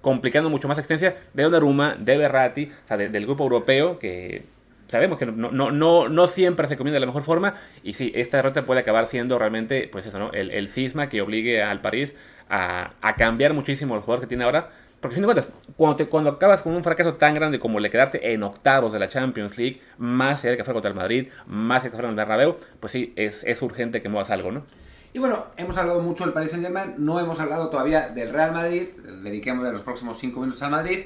complicando 0.01 0.49
mucho 0.49 0.67
más 0.67 0.75
la 0.75 0.81
existencia 0.81 1.15
de 1.33 1.43
Donnarumma, 1.43 1.95
de 1.97 2.17
Berratti, 2.17 2.69
o 2.83 2.87
sea, 2.87 2.97
del 2.97 3.25
grupo 3.25 3.43
europeo, 3.43 3.99
que 3.99 4.43
sabemos 4.87 5.17
que 5.17 5.25
no, 5.25 5.51
no, 5.51 5.71
no, 5.71 6.09
no 6.09 6.27
siempre 6.27 6.67
se 6.67 6.77
comienza 6.77 6.95
de 6.95 6.99
la 7.01 7.05
mejor 7.07 7.23
forma, 7.23 7.55
y 7.83 7.93
sí, 7.93 8.11
esta 8.15 8.37
derrota 8.37 8.65
puede 8.65 8.81
acabar 8.81 9.07
siendo 9.07 9.37
realmente, 9.39 9.87
pues 9.91 10.05
eso, 10.05 10.19
¿no? 10.19 10.31
El, 10.31 10.51
el 10.51 10.69
cisma 10.69 11.09
que 11.09 11.21
obligue 11.21 11.63
al 11.63 11.81
París 11.81 12.15
a, 12.49 12.93
a 13.01 13.15
cambiar 13.15 13.53
muchísimo 13.53 13.95
el 13.95 14.01
jugador 14.01 14.21
que 14.21 14.27
tiene 14.27 14.43
ahora, 14.43 14.69
porque 15.03 15.15
fin 15.15 15.23
de 15.23 15.33
cuentas, 15.33 15.49
cuando, 15.75 15.97
te, 15.97 16.05
cuando 16.05 16.29
acabas 16.29 16.63
con 16.63 16.73
un 16.73 16.81
fracaso 16.81 17.15
tan 17.15 17.33
grande 17.33 17.59
como 17.59 17.77
el 17.77 17.89
quedarte 17.89 18.33
en 18.33 18.41
octavos 18.41 18.93
de 18.93 18.99
la 18.99 19.09
Champions 19.09 19.57
League, 19.57 19.81
más 19.97 20.41
allá 20.41 20.51
de 20.51 20.57
que 20.57 20.63
fuera 20.63 20.75
contra 20.75 20.89
el 20.91 20.95
Madrid, 20.95 21.27
más 21.45 21.81
allá 21.81 21.83
de 21.83 21.89
que 21.89 21.95
fuera 21.97 22.07
en 22.07 22.11
el 22.11 22.15
Bernabéu, 22.15 22.55
pues 22.79 22.93
sí, 22.93 23.11
es, 23.17 23.43
es 23.43 23.61
urgente 23.61 24.01
que 24.01 24.07
muevas 24.07 24.29
algo, 24.29 24.53
¿no? 24.53 24.63
Y 25.11 25.19
bueno, 25.19 25.47
hemos 25.57 25.77
hablado 25.77 25.99
mucho 25.99 26.23
del 26.23 26.33
Paris 26.33 26.51
Saint 26.51 26.63
Germain, 26.65 26.95
no 26.97 27.19
hemos 27.19 27.39
hablado 27.41 27.69
todavía 27.69 28.07
del 28.07 28.31
Real 28.31 28.53
Madrid, 28.53 28.83
dediquemos 29.23 29.69
los 29.69 29.81
próximos 29.81 30.17
5 30.19 30.39
minutos 30.39 30.63
al 30.63 30.71
Madrid. 30.71 31.05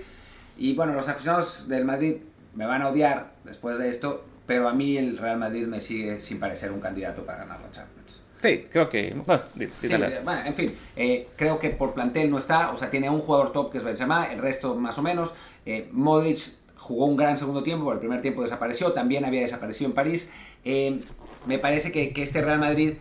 Y 0.57 0.75
bueno, 0.75 0.93
los 0.93 1.07
aficionados 1.09 1.67
del 1.67 1.83
Madrid 1.83 2.17
me 2.57 2.65
van 2.65 2.81
a 2.81 2.89
odiar 2.89 3.33
después 3.43 3.77
de 3.77 3.87
esto, 3.87 4.25
pero 4.47 4.67
a 4.67 4.73
mí 4.73 4.97
el 4.97 5.17
Real 5.17 5.37
Madrid 5.37 5.67
me 5.67 5.79
sigue 5.79 6.19
sin 6.19 6.39
parecer 6.39 6.71
un 6.71 6.79
candidato 6.79 7.23
para 7.23 7.39
ganar 7.39 7.61
la 7.61 7.69
Champions. 7.71 8.23
Sí, 8.41 8.67
creo 8.71 8.89
que. 8.89 9.15
Bueno, 9.25 10.41
en 10.43 10.55
fin, 10.55 10.75
eh, 10.95 11.27
creo 11.35 11.59
que 11.59 11.69
por 11.69 11.93
plantel 11.93 12.31
no 12.31 12.39
está, 12.39 12.71
o 12.71 12.77
sea, 12.77 12.89
tiene 12.89 13.09
un 13.09 13.21
jugador 13.21 13.51
top 13.51 13.71
que 13.71 13.77
es 13.77 13.83
Benzema, 13.83 14.25
el 14.31 14.39
resto 14.39 14.73
más 14.75 14.97
o 14.97 15.03
menos. 15.03 15.33
Eh, 15.67 15.87
Modric 15.91 16.39
jugó 16.75 17.05
un 17.05 17.15
gran 17.15 17.37
segundo 17.37 17.61
tiempo, 17.61 17.91
el 17.93 17.99
primer 17.99 18.21
tiempo 18.21 18.41
desapareció, 18.41 18.91
también 18.91 19.23
había 19.23 19.41
desaparecido 19.41 19.89
en 19.89 19.95
París. 19.95 20.31
Eh, 20.65 21.03
me 21.45 21.59
parece 21.59 21.91
que, 21.91 22.11
que 22.11 22.23
este 22.23 22.41
Real 22.41 22.59
Madrid 22.59 22.95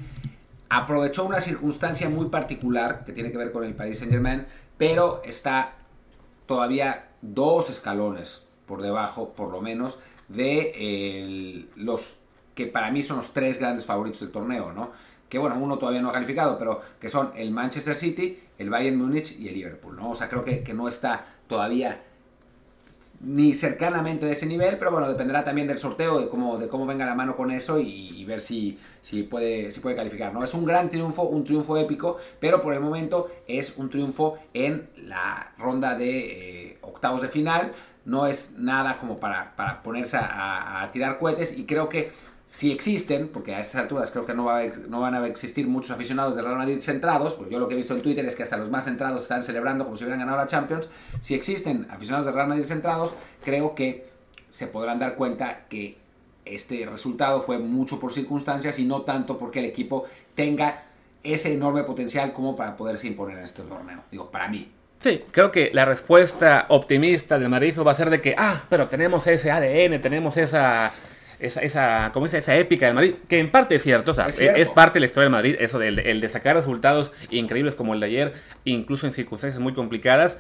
aprovechó 0.69 1.25
una 1.25 1.41
circunstancia 1.41 2.11
muy 2.11 2.29
particular 2.29 3.05
que 3.05 3.13
tiene 3.13 3.33
que 3.33 3.39
ver 3.39 3.53
con 3.53 3.65
el 3.65 3.75
Paris 3.75 3.99
Saint 3.99 4.13
Germain, 4.13 4.47
pero 4.77 5.23
está 5.25 5.77
todavía 6.47 7.09
dos 7.23 7.71
escalones 7.71 8.46
por 8.67 8.83
debajo, 8.83 9.31
por 9.31 9.51
lo 9.51 9.61
menos, 9.61 9.99
de 10.29 11.67
los 11.77 12.17
que 12.55 12.67
para 12.67 12.91
mí 12.91 13.03
son 13.03 13.19
los 13.19 13.33
tres 13.33 13.59
grandes 13.59 13.85
favoritos 13.85 14.21
del 14.21 14.31
torneo, 14.31 14.73
¿no? 14.73 14.91
Que 15.29 15.39
bueno, 15.39 15.57
uno 15.59 15.79
todavía 15.79 16.01
no 16.01 16.11
ha 16.11 16.13
calificado, 16.13 16.57
pero 16.57 16.81
que 17.01 17.09
son 17.09 17.33
el 17.37 17.51
Manchester 17.51 17.97
City, 17.97 18.41
el 18.59 18.71
Bayern 18.71 18.97
Múnich 18.97 19.39
y 19.39 19.49
el 19.49 19.55
Liverpool. 19.55 19.99
O 20.01 20.15
sea, 20.15 20.29
creo 20.29 20.45
que, 20.45 20.63
que 20.63 20.73
no 20.73 20.89
está 20.89 21.27
todavía 21.49 22.03
ni 23.21 23.55
cercanamente 23.55 24.27
de 24.27 24.33
ese 24.33 24.47
nivel, 24.47 24.79
pero 24.79 24.91
bueno, 24.91 25.09
dependerá 25.09 25.45
también 25.45 25.67
del 25.67 25.79
sorteo, 25.79 26.21
de 26.21 26.29
cómo, 26.29 26.59
de 26.59 26.69
cómo 26.69 26.87
venga 26.87 27.07
la 27.07 27.15
mano 27.15 27.37
con 27.37 27.51
eso 27.51 27.79
y, 27.79 28.25
ver 28.25 28.41
si, 28.41 28.79
si, 29.01 29.23
puede, 29.23 29.71
si 29.71 29.81
puede 29.81 29.97
calificar. 29.97 30.33
¿no? 30.33 30.43
Es 30.43 30.53
un 30.55 30.65
gran 30.65 30.89
triunfo, 30.89 31.23
un 31.23 31.45
triunfo 31.45 31.77
épico, 31.77 32.19
pero 32.41 32.63
por 32.63 32.75
el 32.75 32.81
momento 32.81 33.31
es 33.47 33.77
un 33.77 33.89
triunfo 33.91 34.39
en 34.53 34.89
la 34.97 35.55
ronda 35.59 35.95
de 35.95 36.71
eh, 36.71 36.79
octavos 36.83 37.23
de 37.23 37.29
final. 37.29 37.73
No 38.07 38.27
es 38.27 38.55
nada 38.57 38.97
como 38.97 39.19
para, 39.19 39.55
para 39.57 39.83
ponerse 39.83 40.17
a 40.19 40.89
tirar 40.93 41.19
cohetes 41.19 41.59
y 41.59 41.67
creo 41.67 41.91
que 41.91 42.13
si 42.47 42.71
existen, 42.71 43.29
porque 43.29 43.55
a 43.57 43.61
estas 43.61 43.83
alturas 43.83 44.11
creo 44.13 44.25
que 44.25 44.33
no, 44.33 44.45
va 44.45 44.61
a 44.61 44.67
no 44.89 45.01
van 45.01 45.17
a 45.17 45.27
existir 45.27 45.67
muchos 45.67 45.91
aficionados 45.91 46.37
del 46.37 46.45
Real 46.45 46.57
Madrid 46.57 46.81
centrados, 46.81 47.35
porque 47.35 47.53
yo 47.53 47.59
lo 47.59 47.67
que 47.67 47.75
he 47.75 47.77
visto 47.77 47.93
en 47.95 48.03
Twitter 48.03 48.25
es 48.25 48.37
que 48.37 48.45
hasta 48.45 48.57
los 48.57 48.71
más 48.71 48.85
centrados 48.85 49.23
están 49.23 49.43
celebrando 49.43 49.85
como 49.85 49.97
si 49.97 50.05
hubieran 50.05 50.21
ganado 50.21 50.39
la 50.39 50.47
Champions, 50.47 50.89
si 51.21 51.35
existen 51.35 51.89
aficionados 51.91 52.25
del 52.25 52.35
Real 52.35 52.49
Madrid 52.49 52.65
centrados, 52.65 53.15
creo 53.45 53.75
que 53.75 54.09
se 54.49 54.69
podrán 54.69 55.01
dar 55.01 55.17
cuenta 55.17 55.67
que 55.69 55.99
este 56.45 56.87
resultado 56.87 57.41
fue 57.41 57.59
mucho 57.59 57.99
por 57.99 58.13
circunstancias 58.13 58.79
y 58.79 58.85
no 58.85 59.03
tanto 59.03 59.37
porque 59.39 59.59
el 59.59 59.65
equipo 59.65 60.05
tenga 60.37 60.85
ese 61.25 61.53
enorme 61.53 61.83
potencial 61.83 62.33
como 62.33 62.55
para 62.55 62.77
poderse 62.77 63.09
imponer 63.09 63.39
en 63.39 63.45
este 63.45 63.63
torneo. 63.65 64.05
Digo, 64.13 64.31
para 64.31 64.47
mí. 64.47 64.71
Sí, 65.01 65.23
creo 65.31 65.53
que 65.53 65.71
la 65.73 65.85
respuesta 65.85 66.67
optimista 66.69 67.39
del 67.39 67.49
Madrid 67.49 67.75
va 67.79 67.93
a 67.93 67.95
ser 67.95 68.11
de 68.11 68.21
que, 68.21 68.35
ah, 68.37 68.65
pero 68.69 68.89
tenemos 68.89 69.27
ese 69.27 69.51
ADN, 69.51 70.01
tenemos 70.01 70.37
esa 70.37 70.93
esa, 71.39 71.61
esa, 71.61 72.11
como 72.13 72.27
esa 72.27 72.57
épica 72.57 72.87
del 72.87 72.95
Madrid, 72.95 73.15
que 73.29 73.39
en 73.39 73.51
parte 73.51 73.75
es 73.75 73.83
cierto, 73.83 74.13
o 74.13 74.15
sea, 74.15 74.29
es, 74.29 74.71
parte 74.71 74.95
de 74.95 75.01
la 75.01 75.07
historia 75.07 75.25
del 75.25 75.33
Madrid, 75.33 75.57
eso 75.59 75.79
del 75.79 75.99
el 75.99 76.21
de 76.21 76.29
sacar 76.29 76.57
resultados 76.57 77.13
increíbles 77.31 77.75
como 77.75 77.95
el 77.95 78.01
de 78.01 78.07
ayer, 78.07 78.33
incluso 78.65 79.07
en 79.07 79.13
circunstancias 79.13 79.61
muy 79.61 79.75
complicadas. 79.75 80.39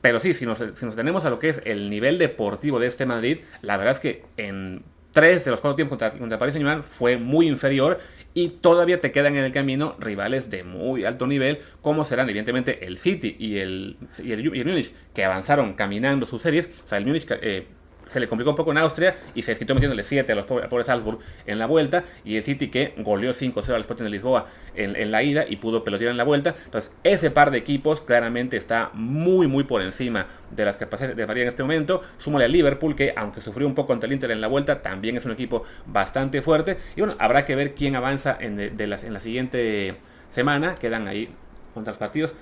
Pero 0.00 0.20
sí, 0.20 0.34
si 0.34 0.44
nos, 0.44 0.58
si 0.58 0.84
nos 0.84 0.96
tenemos 0.96 1.24
a 1.24 1.30
lo 1.30 1.38
que 1.38 1.48
es 1.48 1.62
el 1.64 1.88
nivel 1.88 2.18
deportivo 2.18 2.78
de 2.78 2.86
este 2.88 3.06
Madrid, 3.06 3.38
la 3.62 3.78
verdad 3.78 3.94
es 3.94 4.00
que 4.00 4.22
en 4.36 4.82
tres 5.14 5.44
de 5.46 5.52
los 5.52 5.60
cuatro 5.60 5.76
tiempos 5.76 5.96
contra, 5.96 6.18
contra 6.18 6.38
Paris 6.38 6.52
Saint-Germain 6.52 6.82
fue 6.82 7.16
muy 7.16 7.48
inferior 7.48 7.98
y 8.34 8.48
todavía 8.48 9.00
te 9.00 9.12
quedan 9.12 9.36
en 9.36 9.44
el 9.44 9.52
camino 9.52 9.96
rivales 9.98 10.50
de 10.50 10.64
muy 10.64 11.04
alto 11.04 11.26
nivel, 11.26 11.60
como 11.80 12.04
serán 12.04 12.28
evidentemente 12.28 12.84
el 12.84 12.98
City 12.98 13.36
y 13.38 13.58
el, 13.58 13.96
y 14.22 14.32
el, 14.32 14.90
que 15.14 15.24
avanzaron 15.24 15.72
caminando 15.74 16.26
sus 16.26 16.42
series. 16.42 16.68
O 16.84 16.88
sea, 16.88 16.98
el 16.98 17.06
Munich 17.06 17.26
eh, 17.30 17.66
se 18.06 18.20
le 18.20 18.28
complicó 18.28 18.50
un 18.50 18.56
poco 18.56 18.70
en 18.72 18.78
Austria 18.78 19.16
y 19.34 19.42
se 19.42 19.52
desquitó 19.52 19.74
metiéndole 19.74 20.02
7 20.02 20.32
a 20.32 20.36
los 20.36 20.46
pobres, 20.46 20.86
Salzburg 20.86 21.18
en 21.46 21.58
la 21.58 21.66
vuelta. 21.66 22.04
Y 22.24 22.36
el 22.36 22.44
City 22.44 22.68
que 22.68 22.94
goleó 22.98 23.32
5-0 23.32 23.74
al 23.74 23.80
Sporting 23.80 24.04
de 24.04 24.10
Lisboa 24.10 24.46
en, 24.74 25.10
la 25.10 25.22
ida 25.22 25.44
y 25.48 25.56
pudo 25.56 25.84
pelotear 25.84 26.10
en 26.10 26.16
la 26.16 26.24
vuelta. 26.24 26.54
Entonces, 26.64 26.90
ese 27.02 27.30
par 27.30 27.50
de 27.50 27.58
equipos 27.58 28.00
claramente 28.00 28.56
está 28.56 28.90
muy, 28.94 29.46
muy 29.46 29.64
por 29.64 29.82
encima 29.82 30.26
de 30.50 30.64
las 30.64 30.76
capacidades 30.76 31.16
de 31.16 31.26
María 31.26 31.42
en 31.42 31.48
este 31.48 31.62
momento. 31.62 32.02
Súmale 32.18 32.44
al 32.44 32.52
Liverpool 32.52 32.94
que, 32.94 33.12
aunque 33.16 33.40
sufrió 33.40 33.66
un 33.66 33.74
poco 33.74 33.92
ante 33.92 34.06
el 34.06 34.12
Inter 34.12 34.30
en 34.30 34.40
la 34.40 34.48
vuelta, 34.48 34.82
también 34.82 35.16
es 35.16 35.24
un 35.24 35.32
equipo 35.32 35.64
bastante 35.86 36.42
fuerte. 36.42 36.78
Y 36.96 37.00
bueno, 37.00 37.16
habrá 37.18 37.44
que 37.44 37.54
ver 37.54 37.74
quién 37.74 37.96
avanza 37.96 38.36
en, 38.40 38.56
de, 38.56 38.86
las, 38.86 39.04
en 39.04 39.12
la 39.12 39.20
siguiente 39.20 39.96
semana. 40.30 40.74
Quedan 40.74 41.08
ahí 41.08 41.28
contra 41.72 41.92
los 41.92 41.98
partidos. 41.98 42.34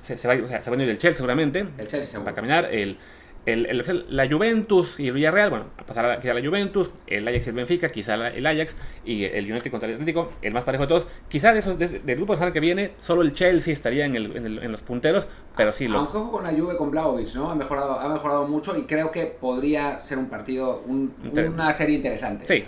Se, 0.00 0.16
va, 0.26 0.34
o 0.42 0.48
sea, 0.48 0.62
se 0.62 0.70
va 0.70 0.76
a 0.76 0.82
ir 0.82 0.88
el 0.88 0.98
Chelsea 0.98 1.14
seguramente. 1.14 1.66
El 1.78 1.86
Chelsea 1.86 2.20
va 2.20 2.32
a 2.32 2.34
caminar. 2.34 2.68
El, 2.72 2.98
el, 3.44 4.04
la 4.08 4.28
Juventus 4.28 5.00
y 5.00 5.08
el 5.08 5.14
Villarreal, 5.14 5.50
bueno, 5.50 5.66
pasará 5.84 6.20
quizá 6.20 6.32
la 6.32 6.46
Juventus, 6.46 6.90
el 7.08 7.26
Ajax 7.26 7.46
y 7.46 7.48
el 7.50 7.56
Benfica, 7.56 7.88
quizá 7.88 8.28
el 8.28 8.46
Ajax 8.46 8.76
y 9.04 9.24
el 9.24 9.50
United 9.50 9.70
contra 9.70 9.88
el 9.88 9.94
Atlético, 9.94 10.32
el 10.42 10.52
más 10.52 10.62
parejo 10.62 10.84
de 10.84 10.88
todos. 10.88 11.06
Quizá 11.28 11.52
de 11.52 11.58
esos, 11.58 11.78
del 11.78 12.16
grupo 12.16 12.36
que 12.52 12.60
viene, 12.60 12.92
solo 12.98 13.22
el 13.22 13.32
Chelsea 13.32 13.72
estaría 13.72 14.04
en, 14.04 14.16
en, 14.16 14.72
los 14.72 14.82
punteros, 14.82 15.26
pero 15.56 15.72
sí 15.72 15.88
lo. 15.88 15.98
Aunque 15.98 16.16
ojo 16.18 16.32
con 16.32 16.44
la 16.44 16.50
Juve 16.50 16.76
con 16.76 16.90
Blaovic, 16.90 17.34
¿no? 17.34 17.50
Ha 17.50 17.54
mejorado, 17.54 17.98
ha 17.98 18.08
mejorado 18.08 18.46
mucho 18.46 18.76
y 18.76 18.82
creo 18.82 19.10
que 19.10 19.26
podría 19.26 20.00
ser 20.00 20.18
un 20.18 20.26
partido, 20.26 20.84
una 20.86 21.72
serie 21.72 21.96
interesante. 21.96 22.46
Sí. 22.46 22.64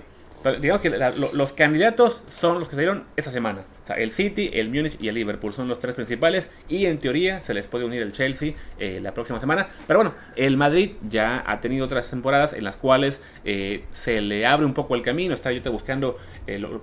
digamos 0.61 0.83
que 0.83 0.91
los 1.33 1.53
candidatos 1.53 2.23
son 2.29 2.59
los 2.59 2.69
que 2.69 2.75
se 2.75 2.81
dieron 2.81 3.05
esa 3.17 3.31
semana. 3.31 3.63
O 3.85 3.87
sea, 3.87 3.97
el 3.97 4.13
City, 4.13 4.49
el 4.55 4.71
Múnich 4.71 4.97
y 4.99 5.09
el 5.09 5.15
Liverpool 5.15 5.53
son 5.53 5.69
los 5.69 5.79
tres 5.79 5.95
principales 5.95 6.49
y 6.69 6.87
en 6.87 6.97
teoría 6.97 7.43
se 7.43 7.53
les 7.53 7.67
puede 7.67 7.85
unir 7.85 8.01
el 8.01 8.13
Chelsea 8.13 8.55
eh, 8.79 8.99
la 9.03 9.13
próxima 9.13 9.39
semana. 9.39 9.67
Pero 9.87 9.99
bueno, 9.99 10.15
el 10.37 10.57
Madrid 10.57 10.93
ya 11.07 11.45
ha 11.47 11.61
tenido 11.61 11.85
otras 11.85 12.09
temporadas 12.09 12.55
en 12.55 12.65
las 12.65 12.79
cuales 12.79 13.21
eh, 13.45 13.85
se 13.93 14.23
le 14.23 14.47
abre 14.47 14.65
un 14.65 14.73
poco 14.73 14.95
el 14.95 15.03
camino. 15.03 15.35
Está 15.35 15.53
yo 15.53 15.71
buscando 15.71 16.17
eh, 16.47 16.59
lo, 16.59 16.81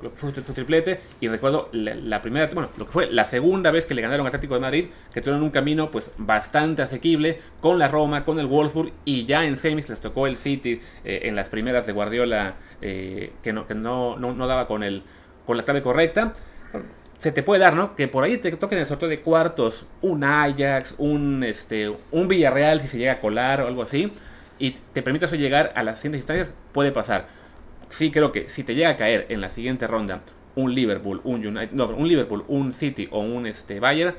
triplete 0.53 0.99
y 1.19 1.27
recuerdo 1.27 1.69
la, 1.71 2.21
primera, 2.21 2.47
bueno, 2.53 2.69
lo 2.77 2.85
que 2.85 2.91
fue 2.91 3.11
la 3.11 3.25
segunda 3.25 3.71
vez 3.71 3.87
que 3.87 3.95
le 3.95 4.03
ganaron 4.03 4.27
al 4.27 4.27
Atlético 4.27 4.53
de 4.53 4.59
Madrid, 4.59 4.85
que 5.11 5.21
tuvieron 5.21 5.41
un 5.41 5.49
camino 5.49 5.89
pues 5.89 6.11
bastante 6.19 6.83
asequible 6.83 7.39
con 7.61 7.79
la 7.79 7.87
Roma, 7.87 8.23
con 8.25 8.39
el 8.39 8.45
Wolfsburg 8.45 8.91
y 9.05 9.25
ya 9.25 9.43
en 9.43 9.57
semis 9.57 9.89
les 9.89 10.01
tocó 10.01 10.27
el 10.27 10.37
City 10.37 10.79
en 11.03 11.35
las 11.35 11.49
primeras 11.49 11.87
de 11.87 11.93
Guardiola 11.93 12.57
que, 12.79 13.31
no, 13.53 13.65
que 13.65 13.73
no, 13.73 14.17
no 14.17 14.47
daba 14.47 14.67
con, 14.67 14.83
el, 14.83 15.01
con 15.47 15.57
la 15.57 15.63
clave 15.63 15.81
correcta 15.81 16.33
se 17.21 17.31
te 17.31 17.43
puede 17.43 17.61
dar, 17.61 17.75
¿no? 17.75 17.95
Que 17.95 18.07
por 18.07 18.23
ahí 18.23 18.37
te 18.37 18.51
toquen 18.53 18.79
el 18.79 18.87
sorteo 18.87 19.07
de 19.07 19.21
cuartos 19.21 19.85
un 20.01 20.23
Ajax, 20.23 20.95
un, 20.97 21.43
este, 21.43 21.95
un 22.11 22.27
Villarreal 22.27 22.81
si 22.81 22.87
se 22.87 22.97
llega 22.97 23.13
a 23.13 23.19
colar 23.19 23.61
o 23.61 23.67
algo 23.67 23.83
así, 23.83 24.11
y 24.57 24.71
te 24.71 25.03
permite 25.03 25.25
eso 25.25 25.35
llegar 25.35 25.71
a 25.75 25.83
las 25.83 25.99
siguientes 25.99 26.21
instancias, 26.21 26.53
puede 26.71 26.91
pasar. 26.91 27.27
Sí 27.89 28.09
creo 28.09 28.31
que 28.31 28.49
si 28.49 28.63
te 28.63 28.73
llega 28.73 28.89
a 28.89 28.97
caer 28.97 29.27
en 29.29 29.39
la 29.39 29.49
siguiente 29.49 29.85
ronda 29.85 30.21
un 30.55 30.73
Liverpool, 30.73 31.21
un 31.23 31.45
United, 31.45 31.71
no, 31.73 31.87
un 31.89 32.07
Liverpool, 32.07 32.43
un 32.47 32.73
City 32.73 33.07
o 33.11 33.19
un 33.19 33.45
este, 33.45 33.79
Bayern, 33.79 34.15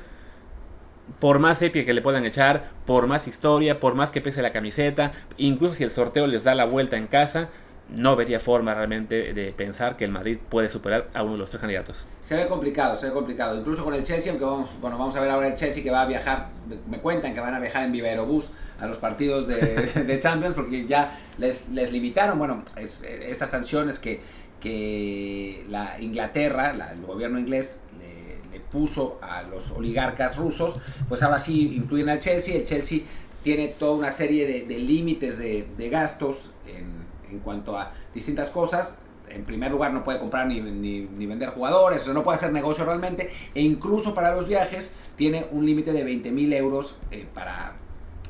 por 1.19 1.39
más 1.39 1.57
sepia 1.57 1.85
que 1.85 1.93
le 1.93 2.01
puedan 2.01 2.25
echar, 2.25 2.71
por 2.85 3.07
más 3.07 3.27
historia, 3.27 3.79
por 3.79 3.95
más 3.95 4.11
que 4.11 4.21
pese 4.21 4.41
la 4.41 4.53
camiseta, 4.53 5.11
incluso 5.37 5.73
si 5.73 5.83
el 5.83 5.91
sorteo 5.91 6.27
les 6.27 6.45
da 6.45 6.55
la 6.55 6.65
vuelta 6.65 6.97
en 6.97 7.07
casa, 7.07 7.49
no 7.89 8.15
vería 8.15 8.39
forma 8.39 8.73
realmente 8.73 9.33
de 9.33 9.51
pensar 9.51 9.97
que 9.97 10.05
el 10.05 10.11
Madrid 10.11 10.37
puede 10.49 10.69
superar 10.69 11.09
a 11.13 11.23
uno 11.23 11.33
de 11.33 11.39
los 11.39 11.49
tres 11.49 11.61
candidatos. 11.61 12.05
Se 12.21 12.35
ve 12.35 12.47
complicado, 12.47 12.95
se 12.95 13.07
ve 13.07 13.13
complicado. 13.13 13.57
Incluso 13.57 13.83
con 13.83 13.93
el 13.93 14.03
Chelsea, 14.03 14.31
aunque 14.31 14.45
vamos, 14.45 14.69
bueno, 14.81 14.97
vamos 14.97 15.15
a 15.15 15.21
ver 15.21 15.29
ahora 15.29 15.47
el 15.47 15.55
Chelsea 15.55 15.83
que 15.83 15.91
va 15.91 16.03
a 16.03 16.05
viajar, 16.05 16.49
me 16.89 16.99
cuentan 16.99 17.33
que 17.33 17.39
van 17.39 17.53
a 17.53 17.59
viajar 17.59 17.83
en 17.83 17.91
Viva 17.91 18.07
Aerobús 18.07 18.51
a 18.79 18.87
los 18.87 18.97
partidos 18.97 19.47
de, 19.47 20.19
Champions 20.19 20.55
porque 20.55 20.87
ya 20.87 21.19
les, 21.37 21.69
les 21.69 21.91
limitaron, 21.91 22.39
bueno, 22.39 22.63
es, 22.77 23.03
estas 23.03 23.49
sanciones 23.49 23.99
que, 23.99 24.21
que 24.59 25.65
la 25.69 25.97
Inglaterra, 25.99 26.71
el 26.91 27.05
gobierno 27.05 27.37
inglés 27.37 27.81
le, 27.99 28.59
puso 28.71 29.19
a 29.21 29.43
los 29.43 29.69
oligarcas 29.69 30.37
rusos, 30.37 30.77
pues 31.07 31.21
ahora 31.21 31.37
sí 31.37 31.75
influyen 31.75 32.09
al 32.09 32.19
Chelsea. 32.19 32.55
El 32.55 32.63
Chelsea 32.63 33.01
tiene 33.43 33.67
toda 33.67 33.93
una 33.93 34.09
serie 34.09 34.47
de, 34.47 34.61
de 34.63 34.79
límites 34.79 35.37
de, 35.37 35.67
de 35.77 35.89
gastos 35.89 36.49
en 36.65 36.92
en 37.33 37.39
cuanto 37.39 37.77
a 37.77 37.91
distintas 38.13 38.49
cosas. 38.49 38.99
En 39.29 39.45
primer 39.45 39.71
lugar, 39.71 39.91
no 39.93 40.03
puede 40.03 40.19
comprar 40.19 40.47
ni, 40.47 40.61
ni, 40.61 41.25
vender 41.25 41.49
jugadores, 41.49 42.07
no 42.07 42.23
puede 42.23 42.35
hacer 42.35 42.51
negocio 42.51 42.85
realmente. 42.85 43.31
E 43.55 43.61
incluso 43.61 44.13
para 44.13 44.35
los 44.35 44.47
viajes, 44.47 44.93
tiene 45.15 45.47
un 45.51 45.65
límite 45.65 45.91
de 45.91 46.03
20 46.03 46.31
mil 46.31 46.53
euros 46.53 46.97
eh, 47.09 47.25
para, 47.33 47.73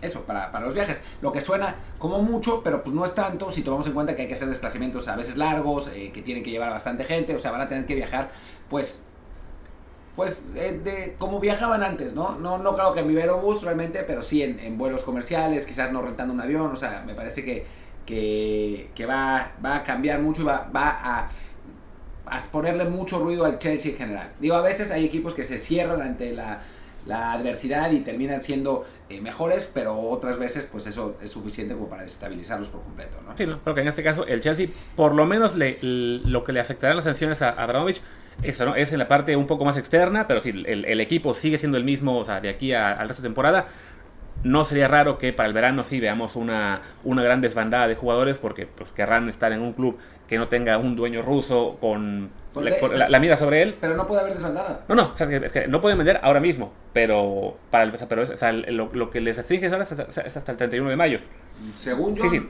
eso, 0.01 0.21
para, 0.21 0.51
para, 0.51 0.65
los 0.65 0.73
viajes. 0.73 1.01
Lo 1.21 1.31
que 1.31 1.41
suena 1.41 1.75
como 1.97 2.21
mucho, 2.21 2.61
pero 2.63 2.83
pues 2.83 2.95
no 2.95 3.03
es 3.05 3.15
tanto 3.15 3.51
si 3.51 3.63
tomamos 3.63 3.87
en 3.87 3.93
cuenta 3.93 4.15
que 4.15 4.23
hay 4.23 4.27
que 4.27 4.33
hacer 4.35 4.47
desplazamientos 4.47 5.07
a 5.07 5.15
veces 5.15 5.37
largos, 5.37 5.89
eh, 5.89 6.11
que 6.13 6.21
tienen 6.21 6.43
que 6.43 6.51
llevar 6.51 6.69
a 6.69 6.73
bastante 6.73 7.05
gente, 7.05 7.35
o 7.35 7.39
sea, 7.39 7.51
van 7.51 7.61
a 7.61 7.67
tener 7.67 7.85
que 7.85 7.95
viajar, 7.95 8.31
pues, 8.69 9.03
pues 10.15 10.51
eh, 10.55 10.79
de 10.83 11.15
como 11.17 11.39
viajaban 11.39 11.83
antes, 11.83 12.13
¿no? 12.13 12.35
No, 12.35 12.57
no 12.57 12.75
creo 12.75 12.93
que 12.93 12.99
en 12.99 13.41
Bus 13.41 13.63
realmente, 13.63 14.03
pero 14.03 14.21
sí 14.21 14.43
en, 14.43 14.77
vuelos 14.77 15.03
comerciales, 15.03 15.65
quizás 15.65 15.91
no 15.91 16.01
rentando 16.01 16.33
un 16.33 16.41
avión, 16.41 16.71
o 16.71 16.75
sea, 16.75 17.03
me 17.05 17.15
parece 17.15 17.43
que 17.43 17.65
que, 18.05 19.05
va, 19.07 19.53
va, 19.63 19.77
a 19.77 19.83
cambiar 19.83 20.19
mucho 20.21 20.41
y 20.41 20.45
va, 20.45 20.69
va 20.75 20.99
a, 21.01 21.29
ponerle 22.51 22.85
mucho 22.85 23.19
ruido 23.19 23.45
al 23.45 23.59
Chelsea 23.59 23.91
en 23.91 23.97
general. 23.97 24.31
Digo, 24.39 24.55
a 24.55 24.61
veces 24.61 24.91
hay 24.91 25.05
equipos 25.05 25.33
que 25.33 25.43
se 25.43 25.57
cierran 25.57 26.01
ante 26.01 26.33
la, 26.33 26.61
adversidad 27.07 27.91
y 27.91 27.99
terminan 27.99 28.41
siendo 28.41 28.85
eh, 29.09 29.19
mejores, 29.19 29.69
pero 29.71 29.99
otras 29.99 30.39
veces 30.39 30.67
pues 30.71 30.87
eso 30.87 31.17
es 31.21 31.31
suficiente 31.31 31.73
como 31.73 31.89
para 31.89 32.03
desestabilizarlos 32.03 32.69
por 32.69 32.81
completo. 32.81 33.17
¿no? 33.25 33.35
Sí, 33.35 33.45
pero 33.61 33.75
que 33.75 33.81
en 33.81 33.89
este 33.89 34.03
caso 34.03 34.25
el 34.25 34.41
Chelsea 34.41 34.69
por 34.95 35.13
lo 35.13 35.25
menos 35.25 35.55
le, 35.55 35.79
lo 35.81 36.45
que 36.45 36.53
le 36.53 36.61
afectarán 36.61 36.95
las 36.95 37.03
sanciones 37.03 37.41
a 37.41 37.49
Abramovich 37.49 38.01
es 38.41 38.61
en 38.61 38.99
la 38.99 39.07
parte 39.07 39.35
un 39.35 39.47
poco 39.47 39.65
más 39.65 39.77
externa, 39.77 40.27
pero 40.27 40.41
sí, 40.41 40.49
el, 40.49 40.85
el 40.85 41.01
equipo 41.01 41.33
sigue 41.33 41.57
siendo 41.57 41.77
el 41.77 41.83
mismo 41.83 42.17
o 42.17 42.25
sea, 42.25 42.39
de 42.41 42.49
aquí 42.49 42.73
al 42.73 43.07
resto 43.07 43.21
de 43.21 43.27
temporada. 43.27 43.65
No 44.43 44.65
sería 44.65 44.87
raro 44.87 45.17
que 45.17 45.33
para 45.33 45.47
el 45.47 45.53
verano 45.53 45.83
sí 45.83 45.99
veamos 45.99 46.35
una, 46.35 46.81
una 47.03 47.23
gran 47.23 47.41
desbandada 47.41 47.87
de 47.87 47.95
jugadores 47.95 48.37
porque 48.37 48.67
pues, 48.67 48.91
querrán 48.91 49.29
estar 49.29 49.51
en 49.51 49.61
un 49.61 49.73
club 49.73 49.97
que 50.27 50.37
no 50.37 50.47
tenga 50.47 50.77
un 50.77 50.95
dueño 50.95 51.21
ruso 51.21 51.77
con 51.79 52.31
la, 52.61 53.09
la, 53.09 53.19
mira 53.19 53.37
sobre 53.37 53.61
él. 53.61 53.75
Pero 53.79 53.95
no 53.95 54.05
puede 54.05 54.21
haber 54.21 54.33
desbandada. 54.33 54.81
No, 54.87 54.95
no, 54.95 55.13
es 55.17 55.51
que 55.51 55.67
no 55.67 55.81
pueden 55.81 55.97
vender 55.97 56.19
ahora 56.21 56.39
mismo, 56.39 56.71
pero 56.93 57.57
para 57.69 57.85
el, 57.85 57.93
pero, 58.07 58.23
o 58.23 58.37
sea, 58.37 58.51
lo, 58.51 59.09
que 59.09 59.21
les 59.21 59.37
restringe 59.37 59.67
ahora 59.67 59.83
es, 59.83 59.91
hasta 60.37 60.51
el 60.51 60.57
31 60.57 60.89
de 60.89 60.95
mayo. 60.95 61.19
Según 61.77 62.15
yo. 62.15 62.23
Sí, 62.23 62.29
sí, 62.29 62.49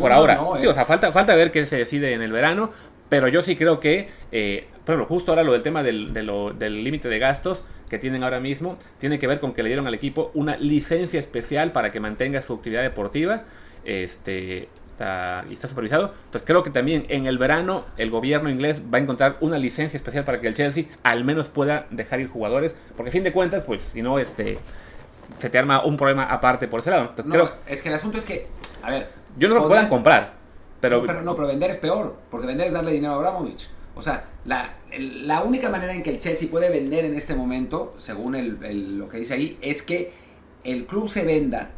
por 0.00 0.12
ahora. 0.12 0.34
¿eh? 0.34 0.66
o 0.66 0.74
sea, 0.74 0.84
falta, 0.84 1.12
falta 1.12 1.34
ver 1.34 1.50
qué 1.50 1.64
se 1.66 1.76
decide 1.76 2.12
en 2.12 2.22
el 2.22 2.32
verano, 2.32 2.70
pero 3.12 3.28
yo 3.28 3.42
sí 3.42 3.56
creo 3.56 3.78
que, 3.78 4.08
eh, 4.32 4.68
bueno, 4.86 5.04
justo 5.04 5.32
ahora 5.32 5.42
lo 5.44 5.52
del 5.52 5.60
tema 5.60 5.82
del 5.82 6.82
límite 6.82 7.10
de 7.10 7.18
gastos, 7.18 7.62
que 7.90 7.98
tienen 7.98 8.24
ahora 8.24 8.40
mismo 8.40 8.78
tiene 8.96 9.18
que 9.18 9.26
ver 9.26 9.38
con 9.38 9.52
que 9.52 9.62
le 9.62 9.68
dieron 9.68 9.86
al 9.86 9.92
equipo 9.92 10.30
una 10.32 10.56
licencia 10.56 11.20
especial 11.20 11.72
para 11.72 11.90
que 11.90 12.00
mantenga 12.00 12.40
su 12.40 12.54
actividad 12.54 12.80
deportiva. 12.80 13.42
Este, 13.84 14.70
y 15.50 15.52
está 15.52 15.68
supervisado. 15.68 16.14
Entonces 16.24 16.42
creo 16.46 16.62
que 16.62 16.70
también 16.70 17.04
en 17.10 17.26
el 17.26 17.36
verano 17.36 17.84
el 17.98 18.08
gobierno 18.08 18.48
inglés 18.48 18.80
va 18.82 18.96
a 18.96 19.02
encontrar 19.02 19.36
una 19.40 19.58
licencia 19.58 19.98
especial 19.98 20.24
para 20.24 20.40
que 20.40 20.48
el 20.48 20.54
Chelsea 20.54 20.84
al 21.02 21.22
menos 21.22 21.50
pueda 21.50 21.88
dejar 21.90 22.20
ir 22.20 22.28
jugadores, 22.28 22.74
porque 22.96 23.10
a 23.10 23.12
fin 23.12 23.24
de 23.24 23.32
cuentas, 23.32 23.62
pues 23.64 23.82
si 23.82 24.00
no, 24.00 24.18
este, 24.18 24.58
se 25.36 25.50
te 25.50 25.58
arma 25.58 25.84
un 25.84 25.98
problema 25.98 26.24
aparte 26.24 26.66
por 26.66 26.80
ese 26.80 26.88
lado. 26.88 27.12
no, 27.26 27.50
es 27.66 27.82
que 27.82 27.90
el 27.90 27.94
asunto 27.94 28.16
es 28.16 28.24
que, 28.24 28.46
a 28.82 28.88
ver, 28.88 29.10
yo 29.36 29.50
no 29.50 29.56
lo 29.56 29.68
puedan 29.68 29.90
comprar, 29.90 30.40
pero... 30.82 31.06
Pero 31.06 31.22
no, 31.22 31.34
pero 31.36 31.46
vender 31.46 31.70
es 31.70 31.78
peor, 31.78 32.16
porque 32.30 32.46
vender 32.46 32.66
es 32.66 32.72
darle 32.74 32.92
dinero 32.92 33.14
a 33.14 33.16
Abramovich. 33.16 33.68
O 33.94 34.02
sea, 34.02 34.24
la, 34.44 34.74
la, 34.98 35.42
única 35.42 35.68
manera 35.68 35.94
en 35.94 36.02
que 36.02 36.10
el 36.10 36.18
Chelsea 36.18 36.50
puede 36.50 36.70
vender 36.70 37.04
en 37.04 37.14
este 37.14 37.34
momento, 37.34 37.94
según 37.98 38.34
el, 38.34 38.98
lo 38.98 39.08
que 39.08 39.18
dice 39.18 39.34
ahí, 39.34 39.58
es 39.60 39.82
que 39.82 40.12
el 40.64 40.86
club 40.86 41.08
se 41.08 41.24
venda 41.24 41.70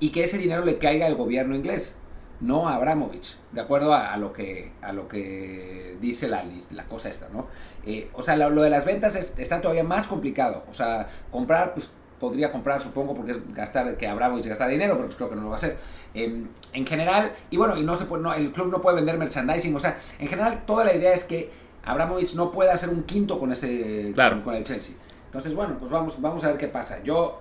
y 0.00 0.10
que 0.10 0.24
ese 0.24 0.38
dinero 0.38 0.64
le 0.64 0.78
caiga 0.78 1.06
al 1.06 1.16
gobierno 1.16 1.54
inglés, 1.54 1.98
no 2.40 2.68
a 2.68 2.76
Abramovich, 2.76 3.36
de 3.52 3.60
acuerdo 3.60 3.94
a, 3.94 4.16
lo, 4.16 4.32
que, 4.32 4.72
a 4.80 4.92
lo 4.92 5.06
que 5.06 5.96
dice 6.00 6.28
la, 6.28 6.44
la 6.70 6.84
cosa 6.86 7.10
esta, 7.10 7.28
¿no? 7.28 7.46
Eh, 7.84 8.08
o 8.14 8.22
sea, 8.22 8.36
lo, 8.36 8.62
de 8.62 8.70
las 8.70 8.84
ventas 8.84 9.16
está 9.16 9.60
todavía 9.60 9.84
más 9.84 10.06
complicado. 10.06 10.64
O 10.70 10.74
sea, 10.74 11.08
comprar, 11.30 11.74
pues 11.74 11.90
podría 12.20 12.50
comprar, 12.52 12.80
supongo, 12.80 13.14
porque 13.14 13.32
es 13.32 13.54
gastar, 13.54 13.96
que 13.96 14.06
Abramovich 14.06 14.46
gastar 14.46 14.70
dinero, 14.70 14.94
pero 14.94 15.06
pues 15.06 15.16
creo 15.16 15.30
que 15.30 15.36
no 15.36 15.42
lo 15.42 15.48
va 15.48 15.54
a 15.54 15.56
hacer. 15.56 15.76
Em, 16.14 16.48
en 16.72 16.86
general, 16.86 17.32
y 17.50 17.56
bueno, 17.56 17.76
y 17.76 17.82
no 17.82 17.96
se 17.96 18.04
puede, 18.06 18.22
no, 18.22 18.32
el 18.34 18.52
club 18.52 18.68
no 18.68 18.80
puede 18.80 18.96
vender 18.96 19.18
merchandising, 19.18 19.74
o 19.74 19.80
sea, 19.80 19.98
en 20.18 20.28
general 20.28 20.64
toda 20.66 20.84
la 20.84 20.94
idea 20.94 21.12
es 21.12 21.24
que 21.24 21.50
Abramovich 21.84 22.34
no 22.34 22.50
puede 22.50 22.70
hacer 22.70 22.88
un 22.88 23.02
quinto 23.02 23.38
con 23.38 23.52
ese 23.52 24.14
con, 24.42 24.54
el 24.54 24.64
Chelsea. 24.64 24.96
Entonces, 25.26 25.54
bueno, 25.54 25.76
pues 25.78 25.90
vamos, 25.90 26.20
vamos 26.20 26.44
a 26.44 26.48
ver 26.48 26.56
qué 26.56 26.68
pasa. 26.68 27.02
Yo 27.02 27.40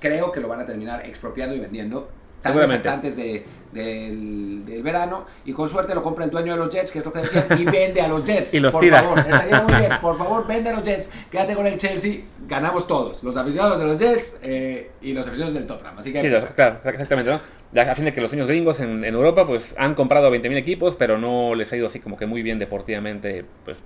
creo 0.00 0.30
que 0.32 0.40
lo 0.40 0.48
van 0.48 0.60
a 0.60 0.66
terminar 0.66 1.04
expropiando 1.06 1.54
y 1.56 1.60
vendiendo 1.60 2.08
tal 2.42 2.54
vez 2.54 2.70
hasta 2.70 2.92
antes 2.92 3.16
de, 3.16 3.44
del, 3.72 4.64
del, 4.66 4.82
verano 4.82 5.26
y 5.44 5.52
con 5.52 5.68
suerte 5.68 5.94
lo 5.94 6.02
compra 6.02 6.24
el 6.24 6.30
dueño 6.30 6.52
de 6.52 6.58
los 6.58 6.70
Jets, 6.70 6.90
que 6.90 6.98
es 6.98 7.04
lo 7.04 7.12
que 7.12 7.20
decía, 7.20 7.46
y 7.58 7.64
vende 7.64 8.00
a 8.00 8.08
los 8.08 8.24
Jets. 8.24 8.52
y 8.54 8.60
los 8.60 8.72
por 8.72 8.80
tira. 8.80 9.02
Favor, 9.02 9.18
estaría 9.18 9.62
muy 9.62 9.74
bien. 9.74 9.92
Por 10.02 10.18
favor, 10.18 10.46
vende 10.46 10.70
a 10.70 10.72
los 10.74 10.82
Jets, 10.82 11.10
quédate 11.30 11.54
con 11.54 11.66
el 11.66 11.76
Chelsea, 11.76 12.22
ganamos 12.46 12.86
todos, 12.86 13.22
los 13.22 13.36
aficionados 13.36 13.78
de 13.78 13.86
los 13.86 13.98
Jets 13.98 14.40
eh, 14.42 14.90
y 15.00 15.12
los 15.12 15.26
aficionados 15.26 15.54
del 15.54 15.66
Tottenham. 15.66 15.98
Así 15.98 16.12
que, 16.12 16.20
sí, 16.20 16.28
claro, 16.54 16.80
exactamente, 16.84 17.30
¿no? 17.30 17.40
A 17.80 17.94
fin 17.94 18.04
de 18.04 18.12
que 18.12 18.20
los 18.20 18.30
niños 18.32 18.48
gringos 18.48 18.80
en, 18.80 19.04
en 19.04 19.14
Europa 19.14 19.46
pues 19.46 19.74
han 19.78 19.94
comprado 19.94 20.30
20.000 20.30 20.56
equipos, 20.56 20.96
pero 20.96 21.16
no 21.16 21.54
les 21.54 21.72
ha 21.72 21.76
ido 21.76 21.86
así 21.86 22.00
como 22.00 22.18
que 22.18 22.26
muy 22.26 22.42
bien 22.42 22.58
deportivamente, 22.58 23.46
pues 23.64 23.78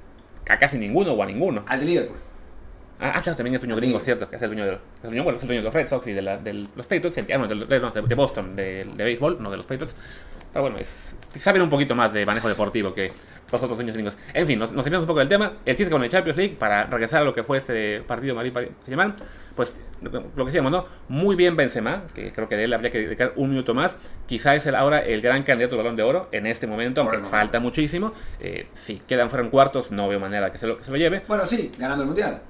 a 0.48 0.58
casi 0.58 0.78
ninguno 0.78 1.12
o 1.12 1.22
a 1.22 1.26
ninguno. 1.26 1.64
Al 1.68 1.80
de 1.80 1.86
Liverpool. 1.86 2.16
Ah, 2.98 3.12
ah, 3.16 3.20
claro, 3.20 3.37
también 3.37 3.54
es 3.54 3.61
dueño 3.61 3.76
gringo, 3.76 4.00
cierto, 4.00 4.28
que 4.28 4.37
es 4.37 4.42
el 4.42 4.48
dueño 4.48 4.64
de, 4.64 4.72
es 4.72 5.04
el 5.04 5.11
dueño, 5.11 5.22
bueno, 5.24 5.37
es 5.37 5.42
el 5.42 5.48
dueño 5.48 5.61
de 5.61 5.64
los 5.64 5.74
Red 5.74 5.87
Sox 5.87 6.06
y 6.06 6.12
de, 6.12 6.22
la, 6.22 6.38
de 6.38 6.54
los 6.54 6.87
Patriots, 6.87 7.18
ah, 7.18 7.38
no, 7.38 7.46
de, 7.46 7.54
de, 7.66 8.02
de 8.02 8.14
Boston, 8.14 8.56
de, 8.56 8.85
de, 8.85 9.04
béisbol, 9.04 9.42
no 9.42 9.50
de 9.50 9.56
los 9.59 9.66
Patriots. 9.66 9.94
Pero 10.52 10.62
bueno, 10.62 10.78
es, 10.78 11.14
saben 11.38 11.61
un 11.61 11.68
poquito 11.68 11.94
más 11.94 12.14
de 12.14 12.24
manejo 12.24 12.48
deportivo 12.48 12.94
que 12.94 13.12
los 13.52 13.62
otros 13.62 13.76
dueños 13.76 13.94
gringos. 13.94 14.16
En 14.32 14.46
fin, 14.46 14.59
nos, 14.59 14.72
nos 14.72 14.87
un 14.87 15.06
poco 15.06 15.18
del 15.18 15.28
tema. 15.28 15.52
El 15.66 15.76
chiste 15.76 15.90
con 15.90 16.02
el 16.02 16.11
Champions 16.11 16.38
League, 16.38 16.56
para 16.59 16.85
regresar 16.85 17.20
a 17.20 17.24
lo 17.26 17.35
que 17.35 17.44
fue 17.44 17.59
este 17.59 18.00
partido 18.00 18.35
Madrid-Germán, 18.35 19.12
pues 19.54 19.78
lo 20.00 20.32
que 20.35 20.44
decíamos, 20.44 20.72
¿no? 20.72 20.87
Muy 21.09 21.37
bien 21.37 21.56
Benzema, 21.56 22.04
que 22.14 22.32
creo 22.32 22.48
que 22.48 22.56
de 22.56 22.64
él 22.64 22.72
habría 22.72 22.90
que 22.90 23.00
dedicar 23.00 23.35
un 23.37 23.50
minuto 23.50 23.74
más. 23.74 23.98
Quizá 24.26 24.54
es 24.54 24.64
el, 24.64 24.74
ahora 24.74 25.00
el 25.00 25.20
gran 25.20 25.42
candidato 25.42 25.74
al 25.74 25.82
Balón 25.82 25.96
de 25.96 26.02
Oro 26.04 26.28
en 26.32 26.46
este 26.46 26.66
momento, 26.66 27.02
aunque 27.02 27.18
bueno, 27.18 27.30
falta 27.30 27.61
muchísimo. 27.61 28.14
Eh, 28.40 28.68
si 28.72 28.96
quedan 29.00 29.28
fuera 29.28 29.44
en 29.44 29.50
cuartos, 29.50 29.92
no 29.92 30.09
veo 30.09 30.18
manera 30.18 30.50
que 30.50 30.56
se 30.56 30.66
lo, 30.66 30.78
que 30.78 30.85
se 30.85 30.90
lo 30.90 30.96
lleve. 30.96 31.22
Bueno, 31.28 31.44
sí, 31.44 31.70
ganando 31.78 32.04
el 32.04 32.06
Mundial. 32.06 32.40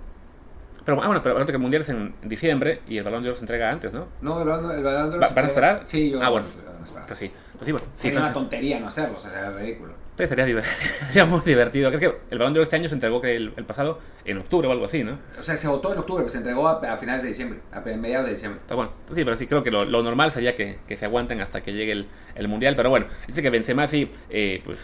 Pero, 0.87 1.03
ah, 1.03 1.07
bueno, 1.09 1.21
pero 1.21 1.45
que 1.45 1.53
el 1.53 1.59
Mundial 1.59 1.83
es 1.83 1.89
en 1.89 2.15
diciembre 2.23 2.81
y 2.87 2.97
el 2.97 3.03
Balón 3.03 3.25
de 3.25 3.31
Oro 3.31 3.37
se 3.37 3.43
entrega 3.43 3.71
antes, 3.73 3.93
¿no? 3.93 4.07
No, 4.21 4.41
el 4.41 4.47
Balón, 4.47 4.71
el 4.71 4.85
balón 4.85 5.11
de 5.11 5.17
Oro 5.17 5.27
¿Va, 5.27 5.35
¿Van 5.35 5.45
a 5.45 5.49
esperar? 5.49 5.81
Sí, 5.83 6.11
yo 6.11 6.23
Ah, 6.23 6.29
bueno. 6.29 6.47
Esperar. 6.85 7.07
Pues 7.09 7.19
sí. 7.19 7.33
Pues 7.55 7.67
sí, 7.67 7.73
bueno. 7.73 7.87
Sí, 7.93 8.09
es 8.09 8.17
una 8.17 8.33
tontería 8.33 8.79
no 8.79 8.87
hacerlo, 8.87 9.17
o 9.17 9.19
sea, 9.19 9.33
sería 9.33 9.51
ridículo. 9.51 9.95
Entonces 10.11 10.29
sería, 10.29 10.45
divertido, 10.45 10.77
sería 11.09 11.25
muy 11.27 11.41
divertido. 11.41 11.91
Creo 11.91 12.13
que 12.13 12.19
el 12.31 12.39
Balón 12.39 12.55
de 12.55 12.61
Oro 12.61 12.63
este 12.63 12.77
año 12.77 12.89
se 12.89 12.95
entregó 12.95 13.21
que 13.21 13.35
el, 13.35 13.53
el, 13.57 13.65
pasado 13.65 13.99
en 14.25 14.39
octubre 14.39 14.69
o 14.69 14.71
algo 14.71 14.85
así, 14.85 15.03
¿no? 15.03 15.19
O 15.37 15.43
sea, 15.43 15.57
se 15.57 15.67
votó 15.67 15.93
en 15.93 15.99
octubre, 15.99 16.23
pero 16.23 16.31
se 16.31 16.39
entregó 16.39 16.69
a, 16.69 16.75
a 16.75 16.97
finales 16.99 17.25
de 17.25 17.31
diciembre, 17.31 17.59
a 17.73 17.81
mediados 17.81 18.27
de 18.27 18.35
diciembre. 18.35 18.61
Está 18.61 18.77
bueno. 18.77 18.93
Sí, 19.13 19.25
pero 19.25 19.37
sí, 19.37 19.49
creo 19.49 19.65
que 19.65 19.73
lo, 19.73 19.85
lo 19.87 20.05
normal 20.05 20.31
sería 20.31 20.55
que, 20.55 20.79
que, 20.87 20.97
se 20.97 21.05
aguanten 21.05 21.41
hasta 21.41 21.65
que 21.65 21.73
llegue 21.73 21.91
el, 21.91 22.07
el 22.37 22.47
Mundial. 22.47 22.77
Pero 22.77 22.91
bueno, 22.91 23.07
dice 23.27 23.43
que 23.43 23.51
Benzema 23.51 23.89
sí, 23.89 24.09
eh, 24.31 24.63
pues 24.65 24.79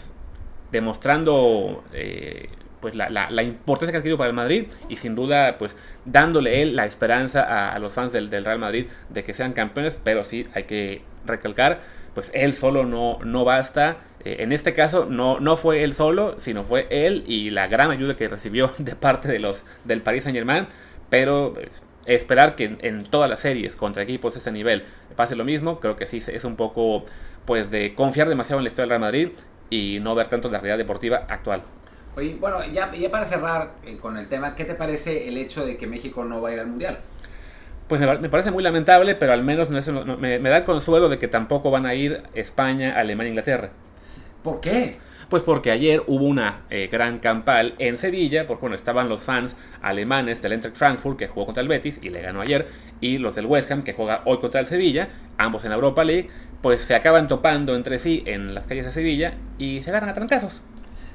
demostrando... 0.69 1.85
Eh, 1.93 2.49
pues 2.83 2.95
la, 2.95 3.09
la, 3.09 3.31
la, 3.31 3.43
importancia 3.43 3.93
que 3.93 3.95
ha 3.95 3.99
adquirido 3.99 4.17
para 4.17 4.27
el 4.27 4.35
Madrid 4.35 4.65
y 4.89 4.97
sin 4.97 5.15
duda 5.15 5.57
pues 5.57 5.73
dándole 6.03 6.61
él 6.61 6.75
la 6.75 6.85
esperanza 6.85 7.71
a, 7.71 7.79
los 7.79 7.93
fans 7.93 8.11
del, 8.11 8.29
del, 8.29 8.43
Real 8.43 8.59
Madrid 8.59 8.87
de 9.07 9.23
que 9.23 9.33
sean 9.33 9.53
campeones, 9.53 9.97
pero 10.03 10.25
sí 10.25 10.47
hay 10.53 10.63
que 10.63 11.01
recalcar, 11.25 11.79
pues 12.13 12.29
él 12.33 12.53
solo 12.53 12.83
no, 12.83 13.19
no 13.23 13.45
basta. 13.45 13.99
Eh, 14.25 14.35
en 14.39 14.51
este 14.51 14.73
caso 14.73 15.05
no, 15.05 15.39
no 15.39 15.55
fue 15.55 15.85
él 15.85 15.93
solo, 15.93 16.35
sino 16.39 16.65
fue 16.65 16.87
él 16.89 17.23
y 17.25 17.51
la 17.51 17.67
gran 17.67 17.89
ayuda 17.89 18.17
que 18.17 18.27
recibió 18.27 18.73
de 18.77 18.97
parte 18.97 19.29
de 19.29 19.39
los 19.39 19.63
del 19.85 20.01
Paris 20.01 20.23
Saint 20.23 20.35
Germain, 20.35 20.67
pero 21.09 21.53
pues, 21.53 21.83
esperar 22.05 22.57
que 22.57 22.65
en, 22.65 22.77
en, 22.81 23.03
todas 23.05 23.29
las 23.29 23.39
series 23.39 23.77
contra 23.77 24.03
equipos 24.03 24.33
de 24.33 24.41
ese 24.41 24.51
nivel 24.51 24.83
pase 25.15 25.37
lo 25.37 25.45
mismo, 25.45 25.79
creo 25.79 25.95
que 25.95 26.05
sí 26.05 26.21
es 26.27 26.43
un 26.43 26.57
poco 26.57 27.05
pues 27.45 27.71
de 27.71 27.95
confiar 27.95 28.27
demasiado 28.27 28.59
en 28.59 28.65
la 28.65 28.67
historia 28.67 28.83
del 28.83 28.89
Real 28.89 28.99
Madrid 28.99 29.29
y 29.69 29.99
no 30.01 30.15
ver 30.15 30.27
tanto 30.27 30.49
la 30.49 30.59
realidad 30.59 30.77
deportiva 30.77 31.25
actual. 31.29 31.63
Oye, 32.15 32.37
bueno, 32.39 32.57
ya, 32.71 32.91
ya 32.93 33.09
para 33.09 33.25
cerrar 33.25 33.71
eh, 33.85 33.97
con 33.97 34.17
el 34.17 34.27
tema, 34.27 34.55
¿qué 34.55 34.65
te 34.65 34.75
parece 34.75 35.27
el 35.27 35.37
hecho 35.37 35.65
de 35.65 35.77
que 35.77 35.87
México 35.87 36.23
no 36.23 36.41
va 36.41 36.49
a 36.49 36.53
ir 36.53 36.59
al 36.59 36.67
Mundial? 36.67 36.99
Pues 37.87 37.99
me, 37.99 38.17
me 38.19 38.29
parece 38.29 38.51
muy 38.51 38.63
lamentable, 38.63 39.15
pero 39.15 39.33
al 39.33 39.43
menos 39.43 39.69
no, 39.71 39.81
no, 39.81 40.05
no, 40.05 40.17
me, 40.17 40.39
me, 40.39 40.49
da 40.49 40.57
el 40.57 40.63
consuelo 40.63 41.09
de 41.09 41.17
que 41.17 41.27
tampoco 41.27 41.71
van 41.71 41.85
a 41.85 41.95
ir 41.95 42.23
España, 42.33 42.97
Alemania 42.97 43.29
Inglaterra. 43.29 43.71
¿Por 44.43 44.61
qué? 44.61 44.97
Pues 45.29 45.41
porque 45.41 45.71
ayer 45.71 46.03
hubo 46.05 46.25
una 46.25 46.61
eh, 46.69 46.87
gran 46.91 47.17
campal 47.17 47.73
en 47.79 47.97
Sevilla, 47.97 48.45
porque 48.45 48.61
bueno, 48.61 48.75
estaban 48.75 49.09
los 49.09 49.23
fans 49.23 49.55
alemanes 49.81 50.41
del 50.43 50.53
Eintracht 50.53 50.77
Frankfurt 50.77 51.17
que 51.17 51.27
jugó 51.27 51.47
contra 51.47 51.61
el 51.61 51.67
Betis 51.67 51.97
y 52.01 52.09
le 52.09 52.21
ganó 52.21 52.41
ayer, 52.41 52.67
y 53.01 53.17
los 53.17 53.33
del 53.33 53.47
West 53.47 53.71
Ham 53.71 53.83
que 53.83 53.93
juega 53.93 54.21
hoy 54.25 54.37
contra 54.37 54.59
el 54.59 54.67
Sevilla, 54.67 55.07
ambos 55.37 55.63
en 55.63 55.71
la 55.71 55.75
Europa 55.75 56.03
League, 56.03 56.29
pues 56.61 56.83
se 56.83 56.93
acaban 56.93 57.27
topando 57.27 57.75
entre 57.75 57.97
sí 57.97 58.23
en 58.27 58.53
las 58.53 58.67
calles 58.67 58.85
de 58.85 58.91
Sevilla 58.91 59.33
y 59.57 59.81
se 59.81 59.89
agarran 59.89 60.09
a 60.09 60.13
trancazos. 60.13 60.61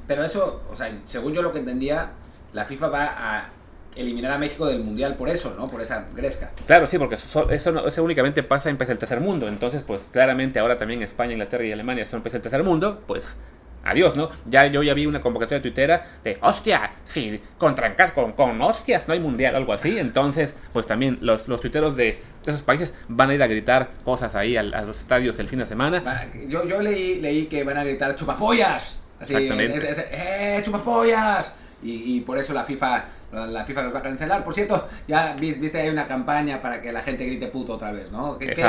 Pero 0.08 0.24
eso, 0.24 0.62
o 0.70 0.74
sea, 0.74 0.90
según 1.04 1.34
yo 1.34 1.42
lo 1.42 1.52
que 1.52 1.58
entendía, 1.60 2.10
la 2.52 2.64
FIFA 2.64 2.88
va 2.88 3.04
a 3.04 3.50
eliminar 3.94 4.32
a 4.32 4.38
México 4.38 4.66
del 4.66 4.82
Mundial 4.82 5.16
por 5.16 5.28
eso, 5.28 5.54
¿no? 5.56 5.68
Por 5.68 5.82
esa 5.82 6.06
gresca. 6.14 6.50
Claro, 6.66 6.86
sí, 6.86 6.98
porque 6.98 7.16
eso, 7.16 7.50
eso, 7.50 7.72
no, 7.72 7.86
eso 7.86 8.02
únicamente 8.02 8.42
pasa 8.42 8.70
en 8.70 8.78
países 8.78 8.94
del 8.94 8.98
tercer 8.98 9.20
mundo. 9.20 9.48
Entonces, 9.48 9.82
pues 9.82 10.04
claramente 10.10 10.58
ahora 10.58 10.78
también 10.78 11.02
España, 11.02 11.32
Inglaterra 11.32 11.64
y 11.64 11.72
Alemania 11.72 12.06
son 12.06 12.22
países 12.22 12.34
del 12.34 12.42
tercer 12.42 12.64
mundo, 12.64 13.02
pues 13.06 13.36
adiós, 13.84 14.16
¿no? 14.16 14.30
Ya 14.46 14.66
yo 14.66 14.82
ya 14.82 14.94
vi 14.94 15.06
una 15.06 15.20
convocatoria 15.20 15.60
tuitera 15.62 16.06
de, 16.22 16.38
hostia, 16.42 16.92
sí, 17.04 17.40
con 17.58 17.74
trancas, 17.74 18.12
con, 18.12 18.32
con 18.32 18.60
hostias 18.60 19.08
no 19.08 19.14
hay 19.14 19.20
mundial, 19.20 19.56
algo 19.56 19.72
así. 19.72 19.98
Entonces, 19.98 20.54
pues 20.72 20.86
también 20.86 21.18
los, 21.20 21.48
los 21.48 21.60
tuiteros 21.60 21.96
de, 21.96 22.18
de, 22.44 22.50
esos 22.50 22.62
países 22.62 22.94
van 23.08 23.30
a 23.30 23.34
ir 23.34 23.42
a 23.42 23.46
gritar 23.46 23.90
cosas 24.04 24.34
ahí 24.34 24.56
a, 24.56 24.60
a 24.60 24.82
los 24.82 24.98
estadios 24.98 25.38
el 25.38 25.48
fin 25.48 25.58
de 25.58 25.66
semana. 25.66 26.30
Yo, 26.48 26.66
yo 26.66 26.80
leí, 26.80 27.20
leí 27.20 27.46
que 27.46 27.64
van 27.64 27.76
a 27.76 27.84
gritar 27.84 28.14
chupapollas. 28.14 29.02
Así, 29.20 29.35
Exactamente. 29.35 29.76
Es, 29.76 29.85
es, 29.85 29.98
es, 29.98 30.07
¡Eh, 30.11 30.62
chupapollas! 30.64 31.54
Y, 31.83 32.16
y, 32.16 32.20
por 32.22 32.38
eso 32.38 32.52
la 32.52 32.64
FIFA, 32.64 33.04
la 33.31 33.64
FIFA 33.64 33.83
los 33.83 33.94
va 33.94 34.00
a 34.00 34.02
cancelar. 34.02 34.42
Por 34.42 34.52
cierto, 34.52 34.88
ya 35.07 35.37
viste, 35.38 35.81
hay 35.81 35.88
una 35.88 36.09
campaña 36.09 36.61
para 36.61 36.83
que 36.83 36.92
la 36.92 37.02
gente 37.02 37.24
grite 37.24 37.46
puto 37.46 37.74
otra 37.74 37.92
vez, 37.92 38.11
¿no? 38.11 38.37
Que, 38.37 38.48
que, 38.48 38.64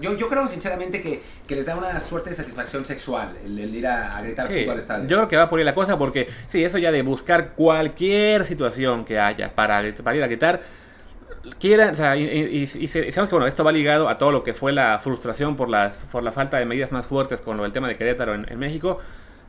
yo, 0.00 0.16
yo 0.16 0.30
creo 0.30 0.48
sinceramente 0.48 1.02
que, 1.02 1.22
que, 1.46 1.56
les 1.56 1.66
da 1.66 1.76
una 1.76 2.00
suerte 2.00 2.30
de 2.30 2.36
satisfacción 2.36 2.86
sexual 2.86 3.36
el, 3.44 3.58
el 3.58 3.74
ir 3.74 3.86
a, 3.86 4.16
a 4.16 4.22
gritar 4.22 4.46
sí, 4.46 4.60
puto 4.60 4.72
al 4.72 4.78
estadio. 4.78 5.06
Yo 5.06 5.16
creo 5.18 5.28
que 5.28 5.36
va 5.36 5.50
por 5.50 5.58
ahí 5.58 5.64
la 5.64 5.74
cosa 5.74 5.98
porque, 5.98 6.26
sí, 6.46 6.64
eso 6.64 6.78
ya 6.78 6.90
de 6.90 7.02
buscar 7.02 7.50
cualquier 7.50 8.46
situación 8.46 9.04
que 9.04 9.18
haya 9.18 9.54
para, 9.54 9.82
para 10.02 10.16
ir 10.16 10.22
a 10.22 10.26
gritar 10.26 10.62
quieran, 11.58 11.90
o 11.90 11.94
sea, 11.94 12.16
y, 12.16 12.24
y, 12.24 12.62
y, 12.62 12.88
sabemos 12.88 13.28
que 13.28 13.34
bueno, 13.34 13.46
esto 13.46 13.64
va 13.64 13.72
ligado 13.72 14.08
a 14.08 14.16
todo 14.16 14.30
lo 14.30 14.42
que 14.42 14.54
fue 14.54 14.72
la 14.72 14.98
frustración 14.98 15.56
por, 15.56 15.68
las, 15.68 15.98
por 16.10 16.22
la 16.22 16.32
falta 16.32 16.56
de 16.56 16.64
medidas 16.64 16.92
más 16.92 17.04
fuertes 17.04 17.42
con 17.42 17.58
lo 17.58 17.64
del 17.64 17.72
tema 17.72 17.88
de 17.88 17.96
Querétaro 17.96 18.34
en, 18.34 18.46
en 18.50 18.58
México. 18.58 18.98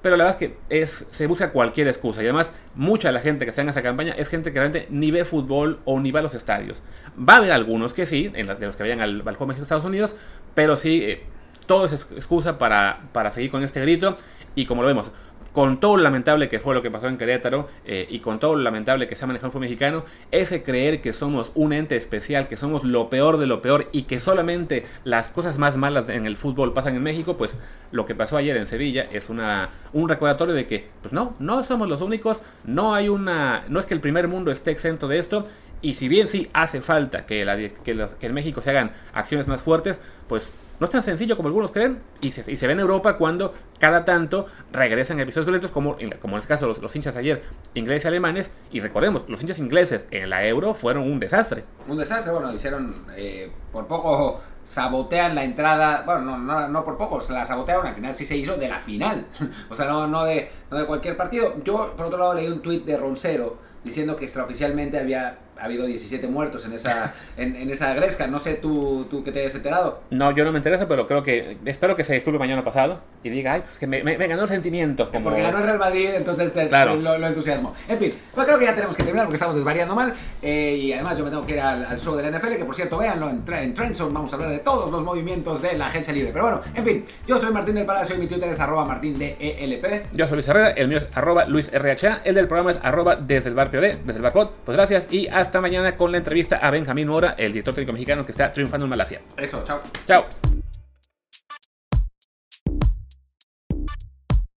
Pero 0.05 0.17
la 0.17 0.25
verdad 0.25 0.39
es 0.69 0.99
que 0.99 1.05
se 1.09 1.25
busca 1.25 1.51
cualquier 1.51 1.87
excusa. 1.87 2.21
Y 2.21 2.25
además, 2.25 2.51
mucha 2.75 3.07
de 3.07 3.13
la 3.13 3.21
gente 3.21 3.43
que 3.43 3.49
está 3.49 3.63
en 3.63 3.69
esa 3.69 3.81
campaña 3.81 4.13
es 4.15 4.29
gente 4.29 4.53
que 4.53 4.59
realmente 4.59 4.87
ni 4.91 5.09
ve 5.09 5.25
fútbol 5.25 5.79
o 5.83 5.99
ni 5.99 6.11
va 6.11 6.19
a 6.19 6.21
los 6.21 6.35
estadios. 6.35 6.77
Va 7.17 7.33
a 7.33 7.37
haber 7.37 7.51
algunos 7.51 7.95
que 7.95 8.05
sí, 8.05 8.27
de 8.27 8.43
los 8.43 8.75
que 8.75 8.83
vayan 8.83 9.01
al, 9.01 9.23
al 9.25 9.47
México 9.47 9.63
Estados 9.63 9.83
Unidos, 9.83 10.15
pero 10.53 10.75
sí, 10.75 11.01
eh, 11.03 11.23
todo 11.65 11.87
es 11.87 11.93
excusa 11.93 12.59
para 12.59 13.31
seguir 13.31 13.49
con 13.49 13.63
este 13.63 13.81
grito. 13.81 14.15
Y 14.53 14.67
como 14.67 14.83
lo 14.83 14.89
vemos, 14.89 15.11
con 15.55 15.79
todo 15.79 15.95
lo 15.95 16.03
lamentable 16.03 16.49
que 16.49 16.59
fue 16.59 16.75
lo 16.75 16.81
que 16.81 16.91
pasó 16.91 17.07
en 17.07 17.17
Querétaro 17.17 17.69
eh, 17.85 18.05
y 18.09 18.19
con 18.19 18.41
todo 18.41 18.57
lo 18.57 18.61
lamentable 18.61 19.07
que 19.07 19.15
se 19.15 19.23
ha 19.23 19.27
manejado 19.27 19.47
el 19.47 19.51
fútbol 19.53 19.61
mexicano, 19.61 20.03
ese 20.29 20.63
creer 20.63 21.01
que 21.01 21.13
somos 21.13 21.49
un 21.55 21.71
ente 21.71 21.95
especial, 21.95 22.49
que 22.49 22.57
somos 22.57 22.83
lo 22.83 23.09
peor 23.09 23.37
de 23.37 23.47
lo 23.47 23.61
peor 23.61 23.87
y 23.93 24.01
que 24.01 24.19
solamente 24.19 24.85
las 25.05 25.29
cosas 25.29 25.57
más 25.57 25.77
malas 25.77 26.09
en 26.09 26.25
el 26.25 26.35
fútbol 26.35 26.73
pasan 26.73 26.97
en 26.97 27.03
México, 27.03 27.37
pues 27.37 27.55
lo 27.93 28.05
que 28.05 28.15
pasó 28.15 28.35
ayer 28.35 28.57
en 28.57 28.67
Sevilla 28.67 29.05
es 29.13 29.29
una, 29.29 29.69
un 29.93 30.09
recordatorio 30.09 30.53
de 30.53 30.67
que, 30.67 30.89
pues 31.01 31.13
no, 31.13 31.37
no 31.39 31.63
somos 31.63 31.87
los 31.87 32.01
únicos, 32.01 32.41
no 32.65 32.93
hay 32.93 33.07
una, 33.07 33.63
no 33.69 33.79
es 33.79 33.85
que 33.85 33.93
el 33.93 34.01
primer 34.01 34.27
mundo 34.27 34.51
esté 34.51 34.71
exento 34.71 35.07
de 35.07 35.19
esto. 35.19 35.45
Y 35.81 35.93
si 35.93 36.09
bien 36.09 36.27
sí 36.27 36.49
hace 36.51 36.81
falta 36.81 37.25
que, 37.25 37.45
la, 37.45 37.55
que, 37.55 38.09
en 38.19 38.33
México 38.33 38.59
se 38.59 38.71
hagan 38.71 38.91
acciones 39.13 39.47
más 39.47 39.61
fuertes, 39.61 40.01
pues 40.27 40.51
no 40.79 40.85
es 40.85 40.91
tan 40.91 41.03
sencillo 41.03 41.37
como 41.37 41.47
algunos 41.47 41.71
creen 41.71 42.01
y 42.21 42.31
se, 42.31 42.51
y 42.51 42.55
se 42.55 42.67
ve 42.67 42.73
en 42.73 42.79
Europa 42.79 43.17
cuando 43.17 43.53
cada 43.79 44.05
tanto 44.05 44.47
regresan 44.71 45.19
episodios 45.19 45.45
violentos 45.45 45.71
como, 45.71 45.97
como 46.21 46.35
en 46.35 46.39
este 46.39 46.47
caso 46.47 46.67
los, 46.67 46.79
los, 46.79 46.95
hinchas 46.95 47.15
ayer 47.15 47.43
ingleses 47.73 48.05
y 48.05 48.07
alemanes 48.07 48.49
y 48.71 48.79
recordemos, 48.79 49.23
los 49.27 49.41
hinchas 49.41 49.59
ingleses 49.59 50.05
en 50.11 50.29
la 50.29 50.45
Euro 50.45 50.73
fueron 50.73 51.03
un 51.03 51.19
desastre. 51.19 51.63
Un 51.87 51.97
desastre, 51.97 52.31
bueno, 52.31 52.53
hicieron 52.53 53.05
eh, 53.15 53.51
por 53.71 53.87
poco 53.87 54.41
sabotean 54.63 55.35
la 55.35 55.43
entrada, 55.43 56.03
bueno, 56.05 56.21
no, 56.21 56.37
no, 56.37 56.67
no, 56.67 56.83
por 56.83 56.97
poco, 56.97 57.21
se 57.21 57.33
la 57.33 57.45
sabotearon, 57.45 57.85
al 57.85 57.95
final 57.95 58.15
sí 58.15 58.25
se 58.25 58.35
hizo 58.35 58.57
de 58.57 58.67
la 58.67 58.79
final, 58.79 59.27
o 59.69 59.75
sea, 59.75 59.85
no, 59.85 60.07
no, 60.07 60.25
de, 60.25 60.51
no 60.71 60.77
de 60.77 60.85
cualquier 60.85 61.15
partido. 61.15 61.55
Yo, 61.63 61.93
por 61.95 62.07
otro 62.07 62.17
lado, 62.17 62.33
leí 62.33 62.47
un 62.47 62.61
tuit 62.61 62.83
de 62.83 62.97
Roncero 62.97 63.57
diciendo 63.83 64.15
que 64.15 64.25
extraoficialmente 64.25 64.97
había 64.99 65.37
ha 65.59 65.65
habido 65.65 65.85
17 65.85 66.27
muertos 66.27 66.65
en 66.65 66.73
esa, 66.73 67.13
en, 67.37 67.55
en, 67.55 67.69
esa 67.69 67.93
gresca. 67.93 68.27
No 68.27 68.39
sé 68.39 68.55
tú, 68.55 69.07
tú 69.09 69.23
que 69.23 69.31
te 69.31 69.41
hayas 69.41 69.55
enterado. 69.55 70.01
No, 70.09 70.31
yo 70.31 70.43
no 70.45 70.51
me 70.51 70.59
interesa, 70.59 70.87
pero 70.87 71.05
creo 71.05 71.23
que. 71.23 71.57
Espero 71.65 71.95
que 71.95 72.03
se 72.03 72.13
disculpe 72.13 72.39
mañana 72.39 72.63
pasado 72.63 72.99
y 73.23 73.29
diga, 73.29 73.53
ay, 73.53 73.61
pues 73.61 73.77
que 73.77 73.87
me, 73.87 74.03
me, 74.03 74.17
me 74.17 74.27
ganó 74.27 74.43
el 74.43 74.49
sentimiento. 74.49 75.09
Como... 75.09 75.23
Porque 75.23 75.41
ganó 75.41 75.57
el 75.57 75.63
Real 75.63 75.79
Madrid, 75.79 76.09
entonces 76.15 76.53
te, 76.53 76.67
claro. 76.67 76.95
lo, 76.95 77.17
lo, 77.17 77.27
entusiasmo. 77.27 77.73
En 77.87 77.97
fin, 77.97 78.13
pues 78.33 78.45
creo 78.45 78.59
que 78.59 78.65
ya 78.65 78.75
tenemos 78.75 78.95
que 78.95 79.03
terminar 79.03 79.25
porque 79.25 79.35
estamos 79.35 79.55
desvariando 79.55 79.95
mal. 79.95 80.13
Eh, 80.41 80.77
y 80.79 80.93
además, 80.93 81.17
yo 81.17 81.23
me 81.23 81.29
tengo 81.29 81.45
que 81.45 81.53
ir 81.53 81.59
al, 81.59 81.85
al, 81.85 81.99
show 81.99 82.15
de 82.15 82.29
la 82.29 82.37
NFL, 82.37 82.55
que 82.55 82.65
por 82.65 82.75
cierto, 82.75 82.97
véanlo 82.97 83.29
en, 83.29 83.43
en 83.47 83.73
Trendzone. 83.73 84.13
Vamos 84.13 84.31
a 84.31 84.35
hablar 84.35 84.51
de 84.51 84.59
todos 84.59 84.91
los 84.91 85.03
movimientos 85.03 85.61
de 85.61 85.77
la 85.77 85.87
agencia 85.87 86.13
libre. 86.13 86.31
Pero 86.31 86.45
bueno, 86.45 86.61
en 86.73 86.83
fin, 86.83 87.05
yo 87.27 87.39
soy 87.39 87.51
Martín 87.51 87.75
del 87.75 87.85
Palacio 87.85 88.15
y 88.15 88.19
mi 88.19 88.27
Twitter 88.27 88.49
es 88.49 88.59
arroba 88.59 88.85
martín 88.85 89.17
de 89.17 89.35
ELP. 89.39 90.13
Yo 90.13 90.25
soy 90.27 90.35
Luis 90.35 90.47
Herrera, 90.47 90.69
el 90.71 90.87
mío 90.87 90.99
es 90.99 91.07
arroba 91.13 91.45
Luis 91.45 91.71
RHA. 91.71 92.21
El 92.23 92.35
del 92.35 92.47
programa 92.47 92.71
es 92.71 92.79
arroba 92.83 93.15
desde 93.15 93.49
el 93.49 93.55
bar 93.55 93.71
POD, 93.71 93.97
desde 94.05 94.17
el 94.17 94.21
bar 94.21 94.33
pod. 94.33 94.49
Pues 94.65 94.77
gracias 94.77 95.07
y 95.09 95.27
hasta 95.45 95.61
mañana 95.61 95.95
con 95.95 96.11
la 96.11 96.17
entrevista 96.17 96.57
a 96.57 96.71
Benjamín 96.71 97.07
Mora, 97.07 97.35
el 97.37 97.53
director 97.53 97.73
técnico 97.75 97.93
mexicano 97.93 98.25
que 98.25 98.31
está 98.31 98.51
triunfando 98.51 98.85
en 98.85 98.89
Malasia. 98.89 99.21
Eso, 99.37 99.63
chao. 99.63 99.81
Chao. 100.07 100.25